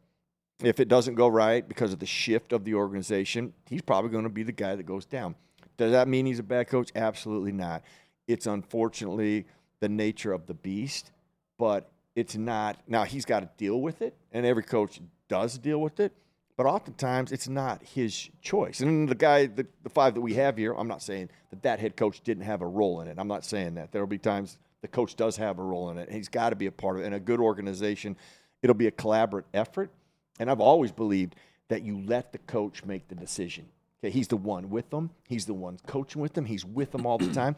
if 0.62 0.78
it 0.78 0.86
doesn't 0.86 1.16
go 1.16 1.26
right 1.26 1.66
because 1.66 1.92
of 1.92 1.98
the 1.98 2.06
shift 2.06 2.52
of 2.52 2.64
the 2.64 2.74
organization, 2.74 3.52
he's 3.68 3.82
probably 3.82 4.10
going 4.10 4.24
to 4.24 4.30
be 4.30 4.44
the 4.44 4.52
guy 4.52 4.76
that 4.76 4.84
goes 4.84 5.04
down. 5.04 5.34
Does 5.76 5.90
that 5.90 6.06
mean 6.06 6.26
he's 6.26 6.38
a 6.38 6.44
bad 6.44 6.68
coach? 6.68 6.92
Absolutely 6.94 7.52
not. 7.52 7.82
It's 8.28 8.46
unfortunately 8.46 9.46
the 9.80 9.88
nature 9.88 10.32
of 10.32 10.46
the 10.46 10.54
beast, 10.54 11.10
but 11.58 11.90
it's 12.14 12.36
not. 12.36 12.78
Now 12.86 13.02
he's 13.02 13.24
got 13.24 13.40
to 13.40 13.50
deal 13.56 13.80
with 13.80 14.00
it, 14.00 14.14
and 14.30 14.46
every 14.46 14.62
coach 14.62 15.00
does 15.28 15.58
deal 15.58 15.80
with 15.80 15.98
it. 15.98 16.12
But 16.56 16.66
oftentimes 16.66 17.32
it's 17.32 17.48
not 17.48 17.82
his 17.82 18.28
choice. 18.42 18.80
And 18.80 19.08
the 19.08 19.14
guy, 19.14 19.46
the, 19.46 19.66
the 19.82 19.88
five 19.88 20.14
that 20.14 20.20
we 20.20 20.34
have 20.34 20.56
here, 20.56 20.74
I'm 20.74 20.88
not 20.88 21.02
saying 21.02 21.30
that 21.50 21.62
that 21.62 21.80
head 21.80 21.96
coach 21.96 22.20
didn't 22.22 22.44
have 22.44 22.60
a 22.60 22.66
role 22.66 23.00
in 23.00 23.08
it. 23.08 23.18
I'm 23.18 23.28
not 23.28 23.44
saying 23.44 23.74
that. 23.76 23.90
There 23.90 24.02
will 24.02 24.06
be 24.06 24.18
times 24.18 24.58
the 24.82 24.88
coach 24.88 25.16
does 25.16 25.36
have 25.36 25.58
a 25.58 25.62
role 25.62 25.90
in 25.90 25.98
it. 25.98 26.10
He's 26.10 26.28
got 26.28 26.50
to 26.50 26.56
be 26.56 26.66
a 26.66 26.72
part 26.72 26.96
of 26.96 27.02
it. 27.02 27.06
In 27.06 27.14
a 27.14 27.20
good 27.20 27.40
organization, 27.40 28.16
it'll 28.62 28.74
be 28.74 28.86
a 28.86 28.92
collaborative 28.92 29.44
effort. 29.54 29.90
And 30.38 30.50
I've 30.50 30.60
always 30.60 30.92
believed 30.92 31.36
that 31.68 31.82
you 31.82 32.02
let 32.06 32.32
the 32.32 32.38
coach 32.38 32.84
make 32.84 33.08
the 33.08 33.14
decision. 33.14 33.66
Okay, 34.04 34.10
he's 34.10 34.28
the 34.28 34.36
one 34.36 34.68
with 34.68 34.90
them. 34.90 35.10
He's 35.28 35.46
the 35.46 35.54
one 35.54 35.78
coaching 35.86 36.20
with 36.20 36.34
them. 36.34 36.44
He's 36.44 36.64
with 36.64 36.90
them 36.90 37.06
all 37.06 37.18
the 37.18 37.32
time. 37.32 37.56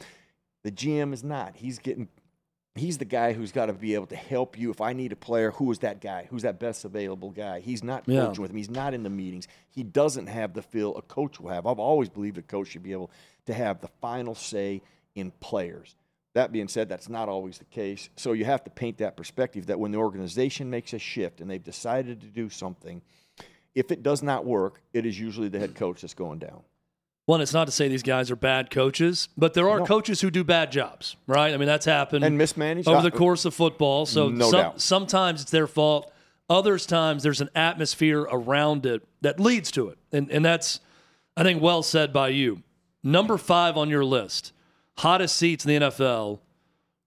The 0.63 0.71
GM 0.71 1.13
is 1.13 1.25
not. 1.25 1.57
He's 1.57 1.79
getting 1.79 2.09
he's 2.75 2.99
the 2.99 3.05
guy 3.05 3.33
who's 3.33 3.53
got 3.53 3.67
to 3.67 3.73
be 3.73 3.95
able 3.95 4.07
to 4.07 4.17
help 4.17 4.59
you. 4.59 4.71
If 4.71 4.81
I 4.81 4.93
need 4.93 5.13
a 5.13 5.17
player, 5.17 5.53
who 5.53 5.71
is 5.71 5.79
that 5.81 6.01
guy? 6.01 6.27
Who's 6.31 6.43
that 6.43 6.59
best 6.59 6.85
available 6.85 7.31
guy? 7.31 7.61
He's 7.61 7.85
not 7.85 8.05
coaching 8.05 8.35
yeah. 8.35 8.41
with 8.41 8.51
him. 8.51 8.57
He's 8.57 8.71
not 8.71 8.95
in 8.95 9.03
the 9.03 9.11
meetings. 9.11 9.47
He 9.71 9.83
doesn't 9.83 10.27
have 10.27 10.55
the 10.55 10.63
feel 10.63 10.97
a 10.97 11.03
coach 11.03 11.41
will 11.41 11.51
have. 11.51 11.67
I've 11.67 11.79
always 11.79 12.09
believed 12.09 12.39
a 12.39 12.43
coach 12.43 12.69
should 12.69 12.83
be 12.83 12.93
able 12.93 13.11
to 13.47 13.55
have 13.55 13.81
the 13.81 13.89
final 14.01 14.35
say 14.35 14.83
in 15.15 15.31
players. 15.41 15.95
That 16.35 16.51
being 16.51 16.67
said, 16.67 16.89
that's 16.89 17.09
not 17.09 17.29
always 17.29 17.59
the 17.59 17.65
case. 17.65 18.11
So 18.17 18.33
you 18.33 18.45
have 18.45 18.65
to 18.65 18.71
paint 18.71 18.99
that 18.99 19.17
perspective 19.17 19.67
that 19.67 19.79
when 19.79 19.93
the 19.93 19.99
organization 19.99 20.69
makes 20.69 20.93
a 20.93 20.99
shift 20.99 21.41
and 21.41 21.49
they've 21.49 21.63
decided 21.63 22.23
to 22.23 22.27
do 22.27 22.51
something, 22.51 23.03
if 23.77 23.93
it 23.93 24.03
does 24.03 24.21
not 24.21 24.45
work, 24.45 24.81
it 24.93 25.07
is 25.07 25.19
usually 25.19 25.49
the 25.49 25.61
head 25.61 25.77
coach 25.77 26.01
that's 26.01 26.15
going 26.15 26.41
down. 26.41 26.63
Well, 27.27 27.41
it's 27.41 27.55
not 27.55 27.67
to 27.67 27.73
say 27.73 27.89
these 27.89 28.03
guys 28.03 28.31
are 28.31 28.37
bad 28.37 28.71
coaches, 28.71 29.29
but 29.37 29.55
there 29.55 29.69
are 29.69 29.79
no. 29.79 29.87
coaches 29.87 30.21
who 30.21 30.31
do 30.31 30.45
bad 30.45 30.71
jobs, 30.71 31.17
right? 31.27 31.55
I 31.55 31.57
mean, 31.57 31.67
that's 31.67 31.87
happened 31.87 32.23
and 32.23 32.37
mismanaged 32.37 32.87
over 32.87 33.01
the 33.01 33.15
uh, 33.15 33.19
course 33.19 33.47
of 33.47 33.55
football. 33.55 34.05
So 34.05 34.29
no 34.29 34.51
some, 34.51 34.61
doubt. 34.61 34.81
sometimes 34.81 35.43
it's 35.43 35.51
their 35.51 35.67
fault. 35.67 36.13
Others 36.51 36.85
times 36.85 37.23
there's 37.23 37.41
an 37.41 37.49
atmosphere 37.55 38.21
around 38.21 38.85
it 38.85 39.03
that 39.23 39.41
leads 39.41 39.71
to 39.73 39.89
it, 39.89 39.99
and 40.13 40.31
and 40.31 40.45
that's 40.45 40.81
I 41.35 41.43
think 41.43 41.63
well 41.63 41.83
said 41.83 42.13
by 42.13 42.29
you. 42.29 42.63
Number 43.03 43.39
five 43.39 43.79
on 43.79 43.89
your 43.89 44.05
list, 44.05 44.53
hottest 44.99 45.37
seats 45.37 45.65
in 45.65 45.81
the 45.81 45.87
NFL, 45.87 46.41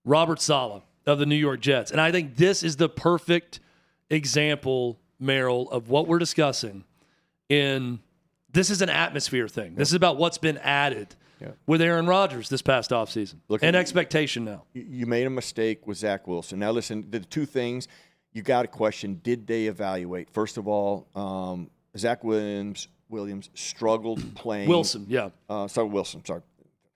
Robert 0.03 0.41
Saleh 0.41 0.81
of 1.05 1.19
the 1.19 1.27
New 1.27 1.35
York 1.35 1.59
Jets, 1.59 1.91
and 1.91 2.01
I 2.01 2.11
think 2.11 2.37
this 2.37 2.63
is 2.63 2.77
the 2.77 2.89
perfect 2.89 3.59
example, 4.09 4.97
Merril, 5.21 5.71
of 5.71 5.89
what 5.89 6.07
we're 6.07 6.19
discussing 6.19 6.85
in 7.49 7.99
this 8.51 8.69
is 8.69 8.81
an 8.81 8.89
atmosphere 8.89 9.47
thing. 9.47 9.75
This 9.75 9.89
is 9.89 9.93
about 9.93 10.17
what's 10.17 10.37
been 10.37 10.57
added 10.59 11.15
yeah. 11.41 11.49
with 11.65 11.81
Aaron 11.81 12.07
Rodgers 12.07 12.49
this 12.49 12.61
past 12.61 12.91
offseason 12.91 13.35
Look, 13.47 13.63
and 13.63 13.75
expectation 13.75 14.45
now. 14.45 14.63
You 14.73 15.05
made 15.05 15.27
a 15.27 15.29
mistake 15.29 15.85
with 15.87 15.97
Zach 15.97 16.27
Wilson. 16.27 16.59
Now, 16.59 16.71
listen, 16.71 17.05
the 17.09 17.19
two 17.19 17.45
things 17.45 17.87
you 18.33 18.41
got 18.41 18.63
to 18.63 18.67
question 18.67 19.19
did 19.23 19.47
they 19.47 19.65
evaluate? 19.65 20.29
First 20.29 20.57
of 20.57 20.67
all, 20.67 21.07
um, 21.15 21.69
Zach 21.97 22.23
Williams 22.23 22.87
Williams 23.09 23.49
struggled 23.53 24.21
playing. 24.35 24.69
Wilson, 24.69 25.05
yeah. 25.07 25.29
Uh, 25.49 25.67
sorry, 25.67 25.87
Wilson, 25.87 26.23
sorry. 26.25 26.41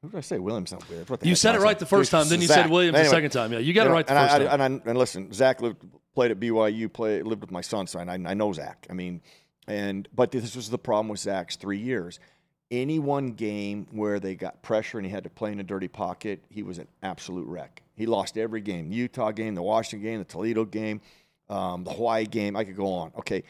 Who 0.02 0.10
did 0.10 0.18
I 0.18 0.22
say? 0.22 0.40
Williams 0.40 0.72
not 0.72 0.88
weird. 0.90 1.08
you 1.22 1.36
said 1.36 1.54
it 1.54 1.62
right 1.62 1.78
the 1.78 1.86
first 1.86 2.10
time, 2.10 2.28
then 2.28 2.42
you 2.42 2.48
Zach. 2.48 2.64
said 2.64 2.72
Williams 2.72 2.96
anyway, 2.96 3.08
the 3.08 3.16
second 3.16 3.30
time. 3.30 3.54
Yeah, 3.54 3.60
you 3.60 3.72
got 3.72 3.86
it 3.86 3.92
right 3.92 4.06
the 4.06 4.14
first 4.14 4.34
I, 4.34 4.38
time. 4.40 4.62
And, 4.62 4.82
I, 4.84 4.90
and 4.90 4.98
listen, 4.98 5.32
Zach 5.32 5.62
lived, 5.62 5.86
played 6.16 6.32
at 6.32 6.40
BYU, 6.40 6.92
played, 6.92 7.24
lived 7.24 7.42
with 7.42 7.52
my 7.52 7.62
son, 7.62 7.86
so 7.86 8.00
I, 8.00 8.12
I 8.12 8.34
know 8.34 8.52
Zach. 8.52 8.88
I 8.90 8.94
mean, 8.94 9.22
and 9.68 10.08
but 10.14 10.32
this 10.32 10.56
was 10.56 10.70
the 10.70 10.78
problem 10.78 11.10
with 11.10 11.20
Zach's 11.20 11.56
three 11.56 11.80
years. 11.80 12.20
Any 12.70 13.00
one 13.00 13.34
game 13.34 13.88
where 13.92 14.20
they 14.20 14.36
got 14.36 14.62
pressure 14.64 14.98
and 14.98 15.06
he 15.06 15.12
had 15.12 15.26
to 15.26 15.30
play 15.30 15.52
in 15.52 15.60
a 15.60 15.64
dirty 15.64 15.90
pocket, 15.90 16.42
he 16.50 16.64
was 16.64 16.78
an 16.78 16.88
absolute 17.04 17.46
wreck. 17.48 17.84
He 17.96 18.06
lost 18.06 18.38
every 18.38 18.62
game: 18.62 18.92
Utah 18.92 19.32
game, 19.32 19.56
the 19.56 19.62
Washington 19.62 20.02
game, 20.02 20.20
the 20.20 20.26
Toledo 20.26 20.66
game, 20.66 21.02
um, 21.50 21.84
the 21.84 21.92
Hawaii 21.92 22.26
game. 22.26 22.56
I 22.56 22.64
could 22.64 22.78
go 22.78 22.94
on. 22.94 23.12
Okay, 23.18 23.44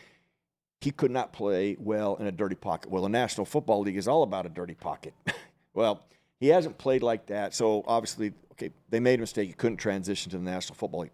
he 0.82 0.92
could 0.92 1.12
not 1.12 1.32
play 1.32 1.78
well 1.80 2.16
in 2.16 2.26
a 2.28 2.32
dirty 2.32 2.56
pocket. 2.56 2.90
Well, 2.90 3.04
the 3.04 3.10
National 3.10 3.46
Football 3.46 3.82
League 3.82 3.98
is 3.98 4.08
all 4.08 4.24
about 4.24 4.48
a 4.48 4.50
dirty 4.50 4.74
pocket. 4.74 5.14
well, 5.74 6.04
he 6.40 6.48
hasn't 6.48 6.80
played 6.80 7.04
like 7.04 7.28
that, 7.28 7.54
so 7.54 7.84
obviously, 7.86 8.34
okay, 8.54 8.72
they 8.90 9.00
made 9.00 9.20
a 9.20 9.22
mistake. 9.22 9.48
He 9.48 9.54
couldn't 9.54 9.78
transition 9.78 10.32
to 10.32 10.38
the 10.40 10.44
National 10.44 10.76
Football 10.76 11.02
League. 11.02 11.12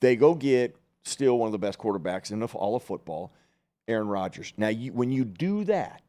They 0.00 0.16
go 0.16 0.34
get 0.34 0.74
still 1.06 1.38
one 1.38 1.46
of 1.48 1.52
the 1.52 1.58
best 1.58 1.78
quarterbacks 1.78 2.30
in 2.30 2.42
all 2.42 2.76
of 2.76 2.82
football, 2.82 3.32
Aaron 3.88 4.08
Rodgers. 4.08 4.52
Now, 4.56 4.68
you, 4.68 4.92
when 4.92 5.10
you 5.12 5.24
do 5.24 5.64
that, 5.64 6.02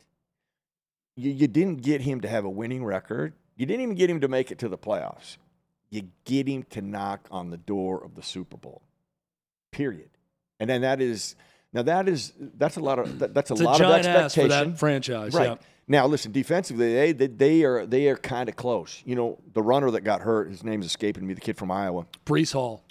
you, 1.16 1.32
you 1.32 1.48
didn't 1.48 1.82
get 1.82 2.02
him 2.02 2.22
to 2.22 2.28
have 2.28 2.46
a 2.46 2.50
winning 2.50 2.84
record. 2.84 3.34
You 3.56 3.66
didn't 3.66 3.82
even 3.82 3.96
get 3.96 4.10
him 4.10 4.22
to 4.22 4.28
make 4.28 4.52
it 4.52 4.60
to 4.60 4.70
the 4.70 4.78
playoffs. 4.78 5.38
You 5.90 6.10
get 6.26 6.48
him 6.48 6.64
to 6.72 6.82
knock 6.82 7.28
on 7.32 7.50
the 7.50 7.58
door 7.58 8.04
of 8.04 8.16
the 8.16 8.24
Super 8.24 8.58
Bowl. 8.58 8.82
Period. 9.72 10.10
And 10.60 10.70
then 10.70 10.82
that 10.82 11.02
is 11.02 11.36
Now 11.74 11.84
that 11.84 12.08
is 12.10 12.34
that's 12.38 12.78
a 12.78 12.80
lot 12.80 13.00
of 13.00 13.20
that, 13.20 13.34
that's 13.34 13.52
a 13.52 13.54
It's 13.54 13.62
lot 13.62 13.80
a 13.80 13.86
of 13.86 13.92
ass 13.92 14.06
for 14.06 14.10
expectation. 14.42 14.72
that 14.72 14.80
franchise. 14.80 15.34
Right. 15.34 15.50
Yeah. 15.50 15.56
Now, 15.90 16.06
listen, 16.06 16.32
defensively, 16.34 16.94
they, 16.94 17.12
they 17.14 17.28
they 17.28 17.64
are 17.64 17.86
they 17.86 18.08
are 18.10 18.18
kind 18.18 18.50
of 18.50 18.56
close. 18.56 19.02
You 19.06 19.16
know, 19.16 19.38
the 19.54 19.62
runner 19.62 19.90
that 19.92 20.02
got 20.02 20.22
hurt, 20.22 20.50
his 20.50 20.64
name's 20.64 20.86
escaping 20.86 21.26
me, 21.26 21.34
the 21.34 21.42
kid 21.42 21.58
from 21.58 21.72
Iowa. 21.72 22.06
Breece 22.26 22.52
Hall, 22.54 22.84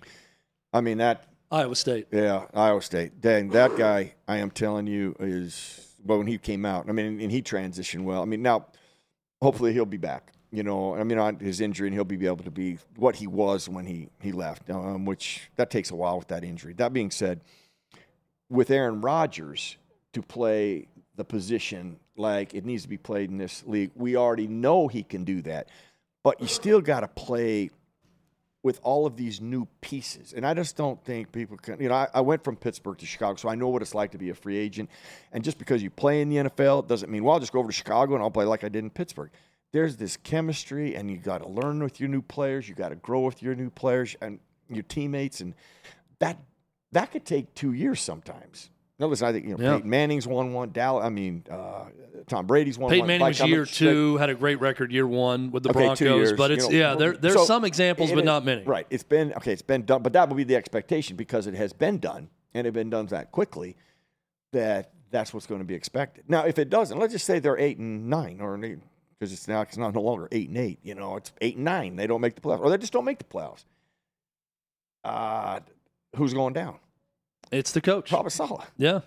I 0.73 0.81
mean 0.81 0.99
that, 0.99 1.25
Iowa 1.51 1.77
State. 1.77 2.09
yeah, 2.11 2.47
Iowa 2.55 2.83
State. 2.83 3.21
Dang, 3.21 3.51
that 3.51 3.77
guy, 3.77 4.15
I 4.27 4.39
am 4.39 4.51
telling 4.51 4.87
you, 4.87 5.15
is 5.21 5.95
well 6.05 6.19
when 6.19 6.27
he 6.27 6.39
came 6.39 6.65
out. 6.65 6.89
I 6.89 6.93
mean, 6.93 7.21
and 7.21 7.31
he 7.31 7.43
transitioned 7.43 8.05
well. 8.05 8.23
I 8.23 8.25
mean, 8.25 8.43
now 8.43 8.67
hopefully 9.41 9.73
he'll 9.73 9.87
be 9.87 9.97
back. 9.97 10.33
You 10.53 10.63
know, 10.63 10.95
I 10.95 11.03
mean, 11.03 11.19
on 11.19 11.39
his 11.39 11.61
injury, 11.61 11.89
and 11.89 11.95
he'll 11.95 12.05
be 12.05 12.25
able 12.27 12.45
to 12.45 12.51
be 12.51 12.79
what 12.97 13.17
he 13.17 13.27
was 13.27 13.69
when 13.69 13.85
he 13.85 14.09
he 14.21 14.33
left. 14.33 14.71
Um, 14.71 15.05
which 15.05 15.51
that 15.57 15.71
takes 15.71 15.91
a 15.91 15.97
while 15.97 16.19
with 16.19 16.29
that 16.29 16.45
injury. 16.45 16.73
That 16.75 16.93
being 16.93 17.11
said, 17.11 17.41
with 18.49 18.71
Aaron 18.71 19.01
Rodgers 19.01 19.77
to 20.13 20.23
play 20.23 20.89
the 21.17 21.25
position 21.25 21.99
like 22.17 22.55
it 22.55 22.65
needs 22.65 22.83
to 22.85 22.89
be 22.89 22.97
played 22.97 23.31
in 23.31 23.39
this 23.39 23.65
league, 23.67 23.91
we 23.95 24.17
already 24.17 24.47
know 24.47 24.89
he 24.89 25.03
can 25.03 25.25
do 25.25 25.43
that. 25.43 25.69
But 26.23 26.41
you 26.41 26.47
still 26.47 26.81
got 26.81 27.01
to 27.01 27.09
play 27.09 27.71
with 28.67 28.81
all 28.83 29.07
of 29.07 29.17
these 29.17 29.41
new 29.41 29.65
pieces. 29.81 30.33
And 30.33 30.45
I 30.45 30.53
just 30.53 30.77
don't 30.77 31.01
think 31.05 31.31
people 31.31 31.57
can, 31.57 31.81
you 31.81 31.89
know, 31.89 31.95
I, 31.95 32.09
I 32.15 32.21
went 32.21 32.43
from 32.43 32.57
Pittsburgh 32.57 32.99
to 32.99 33.07
Chicago, 33.07 33.37
so 33.37 33.49
I 33.49 33.55
know 33.55 33.69
what 33.69 33.81
it's 33.81 33.95
like 33.95 34.11
to 34.11 34.19
be 34.19 34.31
a 34.31 34.35
free 34.35 34.57
agent. 34.57 34.91
And 35.33 35.45
just 35.45 35.57
because 35.57 35.85
you 35.85 35.89
play 35.89 36.21
in 36.21 36.29
the 36.29 36.37
NFL 36.37 36.89
doesn't 36.89 37.09
mean, 37.09 37.23
well, 37.23 37.35
I'll 37.35 37.41
just 37.41 37.53
go 37.53 37.61
over 37.61 37.69
to 37.69 37.73
Chicago 37.73 38.15
and 38.15 38.25
I'll 38.25 38.31
play 38.31 38.45
like 38.45 38.65
I 38.65 38.69
did 38.69 38.83
in 38.83 38.91
Pittsburgh. 38.91 39.31
There's 39.71 39.97
this 39.97 40.17
chemistry, 40.17 40.97
and 40.97 41.09
you 41.09 41.17
got 41.17 41.43
to 41.43 41.49
learn 41.49 41.81
with 41.81 42.01
your 42.01 42.09
new 42.09 42.23
players. 42.23 42.69
You 42.69 42.75
got 42.75 42.89
to 42.89 42.97
grow 42.97 43.21
with 43.21 43.41
your 43.41 43.55
new 43.55 43.71
players 43.71 44.17
and 44.21 44.41
your 44.69 44.83
teammates. 44.83 45.41
And 45.41 45.55
that 46.19 46.39
that 46.91 47.13
could 47.13 47.25
take 47.25 47.55
two 47.55 47.73
years 47.73 48.01
sometimes. 48.01 48.71
No, 48.99 49.09
listen, 49.09 49.29
I 49.29 49.33
think, 49.33 49.45
you 49.47 49.57
know, 49.57 49.63
Yeah. 49.63 49.75
Peyton 49.77 49.91
Manning's 49.91 50.27
won 50.27 50.55
one. 50.55 50.71
Dallas, 50.71 51.05
I 51.05 51.11
mean, 51.11 51.45
uh, 51.51 51.85
Tom 52.27 52.47
Brady's 52.47 52.79
won 52.79 52.89
Peyton 52.89 53.01
one. 53.03 53.07
Manning 53.09 53.21
Mike 53.21 53.39
was 53.39 53.49
year 53.49 53.67
two, 53.67 54.17
had 54.17 54.31
a 54.31 54.35
great 54.35 54.59
record 54.59 54.91
year 54.91 55.07
one 55.07 55.51
with 55.51 55.65
the 55.65 55.69
Okay, 55.71 55.81
Broncos, 55.81 56.01
years, 56.01 56.33
but 56.33 56.51
you 56.51 56.57
it's 56.57 56.65
know, 56.69 56.71
yeah, 56.75 56.95
there, 56.95 57.13
there's 57.13 57.35
so- 57.35 57.45
some 57.45 57.65
examples, 57.67 58.11
but 58.11 58.21
it- 58.21 58.25
not 58.25 58.45
many. 58.45 58.63
Right. 58.65 58.87
It's 58.89 59.03
been 59.03 59.35
okay. 59.35 59.53
It's 59.53 59.61
been 59.63 59.85
done, 59.85 60.03
but 60.03 60.15
that 60.15 60.29
will 60.31 60.37
be 60.37 60.45
the 60.45 60.57
expectation 60.57 61.15
because 61.17 61.47
it 61.47 61.55
has 61.55 61.73
been 61.75 61.99
done 61.99 62.31
and 62.55 62.67
it 62.67 62.73
been 62.73 62.89
done 62.91 63.05
that 63.07 63.33
quickly. 63.33 63.77
That 64.53 64.93
that's 65.11 65.35
what's 65.35 65.47
going 65.47 65.61
to 65.61 65.67
be 65.67 65.75
expected. 65.75 66.25
Now, 66.29 66.47
if 66.47 66.59
it 66.59 66.71
doesn't, 66.71 66.99
let's 66.99 67.13
just 67.13 67.27
say 67.27 67.39
they're 67.39 67.59
eight 67.59 67.77
and 67.79 68.09
nine, 68.09 68.41
or 68.41 68.59
eight 68.65 68.79
because 69.19 69.33
it's 69.33 69.47
now 69.47 69.61
it's 69.61 69.77
not 69.77 69.95
no 69.95 70.01
longer 70.01 70.27
eight 70.33 70.49
and 70.49 70.57
eight. 70.57 70.79
You 70.83 70.95
know, 70.95 71.17
it's 71.17 71.33
eight 71.43 71.57
and 71.57 71.65
nine. 71.67 71.97
They 71.97 72.07
don't 72.07 72.23
make 72.23 72.35
the 72.35 72.41
playoffs, 72.41 72.61
or 72.61 72.71
they 72.71 72.79
just 72.79 72.95
don't 72.95 73.05
make 73.05 73.19
the 73.19 73.25
playoffs. 73.25 73.65
Uh, 75.05 75.61
who's 76.17 76.33
going 76.35 76.55
down? 76.55 76.79
It's 77.51 77.73
the 77.73 77.81
coach. 77.81 78.11
Probably 78.11 78.31
Saleh. 78.31 78.67
Yeah. 78.77 79.01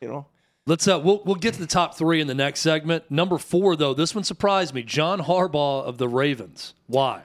You 0.00 0.08
know, 0.08 0.26
Let's 0.66 0.88
uh, 0.88 0.98
we'll 0.98 1.22
we'll 1.24 1.34
get 1.34 1.54
to 1.54 1.60
the 1.60 1.66
top 1.66 1.94
three 1.94 2.22
in 2.22 2.26
the 2.26 2.34
next 2.34 2.60
segment. 2.60 3.10
Number 3.10 3.36
four, 3.36 3.76
though, 3.76 3.92
this 3.92 4.14
one 4.14 4.24
surprised 4.24 4.74
me. 4.74 4.82
John 4.82 5.20
Harbaugh 5.20 5.84
of 5.84 5.98
the 5.98 6.08
Ravens. 6.08 6.74
Why? 6.86 7.24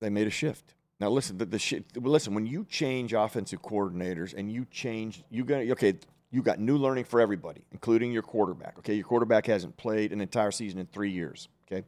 they 0.00 0.08
made 0.08 0.26
a 0.26 0.30
shift. 0.30 0.74
Now 0.98 1.10
listen, 1.10 1.36
the, 1.36 1.44
the 1.44 1.58
shi 1.58 1.84
listen 1.94 2.32
when 2.32 2.46
you 2.46 2.64
change 2.70 3.12
offensive 3.12 3.60
coordinators 3.60 4.34
and 4.34 4.50
you 4.50 4.66
change, 4.70 5.22
you 5.30 5.44
got 5.44 5.62
okay. 5.62 5.94
You 6.32 6.42
got 6.42 6.60
new 6.60 6.76
learning 6.76 7.04
for 7.04 7.20
everybody, 7.20 7.62
including 7.72 8.12
your 8.12 8.22
quarterback. 8.22 8.78
Okay, 8.78 8.94
your 8.94 9.04
quarterback 9.04 9.46
hasn't 9.46 9.76
played 9.76 10.12
an 10.12 10.20
entire 10.20 10.52
season 10.52 10.78
in 10.78 10.86
three 10.86 11.10
years. 11.10 11.48
Okay, 11.66 11.84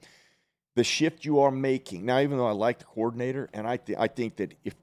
the 0.74 0.82
shift 0.82 1.24
you 1.24 1.38
are 1.40 1.52
making 1.52 2.04
now, 2.04 2.18
even 2.18 2.38
though 2.38 2.48
I 2.48 2.52
like 2.52 2.80
the 2.80 2.84
coordinator, 2.86 3.48
and 3.52 3.68
I 3.68 3.76
th- 3.76 3.96
I 3.98 4.08
think 4.08 4.36
that 4.36 4.54
if 4.64 4.74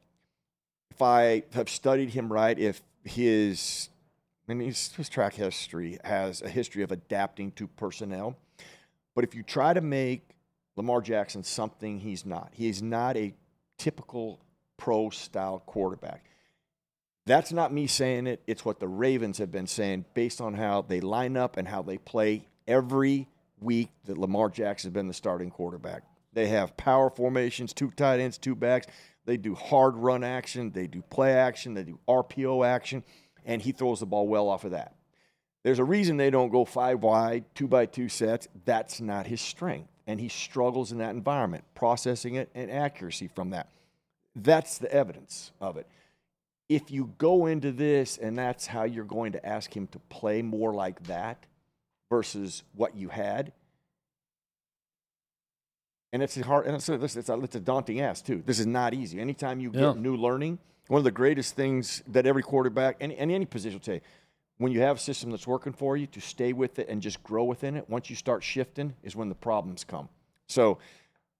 if 1.00 1.04
I 1.04 1.44
have 1.54 1.70
studied 1.70 2.10
him 2.10 2.32
right, 2.32 2.60
if 2.60 2.82
his 3.06 3.90
I 4.50 4.54
mean, 4.54 4.68
his, 4.68 4.92
his 4.94 5.08
track 5.08 5.34
history 5.34 5.98
has 6.04 6.42
a 6.42 6.50
history 6.50 6.84
of 6.84 6.92
adapting 6.92 7.52
to 7.54 7.68
personnel, 7.68 8.36
but 9.16 9.24
if 9.24 9.34
you 9.34 9.44
try 9.44 9.74
to 9.74 9.80
make 9.80 10.30
Lamar 10.76 11.02
Jackson 11.02 11.44
something 11.44 12.00
he's 12.00 12.26
not. 12.26 12.52
He 12.54 12.70
is 12.70 12.82
not 12.82 13.18
a 13.18 13.34
typical 13.78 14.40
pro 14.78 15.10
style 15.10 15.62
quarterback. 15.66 16.26
That's 17.26 17.52
not 17.52 17.74
me 17.74 17.86
saying 17.86 18.28
it. 18.28 18.42
It's 18.48 18.64
what 18.64 18.80
the 18.80 18.88
Ravens 18.88 19.38
have 19.40 19.52
been 19.52 19.68
saying 19.68 20.06
based 20.14 20.40
on 20.40 20.54
how 20.54 20.82
they 20.82 21.02
line 21.02 21.36
up 21.36 21.58
and 21.58 21.68
how 21.68 21.82
they 21.82 21.98
play 21.98 22.48
every 22.66 23.28
week 23.60 23.90
that 24.06 24.18
Lamar 24.18 24.50
Jackson 24.50 24.90
has 24.90 24.94
been 24.94 25.08
the 25.08 25.14
starting 25.14 25.52
quarterback. 25.52 26.04
They 26.32 26.48
have 26.48 26.78
power 26.78 27.10
formations, 27.10 27.74
two 27.74 27.92
tight 27.92 28.22
ends, 28.22 28.38
two 28.38 28.56
backs. 28.56 28.88
They 29.30 29.38
do 29.38 29.54
hard 29.54 29.96
run 29.96 30.24
action, 30.24 30.72
they 30.72 30.88
do 30.88 31.04
play 31.04 31.34
action, 31.34 31.76
they 31.76 31.84
do 31.84 32.00
RPO 32.08 32.66
action, 32.66 33.04
and 33.46 33.62
he 33.62 33.72
throws 33.72 34.00
the 34.00 34.08
ball 34.08 34.28
well 34.28 34.50
off 34.50 34.64
of 34.64 34.72
that. 34.72 34.96
There's 35.62 35.78
a 35.78 35.84
reason 35.84 36.18
they 36.18 36.32
don't 36.32 36.50
go 36.50 36.66
five 36.66 37.04
wide, 37.04 37.46
two 37.54 37.68
by 37.68 37.86
two 37.86 38.10
sets. 38.10 38.48
That's 38.66 39.00
not 39.00 39.28
his 39.28 39.40
strength. 39.40 39.88
And 40.08 40.20
he 40.20 40.30
struggles 40.30 40.92
in 40.92 40.98
that 40.98 41.12
environment, 41.12 41.64
processing 41.76 42.34
it 42.34 42.50
and 42.56 42.72
accuracy 42.72 43.28
from 43.28 43.52
that. 43.52 43.70
That's 44.36 44.80
the 44.80 44.92
evidence 44.92 45.52
of 45.62 45.78
it. 45.78 45.86
If 46.68 46.90
you 46.90 47.14
go 47.20 47.46
into 47.46 47.72
this 47.72 48.18
and 48.18 48.36
that's 48.36 48.66
how 48.66 48.86
you're 48.86 49.06
going 49.06 49.34
to 49.34 49.46
ask 49.46 49.72
him 49.78 49.86
to 49.90 50.00
play 50.10 50.42
more 50.42 50.74
like 50.74 51.04
that 51.04 51.46
versus 52.10 52.64
what 52.74 52.96
you 52.96 53.10
had, 53.10 53.52
and 56.12 56.24
it's 56.24 56.38
a 56.38 56.44
hard, 56.46 56.66
and 56.66 56.76
it's 56.76 56.90
a, 56.90 56.94
it's 56.94 57.30
a, 57.30 57.40
it's 57.42 57.56
a 57.56 57.60
daunting 57.60 58.02
ask 58.02 58.26
too. 58.26 58.42
This 58.46 58.60
is 58.60 58.66
not 58.66 58.94
easy. 58.94 59.20
Anytime 59.20 59.60
you 59.60 59.70
get 59.72 59.82
Yeah. 59.82 59.94
new 59.96 60.16
learning, 60.16 60.60
one 60.88 60.98
of 61.00 61.04
the 61.04 61.12
greatest 61.12 61.56
things 61.56 62.02
that 62.08 62.26
every 62.26 62.42
quarterback 62.44 62.98
and, 63.00 63.12
and 63.14 63.32
any 63.32 63.46
position 63.46 63.76
will 63.76 63.84
tell 63.84 63.96
you, 63.96 64.02
when 64.58 64.72
you 64.72 64.82
have 64.82 64.98
a 64.98 65.00
system 65.00 65.32
that's 65.32 65.48
working 65.48 65.72
for 65.72 65.96
you, 65.96 66.06
to 66.08 66.20
stay 66.20 66.52
with 66.52 66.80
it 66.80 66.90
and 66.90 67.02
just 67.02 67.24
grow 67.24 67.44
within 67.46 67.76
it. 67.78 67.90
Once 67.90 68.10
you 68.10 68.16
start 68.16 68.44
shifting, 68.44 68.94
is 69.04 69.16
when 69.16 69.30
the 69.30 69.36
problems 69.36 69.84
come. 69.86 70.10
So 70.48 70.80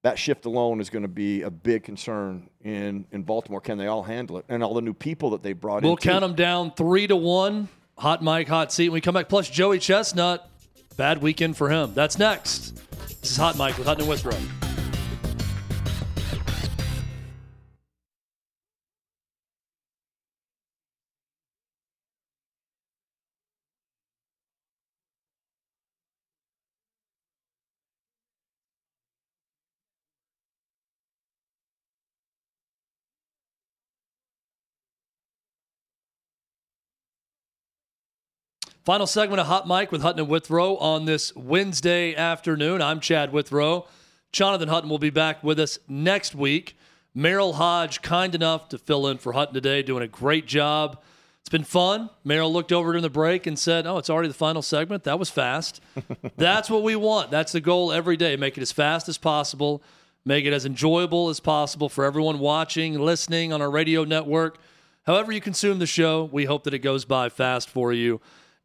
that 0.04 0.18
shift 0.18 0.46
alone 0.46 0.80
is 0.80 0.90
going 0.90 1.02
to 1.02 1.10
be 1.10 1.42
a 1.42 1.50
big 1.50 1.84
concern 1.84 2.50
in 2.64 3.06
in 3.12 3.24
Baltimore. 3.24 3.60
Can 3.60 3.78
they 3.78 3.88
all 3.88 4.04
handle 4.04 4.38
it? 4.38 4.46
And 4.48 4.64
all 4.64 4.74
the 4.74 4.82
new 4.82 4.94
people 4.94 5.32
that 5.32 5.44
they 5.44 5.52
brought 5.54 5.84
in. 5.84 5.88
We'll 5.90 5.98
too. 5.98 6.10
count 6.10 6.22
them 6.22 6.36
down 6.36 6.72
three 6.74 7.08
to 7.08 7.16
one. 7.18 7.68
Hot 7.98 8.24
mic, 8.24 8.48
hot 8.48 8.72
seat. 8.72 8.88
When 8.88 8.94
we 8.94 9.02
come 9.02 9.16
back, 9.16 9.28
plus 9.28 9.50
Joey 9.50 9.80
Chestnut. 9.80 10.50
Bad 10.96 11.22
weekend 11.22 11.58
for 11.58 11.70
him. 11.70 11.94
That's 11.94 12.18
next. 12.18 12.80
This 13.22 13.32
is 13.32 13.38
Hot 13.38 13.58
Mic 13.58 13.78
with 13.78 13.88
Hutton 13.88 14.02
and 14.04 14.10
Withrow. 14.10 14.59
Final 38.90 39.06
segment 39.06 39.40
of 39.40 39.46
Hot 39.46 39.68
Mic 39.68 39.92
with 39.92 40.02
Hutton 40.02 40.22
and 40.22 40.28
Withrow 40.28 40.76
on 40.78 41.06
this 41.06 41.32
Wednesday 41.36 42.16
afternoon. 42.16 42.82
I'm 42.82 43.00
Chad 43.00 43.32
Withrow. 43.32 43.86
Jonathan 44.32 44.68
Hutton 44.68 44.90
will 44.90 44.98
be 44.98 45.12
back 45.12 45.44
with 45.44 45.60
us 45.60 45.78
next 45.88 46.34
week. 46.34 46.76
Merril 47.16 47.54
Hoge, 47.54 48.02
kind 48.02 48.34
enough 48.34 48.68
to 48.70 48.80
fill 48.80 49.06
in 49.06 49.20
for 49.20 49.34
Hutton 49.34 49.54
today, 49.54 49.84
doing 49.84 50.02
a 50.02 50.08
great 50.08 50.48
job. 50.48 51.04
It's 51.42 51.50
been 51.50 51.66
fun. 51.66 52.10
Merril 52.26 52.52
looked 52.52 52.72
over 52.72 52.90
during 52.90 53.04
the 53.04 53.12
break 53.12 53.46
and 53.46 53.60
said, 53.60 53.86
Oh, 53.86 54.00
it's 54.00 54.10
already 54.10 54.28
the 54.28 54.34
final 54.34 54.64
segment. 54.64 55.04
That 55.04 55.20
was 55.20 55.30
fast. 55.30 55.82
That's 56.38 56.68
what 56.68 56.82
we 56.82 56.96
want. 56.96 57.30
That's 57.30 57.52
the 57.52 57.62
goal 57.62 57.92
every 57.92 58.18
day. 58.18 58.38
Make 58.38 58.58
it 58.58 58.62
as 58.62 58.72
fast 58.72 59.08
as 59.08 59.20
possible, 59.20 59.84
make 60.26 60.46
it 60.46 60.52
as 60.52 60.66
enjoyable 60.66 61.30
as 61.30 61.40
possible 61.40 61.90
for 61.90 62.06
everyone 62.06 62.40
watching, 62.40 62.98
listening 62.98 63.54
on 63.54 63.62
our 63.62 63.70
radio 63.70 64.04
network. 64.04 64.58
However, 65.04 65.32
you 65.32 65.42
consume 65.42 65.78
the 65.78 65.86
show, 65.86 66.24
we 66.24 66.46
hope 66.46 66.64
that 66.64 66.74
it 66.74 66.80
goes 66.80 67.06
by 67.06 67.30
fast 67.30 67.70
for 67.70 67.94
you. 67.94 68.20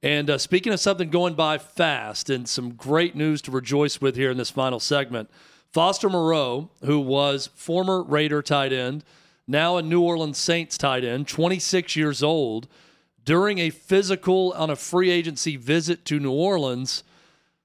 And 0.04 0.28
uh, 0.28 0.36
speaking 0.36 0.70
of 0.74 0.80
something 0.80 1.08
going 1.08 1.32
by 1.32 1.56
fast 1.56 2.28
and 2.28 2.46
some 2.46 2.74
great 2.74 3.16
news 3.16 3.40
to 3.40 3.50
rejoice 3.50 4.02
with 4.02 4.16
here 4.16 4.30
in 4.30 4.36
this 4.36 4.50
final 4.50 4.78
segment, 4.78 5.30
Foster 5.72 6.10
Moreau, 6.10 6.68
who 6.84 7.00
was 7.00 7.46
former 7.54 8.02
Raider 8.02 8.42
tight 8.42 8.70
end, 8.70 9.02
now 9.48 9.78
a 9.78 9.82
New 9.82 10.02
Orleans 10.02 10.36
Saints 10.36 10.76
tight 10.76 11.04
end, 11.04 11.26
26 11.26 11.96
years 11.96 12.22
old, 12.22 12.68
during 13.24 13.56
a 13.56 13.70
physical 13.70 14.52
on 14.52 14.68
a 14.68 14.76
free 14.76 15.08
agency 15.08 15.56
visit 15.56 16.04
to 16.04 16.20
New 16.20 16.32
Orleans, 16.32 17.02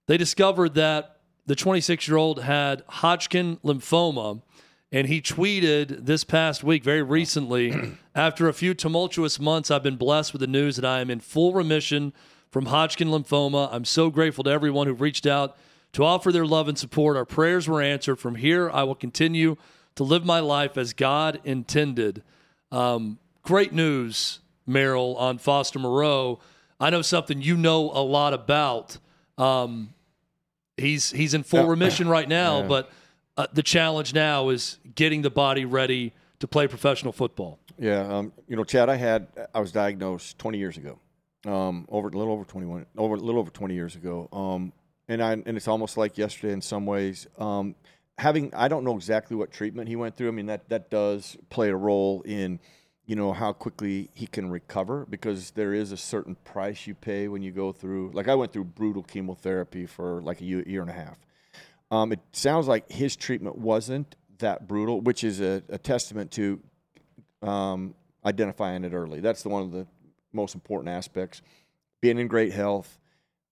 they 0.08 0.16
discovered 0.16 0.76
that 0.76 1.18
the 1.46 1.58
26 1.58 2.08
year 2.08 2.16
old 2.16 2.44
had 2.44 2.84
Hodgkin 2.88 3.58
lymphoma. 3.66 4.42
And 4.92 5.08
he 5.08 5.22
tweeted 5.22 6.06
this 6.06 6.24
past 6.24 6.64
week, 6.64 6.84
very 6.84 7.04
recently, 7.04 7.98
after 8.16 8.48
a 8.50 8.54
few 8.54 8.74
tumultuous 8.74 9.40
months, 9.40 9.70
I've 9.70 9.84
been 9.84 9.98
blessed 9.98 10.34
with 10.34 10.40
the 10.40 10.48
news 10.48 10.78
that 10.78 10.86
I 10.86 11.00
am 11.00 11.10
in 11.12 11.20
full 11.20 11.54
remission 11.54 12.12
from 12.50 12.66
Hodgkin 12.68 13.10
lymphoma. 13.10 13.70
I'm 13.72 13.86
so 13.86 14.10
grateful 14.10 14.44
to 14.46 14.50
everyone 14.50 14.88
who 14.88 14.94
reached 14.94 15.28
out 15.28 15.56
to 15.94 16.04
offer 16.04 16.32
their 16.32 16.46
love 16.46 16.68
and 16.68 16.78
support. 16.78 17.18
Our 17.18 17.26
prayers 17.26 17.68
were 17.68 17.82
answered. 17.82 18.16
From 18.18 18.36
here, 18.36 18.70
I 18.72 18.82
will 18.84 18.96
continue 18.96 19.58
to 19.96 20.04
live 20.04 20.26
my 20.26 20.40
life 20.40 20.76
as 20.78 20.94
God 20.94 21.40
intended. 21.44 22.24
Um, 22.72 23.20
great 23.44 23.72
news, 23.74 24.40
Merril, 24.68 25.16
on 25.20 25.38
Foster 25.38 25.78
Moreau. 25.78 26.40
I 26.80 26.90
know 26.90 27.02
something 27.04 27.42
you 27.42 27.58
know 27.58 27.92
a 27.92 28.02
lot 28.02 28.34
about. 28.34 28.98
Um, 29.38 29.94
he's 30.78 31.12
he's 31.12 31.34
in 31.36 31.44
full 31.44 31.68
remission 31.68 32.08
right 32.08 32.28
now, 32.30 32.62
Yeah. 32.62 32.68
but 32.68 32.92
uh, 33.40 33.48
the 33.54 33.64
challenge 33.64 34.14
now 34.14 34.50
is 34.50 34.80
getting 34.96 35.22
the 35.22 35.30
body 35.30 35.64
ready 35.64 36.12
to 36.40 36.48
play 36.48 36.68
professional 36.68 37.14
football. 37.14 37.58
Yeah, 37.78 38.02
um, 38.02 38.34
you 38.50 38.58
know, 38.58 38.66
Chad, 38.66 38.90
I 38.90 38.96
had 38.96 39.28
I 39.56 39.62
was 39.62 39.72
diagnosed 39.72 40.38
20 40.40 40.58
years 40.58 40.76
ago, 40.76 41.00
um, 41.46 41.86
over 41.88 42.10
a 42.10 42.12
little 42.12 42.34
over 42.34 42.44
21, 42.44 42.86
over 42.98 43.16
a 43.16 43.18
little 43.18 43.40
over 43.40 43.50
20 43.50 43.74
years 43.74 43.96
ago, 43.96 44.28
um, 44.34 44.74
and 45.08 45.24
I 45.24 45.32
and 45.32 45.56
it's 45.56 45.70
almost 45.70 45.96
like 45.96 46.18
yesterday 46.18 46.52
in 46.52 46.62
some 46.62 46.86
ways. 46.86 47.28
Um, 47.38 47.76
having 48.18 48.54
I 48.54 48.68
don't 48.68 48.84
know 48.84 48.96
exactly 48.96 49.38
what 49.38 49.52
treatment 49.52 49.88
he 49.88 49.96
went 49.96 50.18
through. 50.18 50.28
I 50.28 50.32
mean 50.32 50.48
that 50.48 50.68
that 50.68 50.90
does 50.90 51.38
play 51.50 51.70
a 51.70 51.78
role 51.78 52.22
in, 52.24 52.60
you 53.06 53.16
know, 53.16 53.32
how 53.32 53.54
quickly 53.54 54.10
he 54.14 54.28
can 54.28 54.50
recover 54.50 55.08
because 55.10 55.52
there 55.52 55.74
is 55.74 55.94
a 55.94 55.98
certain 55.98 56.36
price 56.44 56.88
you 56.88 56.94
pay 56.94 57.30
when 57.30 57.42
you 57.42 57.54
go 57.54 57.72
through. 57.72 58.12
Like 58.14 58.28
I 58.28 58.36
went 58.36 58.52
through 58.52 58.66
brutal 58.66 59.04
chemotherapy 59.04 59.86
for 59.86 60.22
like 60.22 60.42
a 60.42 60.44
year, 60.44 60.64
year 60.68 60.82
and 60.82 60.90
a 60.90 60.94
half. 60.94 61.18
Um, 61.92 62.12
it 62.12 62.20
sounds 62.32 62.68
like 62.68 62.92
his 62.92 63.16
treatment 63.16 63.58
wasn't 63.58 64.16
that 64.40 64.68
brutal, 64.68 65.02
which 65.02 65.24
is 65.24 65.42
a, 65.42 65.64
a 65.70 65.78
testament 65.78 66.32
to 66.32 66.60
um, 67.42 67.96
identifying 68.26 68.84
it 68.84 68.94
early. 68.94 69.20
That's 69.20 69.44
the 69.44 69.50
one 69.50 69.64
of 69.64 69.72
the 69.72 69.88
most 70.32 70.56
important 70.56 70.90
aspects. 70.90 71.42
Being 72.02 72.20
in 72.20 72.28
great 72.28 72.54
health 72.54 73.00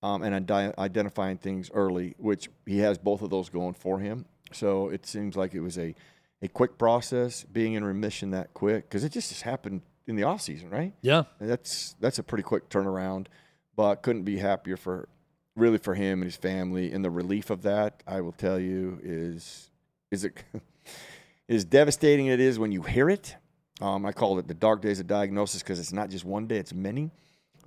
um, 0.04 0.22
and 0.24 0.50
ide- 0.50 0.78
identifying 0.78 1.38
things 1.38 1.70
early, 1.74 2.16
which 2.18 2.50
he 2.66 2.80
has 2.80 2.98
both 2.98 3.22
of 3.22 3.30
those 3.30 3.50
going 3.50 3.74
for 3.74 4.00
him. 4.00 4.26
So 4.54 4.90
it 4.90 5.06
seems 5.06 5.36
like 5.36 5.54
it 5.54 5.60
was 5.60 5.78
a, 5.78 5.96
a 6.42 6.48
quick 6.48 6.78
process, 6.78 7.44
being 7.44 7.74
in 7.74 7.84
remission 7.84 8.32
that 8.32 8.54
quick, 8.54 8.90
because 8.90 9.04
it 9.04 9.12
just 9.12 9.30
has 9.32 9.42
happened 9.42 9.82
in 10.06 10.16
the 10.16 10.24
off 10.24 10.42
season, 10.42 10.70
right? 10.70 10.94
Yeah, 11.02 11.24
And 11.40 11.50
that's 11.50 11.96
that's 12.00 12.20
a 12.20 12.24
pretty 12.24 12.44
quick 12.44 12.70
turnaround, 12.70 13.28
but 13.76 14.02
couldn't 14.04 14.24
be 14.24 14.38
happier 14.38 14.78
for 14.78 15.10
really 15.58 15.78
for 15.78 15.96
him 15.96 16.22
and 16.22 16.26
his 16.26 16.38
family. 16.38 16.92
And 16.94 17.04
the 17.04 17.10
relief 17.10 17.50
of 17.50 17.64
that, 17.64 18.04
I 18.08 18.22
will 18.22 18.32
tell 18.32 18.60
you, 18.60 19.00
is 19.04 19.70
is 20.12 20.24
it 20.24 20.44
is 21.48 21.66
devastating 21.66 22.28
it 22.28 22.40
is 22.40 22.60
when 22.60 22.72
you 22.72 22.84
hear 22.84 23.10
it. 23.10 23.36
Um, 23.82 24.06
I 24.06 24.12
call 24.12 24.40
it 24.40 24.48
the 24.48 24.54
dark 24.54 24.82
days 24.82 25.00
of 25.00 25.08
diagnosis 25.08 25.62
because 25.62 25.80
it's 25.80 25.94
not 25.94 26.10
just 26.10 26.26
one 26.26 26.48
day; 26.48 26.58
it's 26.58 26.74
many. 26.74 27.12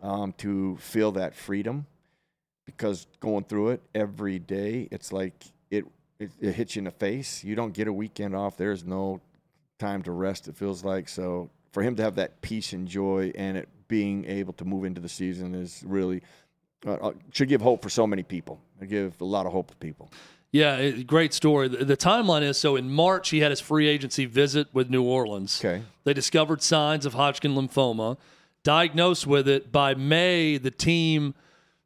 Um, 0.02 0.32
to 0.38 0.78
feel 0.78 1.12
that 1.12 1.34
freedom, 1.34 1.86
because 2.64 3.06
going 3.20 3.44
through 3.44 3.70
it 3.70 3.82
every 3.94 4.38
day, 4.38 4.88
it's 4.90 5.12
like 5.12 5.34
it, 5.70 5.84
it 6.18 6.30
it 6.40 6.54
hits 6.54 6.74
you 6.74 6.80
in 6.80 6.84
the 6.86 6.90
face. 6.90 7.44
You 7.44 7.54
don't 7.54 7.74
get 7.74 7.86
a 7.86 7.92
weekend 7.92 8.34
off. 8.34 8.56
There's 8.56 8.84
no 8.84 9.20
time 9.78 10.02
to 10.02 10.12
rest. 10.12 10.48
It 10.48 10.56
feels 10.56 10.84
like 10.84 11.08
so 11.08 11.50
for 11.72 11.82
him 11.82 11.96
to 11.96 12.02
have 12.02 12.16
that 12.16 12.40
peace 12.40 12.72
and 12.72 12.88
joy 12.88 13.32
and 13.34 13.56
it 13.56 13.68
being 13.88 14.24
able 14.24 14.52
to 14.54 14.64
move 14.64 14.84
into 14.84 15.00
the 15.00 15.08
season 15.08 15.54
is 15.54 15.82
really 15.86 16.22
uh, 16.86 17.12
should 17.32 17.48
give 17.48 17.60
hope 17.60 17.82
for 17.82 17.90
so 17.90 18.06
many 18.06 18.22
people. 18.22 18.60
It 18.80 18.88
give 18.88 19.20
a 19.20 19.24
lot 19.24 19.46
of 19.46 19.52
hope 19.52 19.70
to 19.70 19.76
people. 19.76 20.10
yeah, 20.52 20.90
great 20.90 21.34
story. 21.34 21.68
The, 21.68 21.84
the 21.84 21.96
timeline 21.96 22.42
is 22.42 22.58
so 22.58 22.76
in 22.76 22.90
March 22.90 23.30
he 23.30 23.40
had 23.40 23.50
his 23.50 23.60
free 23.60 23.86
agency 23.88 24.26
visit 24.26 24.68
with 24.72 24.90
New 24.90 25.02
Orleans. 25.02 25.60
Okay. 25.62 25.82
They 26.04 26.14
discovered 26.14 26.62
signs 26.62 27.06
of 27.06 27.14
Hodgkin 27.14 27.54
lymphoma, 27.54 28.16
diagnosed 28.62 29.26
with 29.26 29.48
it. 29.48 29.70
By 29.70 29.94
May, 29.94 30.58
the 30.58 30.70
team 30.70 31.34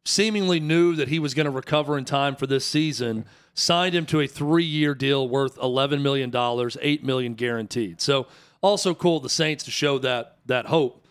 seemingly 0.04 0.60
knew 0.60 0.94
that 0.96 1.08
he 1.08 1.18
was 1.18 1.34
going 1.34 1.46
to 1.46 1.50
recover 1.50 1.98
in 1.98 2.04
time 2.04 2.36
for 2.36 2.46
this 2.46 2.64
season, 2.64 3.24
signed 3.54 3.94
him 3.94 4.06
to 4.06 4.20
a 4.20 4.26
three 4.26 4.64
year 4.64 4.94
deal 4.94 5.28
worth 5.28 5.56
$11 5.56 6.02
million, 6.02 6.30
$8 6.30 7.02
million 7.02 7.34
guaranteed. 7.34 8.00
So, 8.00 8.26
also 8.60 8.94
cool 8.94 9.20
the 9.20 9.28
Saints 9.28 9.64
to 9.64 9.70
show 9.70 9.98
that, 9.98 10.38
that 10.46 10.66
hope 10.66 11.03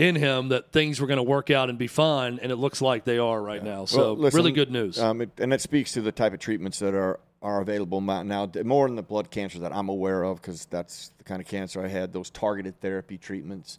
in 0.00 0.16
him 0.16 0.48
that 0.48 0.72
things 0.72 0.98
were 0.98 1.06
going 1.06 1.18
to 1.18 1.22
work 1.22 1.50
out 1.50 1.68
and 1.68 1.78
be 1.78 1.86
fine, 1.86 2.38
and 2.40 2.50
it 2.50 2.56
looks 2.56 2.80
like 2.80 3.04
they 3.04 3.18
are 3.18 3.40
right 3.40 3.62
now. 3.62 3.84
So, 3.84 3.98
Well, 3.98 4.16
listen, 4.16 4.38
really 4.38 4.52
good 4.52 4.70
news. 4.70 4.98
Um, 4.98 5.20
it, 5.20 5.30
and 5.38 5.52
it 5.52 5.60
speaks 5.60 5.92
to 5.92 6.00
the 6.00 6.10
type 6.10 6.32
of 6.32 6.40
treatments 6.40 6.78
that 6.78 6.94
are 6.94 7.20
are 7.42 7.60
available 7.60 8.00
now. 8.00 8.50
More 8.64 8.86
in 8.86 8.96
the 8.96 9.02
blood 9.02 9.30
cancer 9.30 9.60
that 9.60 9.74
I'm 9.74 9.88
aware 9.88 10.22
of, 10.22 10.40
because 10.40 10.64
that's 10.66 11.10
the 11.18 11.24
kind 11.24 11.40
of 11.40 11.46
cancer 11.46 11.82
I 11.84 11.88
had. 11.88 12.12
Those 12.12 12.30
targeted 12.30 12.80
therapy 12.80 13.18
treatments, 13.18 13.78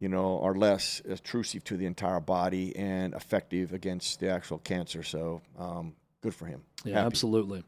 you 0.00 0.08
know, 0.08 0.40
are 0.40 0.54
less 0.54 1.00
intrusive 1.00 1.64
to 1.64 1.76
the 1.76 1.86
entire 1.86 2.20
body 2.20 2.74
and 2.76 3.14
effective 3.14 3.72
against 3.72 4.20
the 4.20 4.30
actual 4.30 4.58
cancer. 4.58 5.02
So, 5.04 5.42
um, 5.58 5.94
good 6.22 6.34
for 6.34 6.46
him. 6.46 6.62
Yeah, 6.84 6.94
Happy. 6.94 7.06
absolutely. 7.06 7.64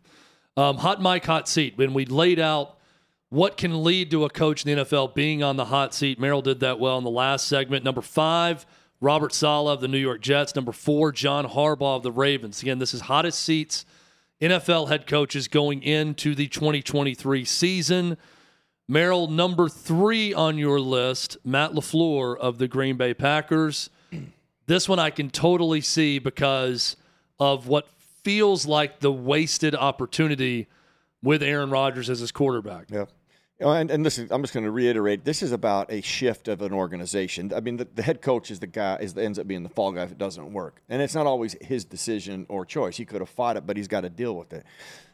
Um, 0.56 0.76
hot 0.78 1.00
mic, 1.00 1.24
hot 1.24 1.48
seat. 1.48 1.76
When 1.76 1.94
we 1.94 2.06
laid 2.06 2.38
out 2.40 2.78
what 3.34 3.56
can 3.56 3.82
lead 3.82 4.10
to 4.12 4.24
a 4.24 4.30
coach 4.30 4.64
in 4.64 4.76
the 4.76 4.84
NFL 4.84 5.14
being 5.14 5.42
on 5.42 5.56
the 5.56 5.64
hot 5.66 5.92
seat, 5.92 6.20
Merril 6.20 6.42
did 6.42 6.60
that 6.60 6.78
well 6.78 6.96
in 6.98 7.04
the 7.04 7.10
last 7.10 7.48
segment. 7.48 7.84
Number 7.84 8.00
five, 8.00 8.64
Robert 9.00 9.32
Saleh 9.34 9.74
of 9.74 9.80
the 9.80 9.88
New 9.88 9.98
York 9.98 10.20
Jets. 10.20 10.54
Number 10.54 10.72
four, 10.72 11.10
John 11.10 11.46
Harbaugh 11.48 11.96
of 11.96 12.04
the 12.04 12.12
Ravens. 12.12 12.62
Again, 12.62 12.78
this 12.78 12.94
is 12.94 13.02
hottest 13.02 13.40
seats 13.40 13.84
NFL 14.40 14.88
head 14.88 15.06
coaches 15.06 15.48
going 15.48 15.82
into 15.82 16.34
the 16.34 16.48
2023 16.48 17.44
season. 17.44 18.16
Merril, 18.90 19.28
number 19.28 19.68
three 19.68 20.34
on 20.34 20.58
your 20.58 20.78
list, 20.78 21.36
Matt 21.44 21.72
LaFleur 21.72 22.36
of 22.36 22.58
the 22.58 22.68
Green 22.68 22.96
Bay 22.96 23.14
Packers. 23.14 23.90
This 24.66 24.88
one 24.88 24.98
I 24.98 25.10
can 25.10 25.30
totally 25.30 25.80
see 25.80 26.18
because 26.18 26.96
of 27.40 27.66
what 27.66 27.88
feels 28.22 28.66
like 28.66 29.00
the 29.00 29.12
wasted 29.12 29.74
opportunity 29.74 30.68
with 31.22 31.42
Aaron 31.42 31.70
Rodgers 31.70 32.10
as 32.10 32.20
his 32.20 32.30
quarterback. 32.30 32.86
Yeah. 32.90 33.06
Know, 33.60 33.70
And, 33.70 33.90
and 33.90 34.02
listen, 34.02 34.28
I'm 34.30 34.42
just 34.42 34.52
going 34.52 34.64
to 34.64 34.70
reiterate. 34.70 35.24
This 35.24 35.42
is 35.42 35.52
about 35.52 35.92
a 35.92 36.00
shift 36.00 36.48
of 36.48 36.60
an 36.60 36.72
organization. 36.72 37.52
I 37.54 37.60
mean, 37.60 37.76
the, 37.76 37.86
the 37.94 38.02
head 38.02 38.20
coach 38.20 38.50
is 38.50 38.58
the 38.58 38.66
guy 38.66 38.96
is 39.00 39.16
ends 39.16 39.38
up 39.38 39.46
being 39.46 39.62
the 39.62 39.68
fall 39.68 39.92
guy 39.92 40.02
if 40.02 40.10
it 40.10 40.18
doesn't 40.18 40.52
work, 40.52 40.82
and 40.88 41.00
it's 41.00 41.14
not 41.14 41.26
always 41.26 41.56
his 41.60 41.84
decision 41.84 42.46
or 42.48 42.66
choice. 42.66 42.96
He 42.96 43.04
could 43.04 43.20
have 43.20 43.28
fought 43.28 43.56
it, 43.56 43.66
but 43.66 43.76
he's 43.76 43.88
got 43.88 44.00
to 44.00 44.10
deal 44.10 44.36
with 44.36 44.52
it. 44.52 44.64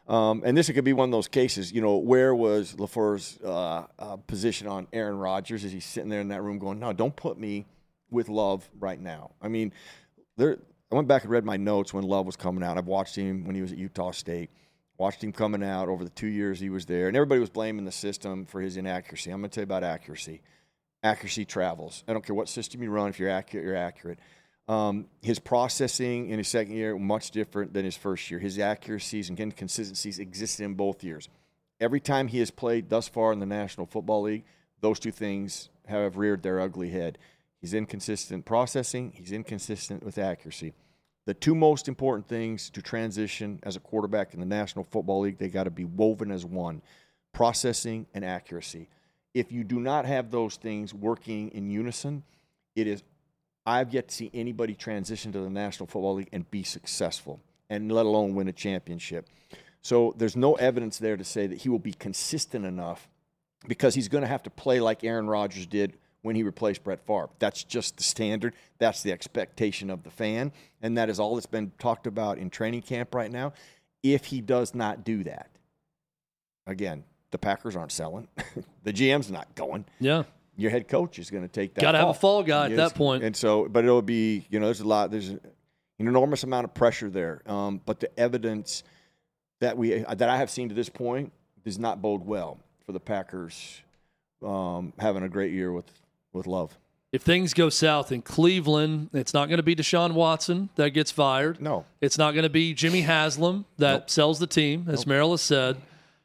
Um, 0.08 0.42
and 0.44 0.56
this 0.56 0.70
could 0.70 0.84
be 0.84 0.94
one 0.94 1.08
of 1.08 1.12
those 1.12 1.28
cases. 1.28 1.70
You 1.70 1.82
know, 1.82 1.96
where 1.96 2.34
was 2.34 2.74
Lafleur's 2.74 3.38
uh, 3.44 3.84
uh, 3.98 4.16
position 4.16 4.66
on 4.66 4.86
Aaron 4.92 5.18
Rodgers? 5.18 5.62
Is 5.62 5.72
he 5.72 5.80
sitting 5.80 6.08
there 6.08 6.20
in 6.20 6.28
that 6.28 6.42
room 6.42 6.58
going, 6.58 6.80
"No, 6.80 6.94
don't 6.94 7.14
put 7.14 7.38
me 7.38 7.66
with 8.10 8.30
Love 8.30 8.68
right 8.78 9.00
now"? 9.00 9.32
I 9.42 9.48
mean, 9.48 9.72
there. 10.36 10.58
I 10.90 10.96
went 10.96 11.06
back 11.06 11.22
and 11.22 11.30
read 11.30 11.44
my 11.44 11.56
notes 11.56 11.94
when 11.94 12.02
Love 12.02 12.26
was 12.26 12.34
coming 12.34 12.64
out. 12.64 12.76
I've 12.76 12.88
watched 12.88 13.14
him 13.14 13.44
when 13.44 13.54
he 13.54 13.62
was 13.62 13.70
at 13.70 13.78
Utah 13.78 14.10
State 14.10 14.50
watched 15.00 15.24
him 15.24 15.32
coming 15.32 15.64
out 15.64 15.88
over 15.88 16.04
the 16.04 16.10
two 16.10 16.26
years 16.26 16.60
he 16.60 16.68
was 16.68 16.84
there, 16.84 17.08
and 17.08 17.16
everybody 17.16 17.40
was 17.40 17.48
blaming 17.48 17.86
the 17.86 17.90
system 17.90 18.44
for 18.44 18.60
his 18.60 18.76
inaccuracy. 18.76 19.30
I'm 19.30 19.40
going 19.40 19.48
to 19.48 19.54
tell 19.54 19.62
you 19.62 19.64
about 19.64 19.82
accuracy. 19.82 20.42
Accuracy 21.02 21.46
travels. 21.46 22.04
I 22.06 22.12
don't 22.12 22.24
care 22.24 22.34
what 22.34 22.50
system 22.50 22.82
you 22.82 22.90
run. 22.90 23.08
If 23.08 23.18
you're 23.18 23.30
accurate, 23.30 23.64
you're 23.64 23.76
accurate. 23.76 24.18
Um, 24.68 25.06
his 25.22 25.38
processing 25.38 26.28
in 26.28 26.36
his 26.36 26.48
second 26.48 26.74
year 26.74 26.98
much 26.98 27.30
different 27.30 27.72
than 27.72 27.86
his 27.86 27.96
first 27.96 28.30
year. 28.30 28.38
His 28.38 28.58
accuracies 28.58 29.30
and 29.30 29.40
inconsistencies 29.40 30.18
existed 30.18 30.64
in 30.64 30.74
both 30.74 31.02
years. 31.02 31.30
Every 31.80 32.00
time 32.00 32.28
he 32.28 32.40
has 32.40 32.50
played 32.50 32.90
thus 32.90 33.08
far 33.08 33.32
in 33.32 33.40
the 33.40 33.46
National 33.46 33.86
Football 33.86 34.20
League, 34.22 34.44
those 34.82 35.00
two 35.00 35.12
things 35.12 35.70
have 35.86 36.18
reared 36.18 36.42
their 36.42 36.60
ugly 36.60 36.90
head. 36.90 37.16
He's 37.58 37.72
inconsistent 37.72 38.44
processing. 38.44 39.12
He's 39.16 39.32
inconsistent 39.32 40.04
with 40.04 40.18
accuracy 40.18 40.74
the 41.26 41.34
two 41.34 41.54
most 41.54 41.88
important 41.88 42.26
things 42.26 42.70
to 42.70 42.82
transition 42.82 43.60
as 43.62 43.76
a 43.76 43.80
quarterback 43.80 44.34
in 44.34 44.40
the 44.40 44.46
National 44.46 44.84
Football 44.84 45.20
League, 45.20 45.38
they 45.38 45.48
got 45.48 45.64
to 45.64 45.70
be 45.70 45.84
woven 45.84 46.30
as 46.30 46.44
one 46.44 46.82
processing 47.32 48.06
and 48.14 48.24
accuracy. 48.24 48.88
If 49.34 49.52
you 49.52 49.62
do 49.62 49.78
not 49.78 50.04
have 50.06 50.30
those 50.30 50.56
things 50.56 50.92
working 50.92 51.50
in 51.50 51.70
unison, 51.70 52.24
it 52.74 52.86
is, 52.86 53.02
I've 53.64 53.94
yet 53.94 54.08
to 54.08 54.14
see 54.14 54.30
anybody 54.34 54.74
transition 54.74 55.30
to 55.32 55.40
the 55.40 55.50
National 55.50 55.86
Football 55.86 56.14
League 56.14 56.30
and 56.32 56.50
be 56.50 56.62
successful, 56.64 57.40
and 57.68 57.92
let 57.92 58.06
alone 58.06 58.34
win 58.34 58.48
a 58.48 58.52
championship. 58.52 59.28
So 59.82 60.14
there's 60.16 60.36
no 60.36 60.54
evidence 60.54 60.98
there 60.98 61.16
to 61.16 61.24
say 61.24 61.46
that 61.46 61.58
he 61.58 61.68
will 61.68 61.78
be 61.78 61.92
consistent 61.92 62.64
enough 62.66 63.08
because 63.68 63.94
he's 63.94 64.08
going 64.08 64.22
to 64.22 64.28
have 64.28 64.42
to 64.44 64.50
play 64.50 64.80
like 64.80 65.04
Aaron 65.04 65.28
Rodgers 65.28 65.66
did 65.66 65.96
when 66.22 66.36
he 66.36 66.42
replaced 66.42 66.84
Brett 66.84 67.00
Favre. 67.06 67.30
That's 67.38 67.64
just 67.64 67.96
the 67.96 68.02
standard. 68.02 68.54
That's 68.78 69.02
the 69.02 69.12
expectation 69.12 69.90
of 69.90 70.02
the 70.02 70.10
fan. 70.10 70.52
And 70.82 70.96
that 70.98 71.08
is 71.08 71.18
all 71.18 71.34
that's 71.34 71.46
been 71.46 71.72
talked 71.78 72.06
about 72.06 72.38
in 72.38 72.50
training 72.50 72.82
camp 72.82 73.14
right 73.14 73.30
now. 73.30 73.52
If 74.02 74.26
he 74.26 74.40
does 74.40 74.74
not 74.74 75.04
do 75.04 75.24
that, 75.24 75.50
again, 76.66 77.04
the 77.30 77.38
Packers 77.38 77.76
aren't 77.76 77.92
selling. 77.92 78.28
the 78.82 78.92
GM's 78.92 79.30
not 79.30 79.54
going. 79.54 79.84
Yeah. 79.98 80.24
Your 80.56 80.70
head 80.70 80.88
coach 80.88 81.18
is 81.18 81.30
going 81.30 81.42
to 81.42 81.48
take 81.48 81.74
that. 81.74 81.80
Gotta 81.80 81.98
have 81.98 82.08
a 82.08 82.14
fall. 82.14 82.38
fall 82.38 82.42
guy 82.42 82.66
at 82.66 82.76
that 82.76 82.94
point. 82.94 83.24
And 83.24 83.34
so, 83.34 83.68
but 83.68 83.84
it'll 83.84 84.02
be, 84.02 84.46
you 84.50 84.60
know, 84.60 84.66
there's 84.66 84.80
a 84.80 84.88
lot, 84.88 85.10
there's 85.10 85.28
an 85.28 85.40
enormous 85.98 86.44
amount 86.44 86.64
of 86.64 86.74
pressure 86.74 87.08
there. 87.08 87.42
Um, 87.46 87.80
but 87.84 88.00
the 88.00 88.18
evidence 88.18 88.82
that 89.60 89.76
we 89.76 89.98
that 89.98 90.28
I 90.28 90.36
have 90.38 90.50
seen 90.50 90.68
to 90.70 90.74
this 90.74 90.88
point 90.88 91.32
does 91.64 91.78
not 91.78 92.02
bode 92.02 92.26
well 92.26 92.58
for 92.84 92.92
the 92.92 93.00
Packers 93.00 93.82
um, 94.44 94.92
having 94.98 95.22
a 95.22 95.28
great 95.28 95.52
year 95.52 95.72
with 95.72 95.86
with 96.32 96.46
Love. 96.46 96.78
If 97.12 97.22
things 97.22 97.54
go 97.54 97.70
south 97.70 98.12
in 98.12 98.22
Cleveland, 98.22 99.10
it's 99.12 99.34
not 99.34 99.48
going 99.48 99.56
to 99.56 99.64
be 99.64 99.74
Deshaun 99.74 100.12
Watson 100.12 100.68
that 100.76 100.90
gets 100.90 101.10
fired. 101.10 101.60
No. 101.60 101.84
It's 102.00 102.16
not 102.16 102.34
going 102.34 102.44
to 102.44 102.50
be 102.50 102.72
Jimmy 102.72 103.00
Haslam 103.00 103.64
that 103.78 104.10
sells 104.10 104.38
the 104.38 104.46
team, 104.46 104.86
as 104.88 105.04
Merril 105.06 105.32
has 105.32 105.42
said. 105.42 105.76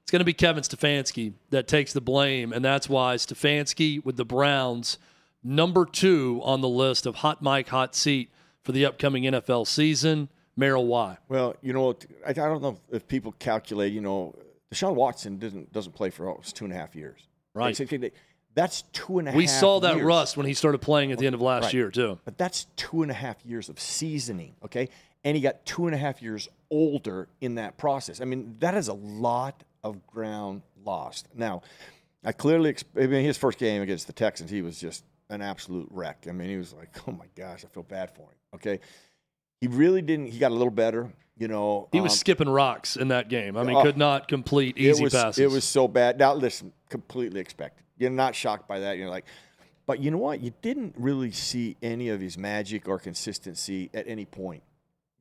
It's 0.04 0.12
going 0.12 0.20
to 0.20 0.26
be 0.26 0.34
Kevin 0.34 0.62
Stefanski 0.62 1.34
that 1.50 1.68
takes 1.68 1.92
the 1.94 2.02
blame, 2.02 2.54
and 2.54 2.64
that's 2.64 2.88
why 2.88 3.16
Stefanski 3.16 4.06
with 4.06 4.18
the 4.18 4.26
Browns 4.26 5.00
number 5.44 5.86
two 5.86 6.40
on 6.44 6.62
the 6.62 6.70
list 6.70 7.08
of 7.08 7.16
hot 7.16 7.42
mic, 7.42 7.70
hot 7.70 7.96
seat 7.96 8.30
for 8.64 8.72
the 8.72 8.86
upcoming 8.86 9.24
NFL 9.24 9.66
season. 9.66 10.30
Merril, 10.56 10.86
why? 10.86 11.18
Well, 11.28 11.56
you 11.64 11.74
know, 11.74 11.96
I, 12.26 12.30
I 12.30 12.34
don't 12.34 12.62
know 12.62 12.78
if 12.92 13.08
people 13.08 13.32
calculate. 13.40 13.92
You 13.92 14.02
know, 14.02 14.36
Deshaun 14.72 14.94
Watson 14.94 15.40
doesn't 15.40 15.72
doesn't 15.74 15.94
play 15.94 16.12
for 16.12 16.30
almost 16.30 16.56
two 16.56 16.66
and 16.66 16.74
a 16.74 16.78
half 16.78 16.96
years. 16.96 17.28
Right. 17.56 17.76
That's 18.56 18.82
two 18.94 19.20
and 19.20 19.30
a 19.30 19.34
we 19.34 19.44
half 19.46 19.60
saw 19.60 19.80
that 19.82 19.96
years. 19.98 20.06
rust 20.06 20.38
when 20.38 20.46
he 20.46 20.54
started 20.54 20.80
playing 20.80 21.12
at 21.12 21.20
the 21.20 21.26
end 21.28 21.36
of 21.36 21.42
last 21.42 21.66
Right. 21.66 21.74
year, 21.74 21.92
too. 21.92 22.18
But 22.26 22.38
that's 22.38 22.66
two 22.78 23.02
and 23.04 23.12
a 23.12 23.14
half 23.14 23.46
years 23.46 23.68
of 23.70 23.80
seasoning, 23.80 24.56
okay? 24.64 24.90
And 25.24 25.36
he 25.36 25.42
got 25.42 25.66
two 25.66 25.86
and 25.88 25.94
a 25.94 25.98
half 25.98 26.22
years 26.22 26.48
older 26.72 27.28
in 27.42 27.56
that 27.56 27.78
process. 27.78 28.22
I 28.22 28.26
mean, 28.26 28.56
that 28.60 28.74
is 28.76 28.88
a 28.88 28.94
lot 28.94 29.64
of 29.84 30.06
ground 30.08 30.62
lost. 30.84 31.28
Now, 31.36 31.62
I 32.24 32.32
clearly, 32.32 32.76
I 32.96 33.08
mean, 33.08 33.26
his 33.26 33.38
first 33.38 33.58
game 33.60 33.82
against 33.82 34.08
the 34.08 34.14
Texans, 34.14 34.50
he 34.50 34.62
was 34.62 34.80
just 34.80 35.04
an 35.30 35.42
absolute 35.42 35.88
wreck. 35.92 36.26
I 36.30 36.32
mean, 36.32 36.50
he 36.50 36.58
was 36.58 36.74
like, 36.74 36.90
oh 37.08 37.12
my 37.12 37.26
gosh, 37.36 37.66
I 37.66 37.68
feel 37.68 37.84
bad 37.84 38.12
for 38.16 38.22
him, 38.22 38.38
okay? 38.56 38.80
He 39.62 39.68
really 39.68 40.02
didn't, 40.02 40.28
he 40.28 40.40
got 40.40 40.52
a 40.52 40.56
little 40.56 40.72
better, 40.72 41.12
you 41.38 41.48
know. 41.48 41.90
He 41.92 42.00
was 42.02 42.14
um, 42.14 42.18
skipping 42.18 42.50
rocks 42.50 42.96
in 42.96 43.08
that 43.10 43.28
game. 43.30 43.58
I 43.58 43.64
mean, 43.64 43.76
Oh. 43.76 43.82
could 43.84 43.98
not 43.98 44.28
complete 44.28 44.78
easy 44.78 45.02
it 45.02 45.04
was, 45.04 45.14
passes. 45.14 45.40
It 45.40 45.50
was 45.50 45.64
so 45.64 45.88
bad. 45.88 46.18
Now, 46.20 46.34
listen, 46.34 46.72
completely 46.90 47.40
expected. 47.42 47.85
You're 47.98 48.10
not 48.10 48.36
shocked 48.36 48.68
by 48.68 48.80
that. 48.80 48.98
You're 48.98 49.10
like, 49.10 49.26
but 49.86 50.00
you 50.00 50.12
know 50.12 50.18
what? 50.18 50.42
You 50.42 50.54
didn't 50.62 50.96
really 50.98 51.32
see 51.32 51.78
any 51.82 52.10
of 52.10 52.20
his 52.20 52.38
magic 52.38 52.88
or 52.88 53.00
consistency 53.00 53.90
at 53.94 54.08
any 54.08 54.26
point. 54.26 54.64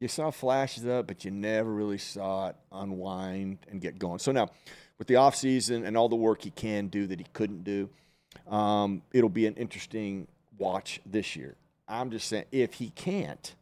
You 0.01 0.09
saw 0.09 0.31
flashes 0.31 0.85
it, 0.85 1.07
but 1.07 1.25
you 1.25 1.31
never 1.31 1.73
really 1.73 1.99
saw 1.99 2.49
it 2.49 2.57
unwind 2.73 3.59
and 3.71 3.81
get 3.81 3.99
going. 3.99 4.19
So 4.19 4.33
now, 4.33 4.49
with 4.99 5.07
the 5.07 5.15
offseason 5.15 5.87
and 5.87 5.97
all 5.97 6.09
the 6.09 6.17
work 6.17 6.43
he 6.43 6.51
can 6.51 6.89
do 6.89 7.07
that 7.07 7.19
he 7.19 7.27
couldn't 7.33 7.65
do, 7.65 7.89
um, 8.49 9.03
it'll 9.13 9.29
be 9.29 9.47
an 9.47 9.55
interesting 9.55 10.27
watch 10.59 11.01
this 11.07 11.37
year. 11.37 11.57
I'm 11.87 12.11
just 12.11 12.29
saying, 12.29 12.47
if 12.51 12.75
he 12.75 12.91
can't, 12.91 13.55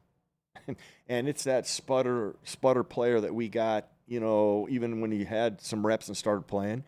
and 1.08 1.28
it's 1.28 1.44
that 1.44 1.66
sputter 1.66 2.36
sputter 2.44 2.84
player 2.84 3.20
that 3.20 3.34
we 3.34 3.48
got, 3.48 3.88
you 4.06 4.20
know, 4.20 4.66
even 4.70 5.00
when 5.00 5.10
he 5.10 5.24
had 5.24 5.60
some 5.60 5.84
reps 5.84 6.08
and 6.08 6.16
started 6.16 6.46
playing, 6.46 6.84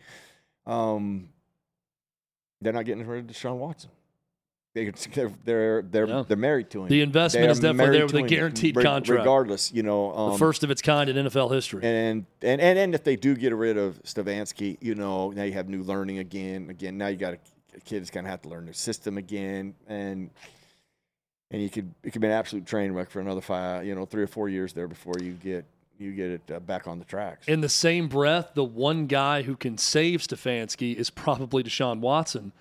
um, 0.65 1.29
they're 2.65 2.73
not 2.73 2.85
getting 2.85 3.05
rid 3.05 3.29
of 3.29 3.35
Deshaun 3.35 3.57
Watson. 3.57 3.91
They, 4.73 4.89
they're 5.13 5.31
they're 5.43 5.81
they're, 5.81 6.23
they're 6.23 6.37
married 6.37 6.69
to 6.71 6.83
him. 6.83 6.89
The 6.89 7.01
investment 7.01 7.49
is 7.49 7.59
definitely 7.59 7.97
there 7.97 8.05
with 8.07 8.15
a 8.15 8.23
guaranteed 8.23 8.75
contract. 8.75 9.09
regardless. 9.09 9.71
You 9.71 9.83
know, 9.83 10.13
um, 10.13 10.31
the 10.33 10.37
first 10.37 10.63
of 10.63 10.71
its 10.71 10.81
kind 10.81 11.09
in 11.09 11.15
NFL 11.27 11.53
history. 11.53 11.83
and, 11.83 12.25
and 12.41 12.59
and 12.61 12.77
and 12.77 12.95
if 12.95 13.03
they 13.03 13.15
do 13.15 13.35
get 13.35 13.53
rid 13.55 13.77
of 13.77 14.01
Stefanski, 14.03 14.77
you 14.81 14.95
know, 14.95 15.31
now 15.31 15.43
you 15.43 15.53
have 15.53 15.69
new 15.69 15.83
learning 15.83 16.17
again. 16.19 16.69
Again, 16.69 16.97
now 16.97 17.07
you 17.07 17.15
got 17.15 17.35
a, 17.35 17.37
a 17.75 17.79
kid 17.81 18.01
that's 18.01 18.11
gonna 18.11 18.29
have 18.29 18.41
to 18.41 18.49
learn 18.49 18.65
the 18.65 18.73
system 18.73 19.17
again, 19.17 19.75
and 19.87 20.29
and 21.51 21.61
you 21.61 21.69
could 21.69 21.93
it 22.03 22.11
could 22.11 22.21
be 22.21 22.27
an 22.27 22.33
absolute 22.33 22.65
train 22.65 22.91
wreck 22.91 23.09
for 23.09 23.21
another 23.21 23.41
five, 23.41 23.85
you 23.85 23.95
know, 23.95 24.05
three 24.05 24.23
or 24.23 24.27
four 24.27 24.49
years 24.49 24.73
there 24.73 24.87
before 24.87 25.15
you 25.21 25.31
get 25.31 25.65
you 25.97 26.13
get 26.13 26.29
it 26.29 26.51
uh, 26.53 26.59
back 26.59 26.87
on 26.87 26.99
the 26.99 27.05
tracks. 27.05 27.47
In 27.47 27.61
the 27.61 27.69
same 27.69 28.07
breath, 28.07 28.51
the 28.53 28.63
one 28.63 29.07
guy 29.07 29.41
who 29.43 29.55
can 29.55 29.77
save 29.77 30.21
Stefanski 30.21 30.95
is 30.95 31.09
probably 31.09 31.63
Deshaun 31.63 31.99
Watson. 31.99 32.51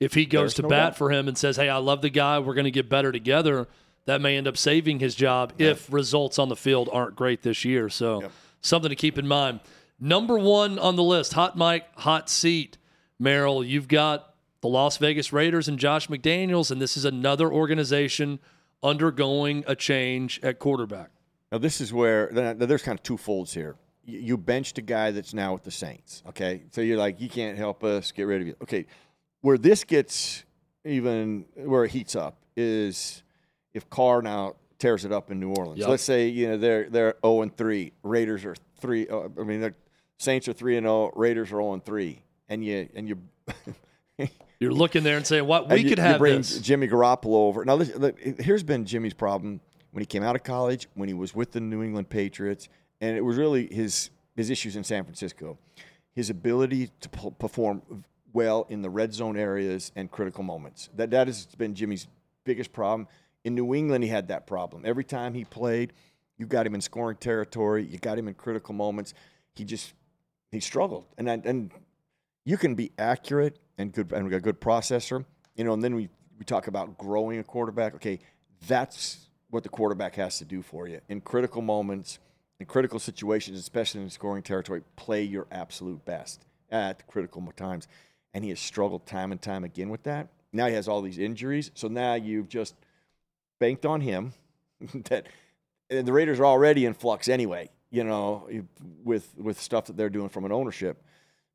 If 0.00 0.14
he 0.14 0.26
goes 0.26 0.40
There's 0.40 0.54
to 0.54 0.62
no 0.62 0.68
bat 0.68 0.90
doubt. 0.92 0.96
for 0.98 1.10
him 1.12 1.28
and 1.28 1.38
says, 1.38 1.56
"Hey, 1.56 1.68
I 1.68 1.76
love 1.76 2.02
the 2.02 2.10
guy. 2.10 2.38
We're 2.38 2.54
going 2.54 2.64
to 2.64 2.70
get 2.72 2.88
better 2.88 3.12
together," 3.12 3.68
that 4.06 4.20
may 4.20 4.36
end 4.36 4.48
up 4.48 4.56
saving 4.56 4.98
his 4.98 5.14
job 5.14 5.52
if 5.58 5.92
results 5.92 6.38
on 6.40 6.48
the 6.48 6.56
field 6.56 6.88
aren't 6.92 7.14
great 7.14 7.42
this 7.42 7.64
year. 7.64 7.88
So, 7.88 8.22
Yep. 8.22 8.32
something 8.60 8.88
to 8.88 8.96
keep 8.96 9.16
in 9.16 9.28
mind. 9.28 9.60
Number 10.00 10.36
one 10.36 10.76
on 10.80 10.96
the 10.96 11.04
list, 11.04 11.34
hot 11.34 11.56
mic, 11.56 11.84
hot 11.98 12.28
seat. 12.28 12.78
Merril, 13.20 13.62
you've 13.64 13.86
got 13.86 14.34
the 14.60 14.66
Las 14.68 14.96
Vegas 14.96 15.32
Raiders 15.32 15.68
and 15.68 15.78
Josh 15.78 16.08
McDaniels, 16.08 16.72
and 16.72 16.82
this 16.82 16.96
is 16.96 17.04
another 17.04 17.48
organization 17.52 18.40
undergoing 18.82 19.62
a 19.68 19.76
change 19.76 20.40
at 20.42 20.58
quarterback. 20.58 21.10
Now 21.52 21.58
this 21.58 21.82
is 21.82 21.92
where 21.92 22.28
there's 22.56 22.82
kind 22.82 22.98
of 22.98 23.02
two 23.02 23.18
folds 23.18 23.52
here. 23.52 23.76
You, 24.04 24.18
you 24.18 24.36
benched 24.38 24.78
a 24.78 24.82
guy 24.82 25.10
that's 25.10 25.34
now 25.34 25.52
with 25.52 25.64
the 25.64 25.70
Saints. 25.70 26.22
Okay, 26.30 26.62
so 26.70 26.80
you're 26.80 26.96
like, 26.96 27.20
you 27.20 27.28
can't 27.28 27.58
help 27.58 27.84
us, 27.84 28.10
get 28.10 28.22
rid 28.24 28.40
of 28.40 28.46
you. 28.46 28.56
Okay, 28.62 28.86
where 29.42 29.58
this 29.58 29.84
gets 29.84 30.44
even 30.84 31.44
where 31.54 31.84
it 31.84 31.90
heats 31.90 32.16
up 32.16 32.38
is 32.56 33.22
if 33.74 33.88
Carr 33.90 34.22
now 34.22 34.56
tears 34.78 35.04
it 35.04 35.12
up 35.12 35.30
in 35.30 35.38
New 35.38 35.50
Orleans. 35.50 35.78
Yep. 35.78 35.88
Let's 35.88 36.02
say 36.02 36.28
you 36.28 36.48
know 36.48 36.56
they're 36.56 36.88
they're 36.88 37.16
zero 37.22 37.42
and 37.42 37.54
three. 37.54 37.92
Raiders 38.02 38.46
are 38.46 38.56
three. 38.80 39.06
Uh, 39.06 39.28
I 39.38 39.44
mean, 39.44 39.60
the 39.60 39.74
Saints 40.18 40.48
are 40.48 40.54
three 40.54 40.78
and 40.78 40.84
zero. 40.84 41.12
Raiders 41.14 41.48
are 41.48 41.60
zero 41.60 41.74
and 41.74 41.84
three. 41.84 42.22
And 42.48 42.64
you 42.64 42.88
and 42.94 43.08
you. 43.08 43.18
You're 44.58 44.72
looking 44.72 45.02
there 45.02 45.16
and 45.16 45.26
saying, 45.26 45.44
"What 45.44 45.68
we 45.68 45.80
And 45.80 45.88
could 45.88 45.98
you 45.98 46.04
have 46.04 46.18
bring 46.18 46.38
this." 46.38 46.60
Jimmy 46.60 46.86
Garoppolo 46.86 47.34
over. 47.34 47.64
Now, 47.64 47.74
look, 47.74 48.20
here's 48.20 48.62
been 48.62 48.84
Jimmy's 48.84 49.12
problem 49.12 49.60
when 49.92 50.00
he 50.02 50.06
came 50.06 50.22
out 50.22 50.34
of 50.34 50.42
college, 50.42 50.88
when 50.94 51.08
he 51.08 51.14
was 51.14 51.34
with 51.34 51.52
the 51.52 51.60
New 51.60 51.82
England 51.82 52.08
Patriots, 52.08 52.68
and 53.00 53.16
it 53.16 53.20
was 53.20 53.36
really 53.36 53.72
his 53.72 54.10
his 54.34 54.50
issues 54.50 54.76
in 54.76 54.84
San 54.84 55.04
Francisco. 55.04 55.58
His 56.14 56.28
ability 56.28 56.90
to 57.00 57.08
p- 57.08 57.30
perform 57.38 58.04
well 58.32 58.66
in 58.68 58.82
the 58.82 58.90
red 58.90 59.14
zone 59.14 59.36
areas 59.36 59.92
and 59.94 60.10
critical 60.10 60.42
moments. 60.42 60.90
That 60.96 61.10
that 61.10 61.26
has 61.26 61.46
been 61.46 61.74
Jimmy's 61.74 62.06
biggest 62.44 62.72
problem. 62.72 63.08
In 63.44 63.54
New 63.54 63.74
England, 63.74 64.04
he 64.04 64.10
had 64.10 64.28
that 64.28 64.46
problem. 64.46 64.82
Every 64.84 65.04
time 65.04 65.34
he 65.34 65.44
played, 65.44 65.92
you 66.38 66.46
got 66.46 66.66
him 66.66 66.74
in 66.74 66.80
scoring 66.80 67.16
territory. 67.16 67.84
You 67.84 67.98
got 67.98 68.18
him 68.18 68.28
in 68.28 68.34
critical 68.34 68.74
moments. 68.74 69.14
He 69.54 69.64
just 69.64 69.94
he 70.50 70.60
struggled, 70.60 71.06
and 71.18 71.28
and 71.28 71.70
you 72.44 72.56
can 72.56 72.74
be 72.74 72.92
accurate 72.98 73.58
and 73.78 73.92
good 73.92 74.12
and 74.12 74.30
got 74.30 74.36
a 74.36 74.40
good 74.40 74.60
processor, 74.60 75.24
you 75.56 75.64
know, 75.64 75.72
and 75.72 75.82
then 75.82 75.94
we, 75.94 76.08
we 76.38 76.44
talk 76.44 76.66
about 76.66 76.98
growing 76.98 77.38
a 77.38 77.44
quarterback. 77.44 77.94
Okay, 77.94 78.18
that's 78.66 79.28
what 79.52 79.62
the 79.62 79.68
quarterback 79.68 80.14
has 80.14 80.38
to 80.38 80.46
do 80.46 80.62
for 80.62 80.88
you 80.88 80.98
in 81.10 81.20
critical 81.20 81.60
moments, 81.60 82.18
in 82.58 82.64
critical 82.64 82.98
situations, 82.98 83.58
especially 83.58 84.00
in 84.00 84.08
scoring 84.08 84.42
territory. 84.42 84.82
Play 84.96 85.24
your 85.24 85.46
absolute 85.52 86.02
best 86.06 86.46
at 86.70 87.06
critical 87.06 87.42
times, 87.54 87.86
and 88.32 88.42
he 88.42 88.50
has 88.50 88.58
struggled 88.58 89.04
time 89.04 89.30
and 89.30 89.42
time 89.42 89.62
again 89.62 89.90
with 89.90 90.04
that. 90.04 90.28
Now 90.54 90.68
he 90.68 90.74
has 90.74 90.88
all 90.88 91.02
these 91.02 91.18
injuries, 91.18 91.70
so 91.74 91.88
now 91.88 92.14
you've 92.14 92.48
just 92.48 92.74
banked 93.60 93.84
on 93.84 94.00
him. 94.00 94.32
that 95.10 95.26
and 95.90 96.08
the 96.08 96.12
Raiders 96.14 96.40
are 96.40 96.46
already 96.46 96.86
in 96.86 96.94
flux 96.94 97.28
anyway. 97.28 97.68
You 97.90 98.04
know, 98.04 98.48
with 99.04 99.28
with 99.36 99.60
stuff 99.60 99.84
that 99.86 99.98
they're 99.98 100.08
doing 100.08 100.30
from 100.30 100.46
an 100.46 100.52
ownership 100.52 101.04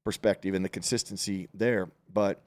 perspective 0.04 0.54
and 0.54 0.64
the 0.64 0.70
consistency 0.70 1.48
there. 1.52 1.90
But 2.14 2.44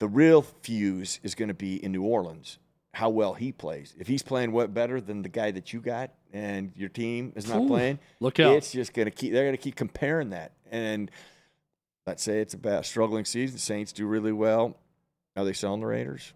the 0.00 0.06
real 0.06 0.42
fuse 0.42 1.18
is 1.22 1.34
going 1.34 1.48
to 1.48 1.54
be 1.54 1.82
in 1.82 1.92
New 1.92 2.02
Orleans, 2.02 2.58
how 2.96 3.10
well 3.10 3.34
he 3.34 3.52
plays. 3.52 3.94
If 3.98 4.08
he's 4.08 4.22
playing 4.22 4.52
what 4.52 4.72
better 4.72 5.02
than 5.02 5.20
the 5.20 5.28
guy 5.28 5.50
that 5.50 5.70
you 5.70 5.80
got 5.82 6.12
and 6.32 6.72
your 6.74 6.88
team 6.88 7.30
is 7.36 7.46
not 7.46 7.60
Ooh, 7.60 7.66
playing, 7.66 7.98
look 8.20 8.40
out. 8.40 8.56
it's 8.56 8.72
just 8.72 8.94
going 8.94 9.04
to 9.04 9.10
keep. 9.10 9.34
They're 9.34 9.44
going 9.44 9.54
to 9.54 9.62
keep 9.62 9.76
comparing 9.76 10.30
that. 10.30 10.52
And 10.70 11.10
let's 12.06 12.22
say 12.22 12.40
it's 12.40 12.54
a 12.54 12.56
bad 12.56 12.86
struggling 12.86 13.26
season. 13.26 13.58
Saints 13.58 13.92
do 13.92 14.06
really 14.06 14.32
well. 14.32 14.78
Are 15.36 15.44
they 15.44 15.52
selling 15.52 15.80
the 15.80 15.86
Raiders? 15.86 16.32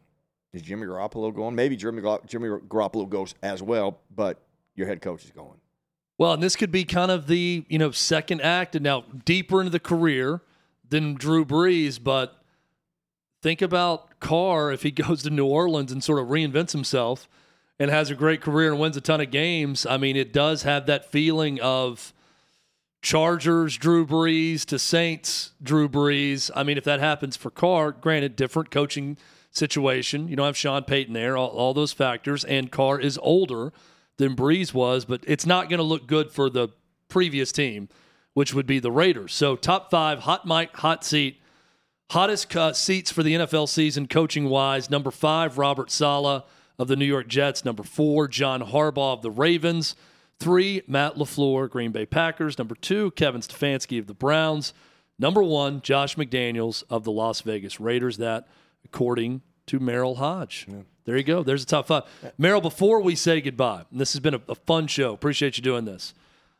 Is 0.52 0.60
Jimmy 0.60 0.86
Garoppolo 0.86 1.34
going? 1.34 1.54
Maybe 1.54 1.76
Jimmy 1.76 2.02
Jimmy 2.26 2.48
Garoppolo 2.48 3.08
goes 3.08 3.34
as 3.42 3.62
well, 3.62 3.98
but 4.14 4.42
your 4.74 4.86
head 4.86 5.00
coach 5.00 5.24
is 5.24 5.30
going. 5.30 5.60
Well, 6.18 6.34
and 6.34 6.42
this 6.42 6.56
could 6.56 6.70
be 6.70 6.84
kind 6.84 7.10
of 7.10 7.26
the 7.26 7.64
you 7.70 7.78
know 7.78 7.90
second 7.90 8.42
act, 8.42 8.76
and 8.76 8.84
now 8.84 9.06
deeper 9.24 9.60
into 9.60 9.70
the 9.70 9.80
career 9.80 10.42
than 10.86 11.14
Drew 11.14 11.46
Brees. 11.46 11.98
But 12.02 12.36
think 13.42 13.62
about 13.62 14.20
Carr 14.20 14.72
if 14.72 14.82
he 14.82 14.90
goes 14.90 15.22
to 15.22 15.30
New 15.30 15.46
Orleans 15.46 15.92
and 15.92 16.02
sort 16.02 16.20
of 16.20 16.28
reinvents 16.28 16.72
himself 16.72 17.28
and 17.78 17.90
has 17.90 18.10
a 18.10 18.14
great 18.14 18.42
career 18.42 18.70
and 18.70 18.80
wins 18.80 18.96
a 18.96 19.00
ton 19.00 19.20
of 19.20 19.30
games. 19.30 19.86
I 19.86 19.96
mean, 19.96 20.16
it 20.16 20.32
does 20.32 20.64
have 20.64 20.86
that 20.86 21.10
feeling 21.10 21.60
of 21.60 22.12
Chargers 23.02 23.78
Drew 23.78 24.06
Brees 24.06 24.64
to 24.66 24.78
Saints 24.78 25.52
Drew 25.62 25.88
Brees. 25.88 26.50
I 26.54 26.62
mean, 26.62 26.76
if 26.76 26.84
that 26.84 27.00
happens 27.00 27.36
for 27.36 27.50
Carr, 27.50 27.92
granted, 27.92 28.36
different 28.36 28.70
coaching 28.70 29.16
situation. 29.50 30.28
You 30.28 30.36
don't 30.36 30.46
have 30.46 30.56
Sean 30.56 30.84
Payton 30.84 31.14
there, 31.14 31.36
all, 31.36 31.48
all 31.48 31.74
those 31.74 31.92
factors, 31.92 32.44
and 32.44 32.70
Carr 32.70 33.00
is 33.00 33.18
older 33.22 33.72
than 34.16 34.36
Brees 34.36 34.74
was, 34.74 35.04
but 35.04 35.24
it's 35.26 35.46
not 35.46 35.68
going 35.68 35.78
to 35.78 35.84
look 35.84 36.06
good 36.06 36.30
for 36.30 36.50
the 36.50 36.68
previous 37.08 37.50
team, 37.50 37.88
which 38.34 38.54
would 38.54 38.66
be 38.66 38.78
the 38.78 38.92
Raiders. 38.92 39.32
So, 39.32 39.56
top 39.56 39.90
five, 39.90 40.20
hot 40.20 40.46
mic, 40.46 40.76
hot 40.76 41.04
seat, 41.04 41.39
hottest 42.10 42.54
uh, 42.56 42.72
seats 42.72 43.10
for 43.10 43.22
the 43.22 43.34
NFL 43.34 43.68
season, 43.68 44.06
coaching 44.06 44.46
wise. 44.46 44.90
Number 44.90 45.10
five, 45.10 45.58
Robert 45.58 45.90
Saleh 45.90 46.44
of 46.78 46.88
the 46.88 46.96
New 46.96 47.04
York 47.04 47.28
Jets. 47.28 47.64
Number 47.64 47.82
four, 47.82 48.26
John 48.26 48.62
Harbaugh 48.62 49.14
of 49.14 49.22
the 49.22 49.30
Ravens. 49.30 49.94
Three, 50.38 50.82
Matt 50.86 51.16
LaFleur, 51.16 51.70
Green 51.70 51.92
Bay 51.92 52.06
Packers. 52.06 52.58
Number 52.58 52.74
two, 52.74 53.12
Kevin 53.12 53.42
Stefanski 53.42 53.98
of 53.98 54.06
the 54.06 54.14
Browns. 54.14 54.72
Number 55.18 55.42
one, 55.42 55.82
Josh 55.82 56.16
McDaniels 56.16 56.82
of 56.90 57.04
the 57.04 57.12
Las 57.12 57.42
Vegas 57.42 57.78
Raiders. 57.78 58.16
That, 58.16 58.48
according 58.84 59.42
to 59.66 59.78
Merril 59.78 60.16
Hoge. 60.16 60.66
There 61.04 61.16
you 61.16 61.22
go. 61.22 61.42
There's 61.42 61.62
a 61.62 61.66
top 61.66 61.86
five. 61.86 62.04
Merril, 62.38 62.62
before 62.62 63.00
we 63.00 63.14
say 63.14 63.40
goodbye, 63.40 63.84
and 63.90 64.00
this 64.00 64.14
has 64.14 64.20
been 64.20 64.34
a, 64.34 64.40
a 64.48 64.54
fun 64.54 64.86
show. 64.86 65.12
Appreciate 65.12 65.58
you 65.58 65.62
doing 65.62 65.84
this. 65.84 66.14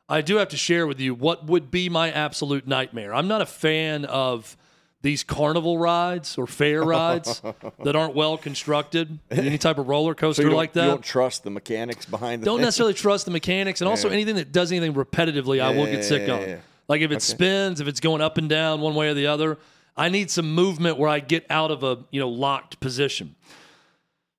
I 0.09 0.20
do 0.20 0.36
have 0.36 0.48
to 0.48 0.57
share 0.57 0.86
with 0.86 1.01
you 1.01 1.14
what 1.14 1.46
would 1.46 1.70
be 1.70 1.88
my 1.88 2.12
absolute 2.12 2.66
nightmare. 2.68 3.14
I'm 3.14 3.28
not 3.28 3.40
a 3.40 3.46
fan 3.46 4.05
of 4.05 4.57
these 5.03 5.24
carnival 5.24 5.78
rides 5.78 6.36
or 6.36 6.46
fair 6.46 6.82
rides 6.82 7.40
that 7.84 7.96
aren't 7.96 8.14
well 8.14 8.36
constructed, 8.36 9.18
any 9.30 9.57
type 9.59 9.78
of 9.78 9.88
roller 9.88 10.14
coaster 10.14 10.42
So 10.42 10.48
like 10.55 10.74
that. 10.74 10.84
you 10.84 10.90
don't 10.90 11.05
trust 11.05 11.42
the 11.44 11.51
mechanics 11.51 12.05
behind 12.07 12.42
the 12.42 12.44
don't 12.46 12.59
thing? 12.59 12.64
necessarily 12.66 12.94
trust 12.94 13.24
the 13.24 13.30
mechanics, 13.30 13.80
and 13.80 13.88
also 13.88 14.09
anything 14.11 14.36
that 14.36 14.53
does 14.53 14.70
anything 14.72 14.92
repetitively, 14.94 15.61
I 15.61 15.70
will 15.70 15.86
get 15.86 16.05
sick 16.05 16.28
yeah, 16.28 16.34
on. 16.34 16.40
yeah. 16.42 16.57
Like 16.88 17.01
if 17.03 17.12
it 17.12 17.22
spins, 17.22 17.80
if 17.80 17.88
it's 17.88 18.01
going 18.01 18.20
up 18.20 18.36
and 18.36 18.48
down 18.48 18.80
one 18.80 18.94
way 18.94 19.09
or 19.09 19.14
the 19.14 19.26
other, 19.28 19.59
I 19.96 20.09
need 20.09 20.30
some 20.30 20.55
movement 20.55 20.98
where 20.98 21.09
I 21.09 21.20
get 21.20 21.46
out 21.48 21.70
of 21.70 21.82
a 21.82 21.98
you 22.11 22.20
know 22.20 22.28
locked 22.28 22.80
position. 22.80 23.36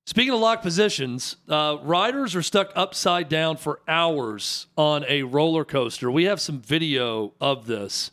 Speaking 0.05 0.34
of 0.34 0.39
locked 0.39 0.64
positions, 0.64 1.38
uh, 1.47 1.78
riders 1.84 2.36
are 2.36 2.41
stuck 2.41 2.72
upside 2.76 3.30
down 3.30 3.55
for 3.57 3.80
hours 3.88 4.68
on 4.76 5.05
a 5.07 5.24
roller 5.24 5.64
coaster. 5.64 6.12
We 6.12 6.26
have 6.26 6.41
some 6.41 6.59
video 6.59 7.34
of 7.39 7.68
this. 7.68 8.12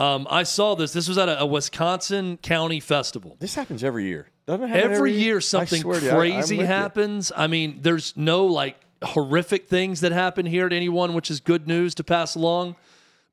Um, 0.00 0.26
I 0.30 0.44
saw 0.44 0.74
this. 0.74 0.92
This 0.92 1.08
was 1.08 1.18
at 1.18 1.28
a, 1.28 1.40
a 1.40 1.46
Wisconsin 1.46 2.38
County 2.38 2.80
festival. 2.80 3.36
This 3.38 3.54
happens 3.54 3.84
every 3.84 4.06
year. 4.06 4.28
Doesn't 4.46 4.70
it 4.70 4.76
Every 4.76 4.96
every 4.96 5.12
year 5.12 5.40
something 5.40 5.82
to 5.82 5.88
you, 5.88 6.10
I- 6.10 6.14
crazy 6.14 6.56
you. 6.56 6.64
happens. 6.66 7.30
I 7.36 7.46
mean, 7.46 7.80
there's 7.82 8.16
no 8.16 8.46
like 8.46 8.76
horrific 9.02 9.68
things 9.68 10.00
that 10.00 10.12
happen 10.12 10.46
here 10.46 10.68
to 10.68 10.74
anyone, 10.76 11.12
which 11.14 11.30
is 11.30 11.40
good 11.40 11.66
news 11.68 11.94
to 11.96 12.04
pass 12.04 12.34
along. 12.34 12.76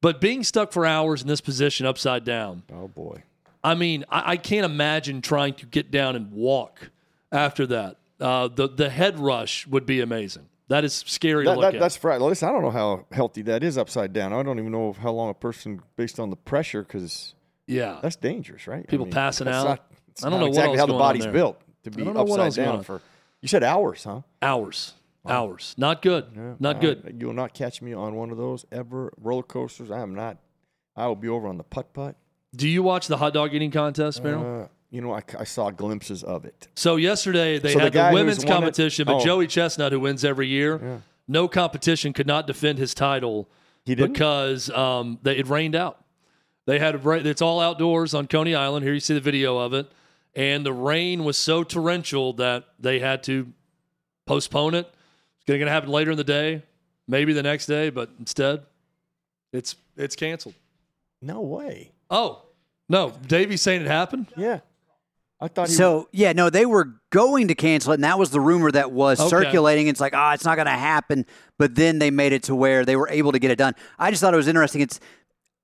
But 0.02 0.22
being 0.22 0.44
stuck 0.44 0.72
for 0.72 0.86
hours 0.86 1.22
in 1.22 1.28
this 1.28 1.42
position 1.42 1.86
upside 1.86 2.24
down, 2.24 2.64
Oh 2.74 2.88
boy. 2.88 3.24
I 3.64 3.74
mean, 3.74 4.06
I, 4.10 4.34
I 4.34 4.38
can't 4.38 4.66
imagine 4.66 5.22
trying 5.22 5.54
to 5.56 5.66
get 5.66 5.90
down 5.90 6.16
and 6.16 6.32
walk 6.32 6.92
after 7.32 7.66
that. 7.68 7.98
Uh, 8.20 8.48
the 8.48 8.68
the 8.68 8.90
head 8.90 9.20
rush 9.20 9.66
would 9.68 9.86
be 9.86 10.02
amazing. 10.02 10.48
That 10.70 10.84
is 10.84 10.94
scary 11.08 11.46
That, 11.46 11.60
that, 11.62 11.76
at. 11.76 11.80
that's 11.80 11.96
frightening. 11.96 12.28
Listen, 12.28 12.50
I 12.50 12.52
don't 12.52 12.62
know 12.62 12.72
how 12.72 13.06
healthy 13.12 13.42
that 13.44 13.64
is 13.64 13.78
upside 13.78 14.12
down. 14.12 14.34
I 14.34 14.44
don't 14.44 14.60
even 14.60 14.72
know 14.72 14.94
how 14.94 15.12
long 15.12 15.30
a 15.30 15.34
person, 15.34 15.82
based 15.96 16.20
on 16.20 16.30
the 16.30 16.36
pressure, 16.36 16.84
because 16.84 17.36
yeah, 17.68 18.00
that's 18.02 18.18
dangerous, 18.18 18.68
right? 18.68 18.84
I 18.86 18.90
People 18.90 19.06
passing 19.08 19.48
out. 19.48 19.66
Not, 19.66 19.92
I 20.24 20.30
don't 20.30 20.40
know 20.40 20.48
exactly 20.48 20.78
how 20.78 20.86
the 20.86 20.94
body's 20.94 21.26
built 21.28 21.62
to 21.84 21.92
be 21.92 22.04
don't 22.04 22.14
know 22.14 22.24
what 22.24 22.40
else 22.40 22.58
upside 22.58 22.66
down 22.66 22.84
for. 22.84 23.02
You 23.42 23.48
said 23.48 23.64
hours, 23.64 24.04
huh? 24.04 24.22
hours, 24.42 24.94
hours. 25.26 25.74
Not 25.78 26.02
good. 26.02 26.60
Not 26.60 26.78
I- 26.78 26.80
good. 26.80 27.16
you 27.20 27.28
will 27.28 27.34
not 27.34 27.54
catch 27.54 27.82
me 27.82 27.94
on 27.94 28.16
one 28.16 28.32
of 28.32 28.38
those 28.38 28.66
ever. 28.72 29.14
Roller 29.18 29.44
coasters. 29.44 29.90
I 29.90 30.02
am 30.02 30.16
not. 30.16 30.38
I 30.96 31.08
will 31.08 31.16
be 31.16 31.30
over 31.30 31.48
on 31.48 31.58
the 31.58 31.64
putt 31.64 31.94
putt. 31.94 32.16
Do 32.56 32.68
you 32.68 32.82
watch 32.84 33.08
the 33.08 33.18
hot 33.18 33.34
dog 33.34 33.54
eating 33.54 33.72
contest, 33.72 34.24
Merril? 34.24 34.64
Uh, 34.64 34.68
you 34.90 35.02
know, 35.02 35.14
I, 35.14 35.22
I 35.38 35.44
saw 35.44 35.70
glimpses 35.70 36.24
of 36.24 36.46
it. 36.46 36.68
So 36.76 36.96
yesterday 36.96 37.60
they 37.60 37.74
So 37.74 37.80
had 37.80 37.94
the, 37.94 38.06
who's 38.06 38.14
women's 38.14 38.38
won 38.40 38.48
it- 38.48 38.56
competition, 38.56 39.06
but 39.06 39.16
oh. 39.16 39.26
Joey 39.26 39.48
Chestnut, 39.48 39.92
who 39.92 40.00
wins 40.00 40.24
every 40.24 40.48
year, 40.48 41.02
no 41.28 41.48
competition 41.48 42.14
could 42.14 42.28
not 42.28 42.48
defend 42.48 42.78
his 42.80 42.94
title 42.94 43.50
because 43.86 44.70
um, 44.70 45.20
they, 45.24 45.38
it 45.38 45.48
rained 45.48 45.76
out. 45.76 46.04
They 46.66 46.80
had 46.80 46.96
it's 47.06 47.42
all 47.42 47.60
outdoors 47.62 48.14
on 48.14 48.28
Coney 48.28 48.54
Island. 48.56 48.84
Here 48.84 48.94
you 48.94 49.00
see 49.00 49.14
the 49.14 49.22
video 49.22 49.58
of 49.58 49.74
it, 49.74 49.90
and 50.36 50.66
the 50.66 50.74
rain 50.74 51.24
was 51.24 51.38
so 51.38 51.64
torrential 51.64 52.34
that 52.34 52.66
they 52.80 53.00
had 53.00 53.24
to 53.24 53.52
postpone 54.26 54.74
it. 54.76 54.86
It's 55.38 55.46
going 55.46 55.62
to 55.62 55.70
happen 55.70 55.90
later 55.90 56.12
in 56.12 56.18
the 56.18 56.26
day, 56.26 56.64
maybe 57.08 57.32
the 57.32 57.44
next 57.44 57.68
day, 57.68 57.90
but 57.90 58.10
instead, 58.20 58.64
it's 59.54 59.76
it's 59.96 60.18
canceled. 60.18 60.56
No 61.22 61.40
way. 61.42 61.92
Oh 62.10 62.42
no, 62.90 63.14
Davey's 63.28 63.62
saying 63.62 63.82
it 63.84 63.88
happened. 63.88 64.28
Yeah, 64.36 64.60
I 65.40 65.48
thought 65.48 65.68
he. 65.68 65.74
So 65.76 66.10
yeah, 66.12 66.34
no, 66.34 66.50
they 66.50 66.66
were 66.66 66.96
going 67.12 67.48
to 67.50 67.56
cancel 67.56 67.92
it, 67.92 67.96
and 67.96 68.04
that 68.04 68.18
was 68.18 68.32
the 68.32 68.40
rumor 68.42 68.72
that 68.72 68.92
was 68.92 69.20
Okay. 69.20 69.30
circulating. 69.30 69.88
It's 69.88 70.00
like, 70.02 70.14
ah, 70.16 70.34
it's 70.34 70.46
not 70.46 70.56
going 70.56 70.66
to 70.66 70.72
happen. 70.72 71.26
But 71.60 71.76
then 71.76 72.00
they 72.00 72.10
made 72.12 72.34
it 72.34 72.44
to 72.44 72.56
where 72.56 72.86
they 72.86 72.96
were 72.96 73.10
able 73.10 73.32
to 73.32 73.40
get 73.40 73.52
it 73.52 73.58
done. 73.58 73.74
I 74.00 74.10
just 74.10 74.22
thought 74.22 74.34
it 74.34 74.38
was 74.38 74.48
interesting. 74.48 74.82
It's, 74.82 75.00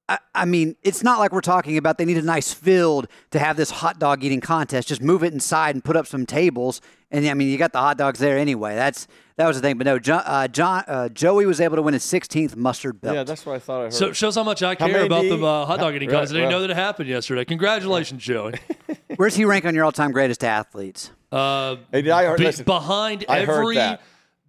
I, 0.09 0.19
I 0.35 0.45
mean, 0.45 0.75
it's 0.83 1.01
not 1.01 1.19
like 1.19 1.31
we're 1.31 1.39
talking 1.41 1.77
about 1.77 1.97
they 1.97 2.03
need 2.05 2.17
a 2.17 2.21
nice 2.21 2.51
field 2.53 3.07
to 3.31 3.39
have 3.39 3.55
this 3.55 3.71
hot 3.71 3.99
dog 3.99 4.23
eating 4.23 4.41
contest. 4.41 4.87
Just 4.89 5.01
move 5.01 5.23
it 5.23 5.31
inside 5.33 5.75
and 5.75 5.83
put 5.83 5.95
up 5.95 6.05
some 6.07 6.25
tables, 6.25 6.81
and 7.09 7.25
I 7.25 7.33
mean, 7.33 7.47
you 7.47 7.57
got 7.57 7.71
the 7.71 7.79
hot 7.79 7.97
dogs 7.97 8.19
there 8.19 8.37
anyway. 8.37 8.75
That's 8.75 9.07
that 9.37 9.47
was 9.47 9.55
the 9.55 9.61
thing. 9.61 9.77
But 9.77 9.85
no, 9.85 9.99
John, 9.99 10.21
uh, 10.25 10.47
John 10.49 10.83
uh, 10.87 11.07
Joey 11.09 11.45
was 11.45 11.61
able 11.61 11.77
to 11.77 11.81
win 11.81 11.93
his 11.93 12.03
16th 12.03 12.55
mustard 12.57 12.99
belt. 12.99 13.15
yeah, 13.15 13.23
that's 13.23 13.45
what 13.45 13.55
I 13.55 13.59
thought 13.59 13.79
I 13.79 13.83
heard. 13.85 13.93
So 13.93 14.07
it 14.07 14.15
shows 14.17 14.35
how 14.35 14.43
much 14.43 14.61
I 14.61 14.69
How 14.71 14.87
care 14.87 14.89
many 14.89 15.05
about 15.05 15.21
do 15.21 15.29
the 15.29 15.37
you- 15.37 15.47
uh, 15.47 15.65
hot 15.65 15.79
dog 15.79 15.95
eating 15.95 16.09
right, 16.09 16.15
contest. 16.15 16.33
I 16.33 16.35
didn't 16.35 16.49
well- 16.49 16.59
know 16.59 16.67
that 16.67 16.71
it 16.71 16.75
happened 16.75 17.07
yesterday. 17.07 17.45
Congratulations, 17.45 18.21
Joey. 18.21 18.55
Where's 19.15 19.35
he 19.35 19.45
rank 19.45 19.63
on 19.65 19.73
your 19.73 19.85
all-time 19.85 20.11
greatest 20.11 20.43
athletes? 20.43 21.11
Uh, 21.31 21.77
Hey, 21.93 22.01
did 22.01 22.11
I 22.11 22.25
heard, 22.25 22.39
be- 22.39 22.43
listen, 22.43 22.65
behind 22.65 23.23
I 23.29 23.45
heard 23.45 23.59
every 23.61 23.75
that. 23.75 24.01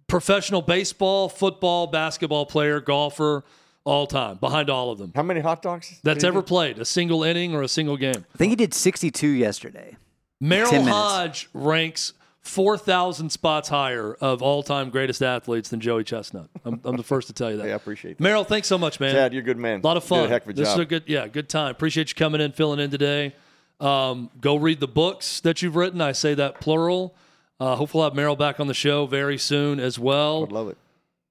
professional 0.07 0.61
baseball, 0.61 1.29
football, 1.29 1.87
basketball 1.87 2.45
player, 2.45 2.79
golfer, 2.81 3.43
all 3.85 4.07
time, 4.07 4.37
behind 4.37 4.69
all 4.69 4.91
of 4.91 4.97
them. 4.97 5.11
how 5.15 5.23
many 5.23 5.39
hot 5.39 5.61
dogs? 5.61 5.99
That's 6.03 6.23
ever 6.23 6.41
do? 6.41 6.47
played 6.47 6.79
a 6.79 6.85
single 6.85 7.23
inning 7.23 7.53
or 7.55 7.61
a 7.61 7.67
single 7.67 7.95
game. 7.97 8.25
I 8.33 8.37
think 8.37 8.49
he 8.49 8.55
did 8.55 8.73
62 8.73 9.27
yesterday. 9.27 9.95
Merril 10.43 10.69
10. 10.71 10.87
Hoge 10.87 11.47
ranks 11.53 12.13
4,000 12.41 13.29
spots 13.31 13.69
higher 13.69 14.15
of 14.21 14.41
all 14.41 14.61
time 14.63 14.89
greatest 14.89 15.21
athletes 15.23 15.69
than 15.69 15.79
Joey 15.79 16.03
Chestnut. 16.03 16.49
I'm, 16.63 16.79
I'm 16.83 16.97
the 16.97 17.03
first 17.03 17.27
to 17.27 17.33
tell 17.33 17.49
you 17.51 17.57
that. 17.57 17.63
Yeah, 17.67 17.73
I 17.73 17.75
appreciate 17.75 18.17
that. 18.17 18.23
Merril, 18.23 18.45
thanks 18.45 18.67
so 18.67 18.77
much, 18.77 18.99
man. 18.99 19.13
Chad, 19.13 19.33
you're 19.33 19.41
a 19.41 19.45
good 19.45 19.57
man. 19.57 19.79
A 19.79 19.83
lot 19.87 19.97
of 19.97 20.03
Did 20.03 20.09
fun. 20.09 20.25
a 20.25 20.27
heck 20.29 20.43
of 20.43 20.49
a 20.49 20.53
this 20.53 20.67
job. 20.67 20.77
is 20.77 20.81
a 20.81 20.85
good, 20.85 21.03
yeah, 21.07 21.27
good 21.27 21.47
time. 21.49 21.71
Appreciate 21.71 22.09
you 22.09 22.15
coming 22.15 22.41
in, 22.41 22.51
filling 22.51 22.79
in 22.79 22.91
today. 22.91 23.33
Um, 23.79 24.29
go 24.41 24.55
read 24.55 24.79
the 24.79 24.87
books 24.87 25.39
that 25.41 25.61
you've 25.61 25.75
written. 25.75 26.01
I 26.01 26.11
say 26.11 26.33
that 26.35 26.59
plural. 26.59 27.15
Uh, 27.59 27.75
hopefully, 27.75 28.03
I'll 28.03 28.09
have 28.09 28.17
Merril 28.17 28.37
back 28.37 28.59
on 28.59 28.67
the 28.67 28.73
show 28.73 29.05
very 29.05 29.37
soon 29.37 29.79
as 29.79 29.97
well. 29.97 30.37
I 30.37 30.41
would 30.41 30.51
love 30.51 30.67
it. 30.69 30.77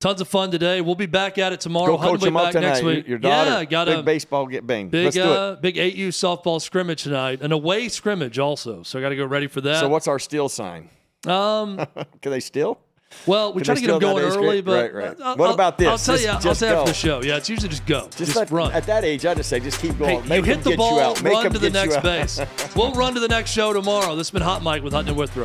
Tons 0.05 0.21
of 0.21 0.29
fun 0.29 0.51
today. 0.51 0.83
We'll 0.83 0.97
be 0.97 1.07
back 1.07 1.39
at 1.39 1.55
it 1.55 1.63
tomorrow. 1.63 1.97
Go 1.97 2.03
coach 2.03 2.21
be 2.21 2.27
him 2.27 2.37
up 2.37 2.45
back 2.45 2.53
tonight. 2.53 2.69
next 2.73 2.83
week. 2.83 3.09
Your 3.09 3.17
daughter. 3.17 3.51
yeah, 3.53 3.65
got 3.65 3.87
big 3.87 3.99
a 4.01 4.03
baseball 4.03 4.47
get 4.47 4.67
banged. 4.67 4.91
big 4.91 5.05
Let's 5.07 5.17
do 5.17 5.23
it. 5.23 5.27
uh, 5.27 5.57
big 5.57 5.77
8U 5.77 6.09
softball 6.09 6.61
scrimmage 6.61 7.05
tonight, 7.05 7.41
an 7.41 7.53
away 7.53 7.89
scrimmage 7.89 8.39
also. 8.39 8.83
So 8.83 8.99
I 8.99 9.01
got 9.03 9.09
to 9.09 9.17
get 9.17 9.31
ready 9.31 9.47
for 9.47 9.63
that. 9.63 9.81
So 9.81 9.89
what's 9.89 10.07
our 10.07 10.19
steal 10.19 10.51
sign? 10.51 10.91
Um, 11.27 11.79
Can 12.21 12.33
they 12.33 12.41
steal? 12.41 12.79
well, 13.27 13.55
we 13.55 13.61
Can 13.63 13.65
try 13.65 13.75
to 13.77 13.81
get 13.81 13.87
them 13.87 13.99
going 13.99 14.23
early, 14.23 14.61
grade? 14.61 14.65
but 14.67 14.93
Right, 14.93 15.07
right. 15.09 15.17
I'll- 15.23 15.37
What 15.39 15.55
about 15.55 15.79
this? 15.79 15.89
I'll 15.89 15.97
tell 15.97 16.17
Just- 16.17 16.25
you. 16.27 16.31
I'll 16.33 16.41
just 16.41 16.61
tell 16.61 16.69
you 16.69 16.75
after 16.81 16.91
the 16.91 16.95
show. 16.99 17.23
Yeah, 17.23 17.37
it's 17.39 17.49
usually 17.49 17.71
just 17.71 17.87
go, 17.87 18.07
just, 18.15 18.37
let- 18.37 18.51
run. 18.51 18.73
At 18.73 18.85
that 18.85 19.05
age, 19.05 19.25
I 19.25 19.33
just 19.33 19.49
say, 19.49 19.59
just 19.59 19.81
keep 19.81 19.97
going. 19.99 20.21
Hey, 20.25 20.29
Make 20.29 20.37
you 20.41 20.43
hit 20.55 20.65
the 20.65 20.71
get 20.71 20.77
ball, 20.81 20.97
you 20.97 21.01
out. 21.01 21.23
Make 21.23 21.33
run 21.33 21.51
to 21.51 21.59
the 21.59 21.71
next 21.71 22.03
base. 22.03 22.43
we'll 22.77 22.93
run 22.93 23.15
to 23.15 23.21
the 23.21 23.29
next 23.29 23.53
show 23.53 23.73
tomorrow. 23.73 24.17
This 24.17 24.27
has 24.27 24.33
been 24.33 24.43
Hot 24.43 24.63
Mic 24.63 24.83
with 24.83 24.93
Hutton 24.93 25.09
and 25.09 25.17
Withrow. 25.17 25.45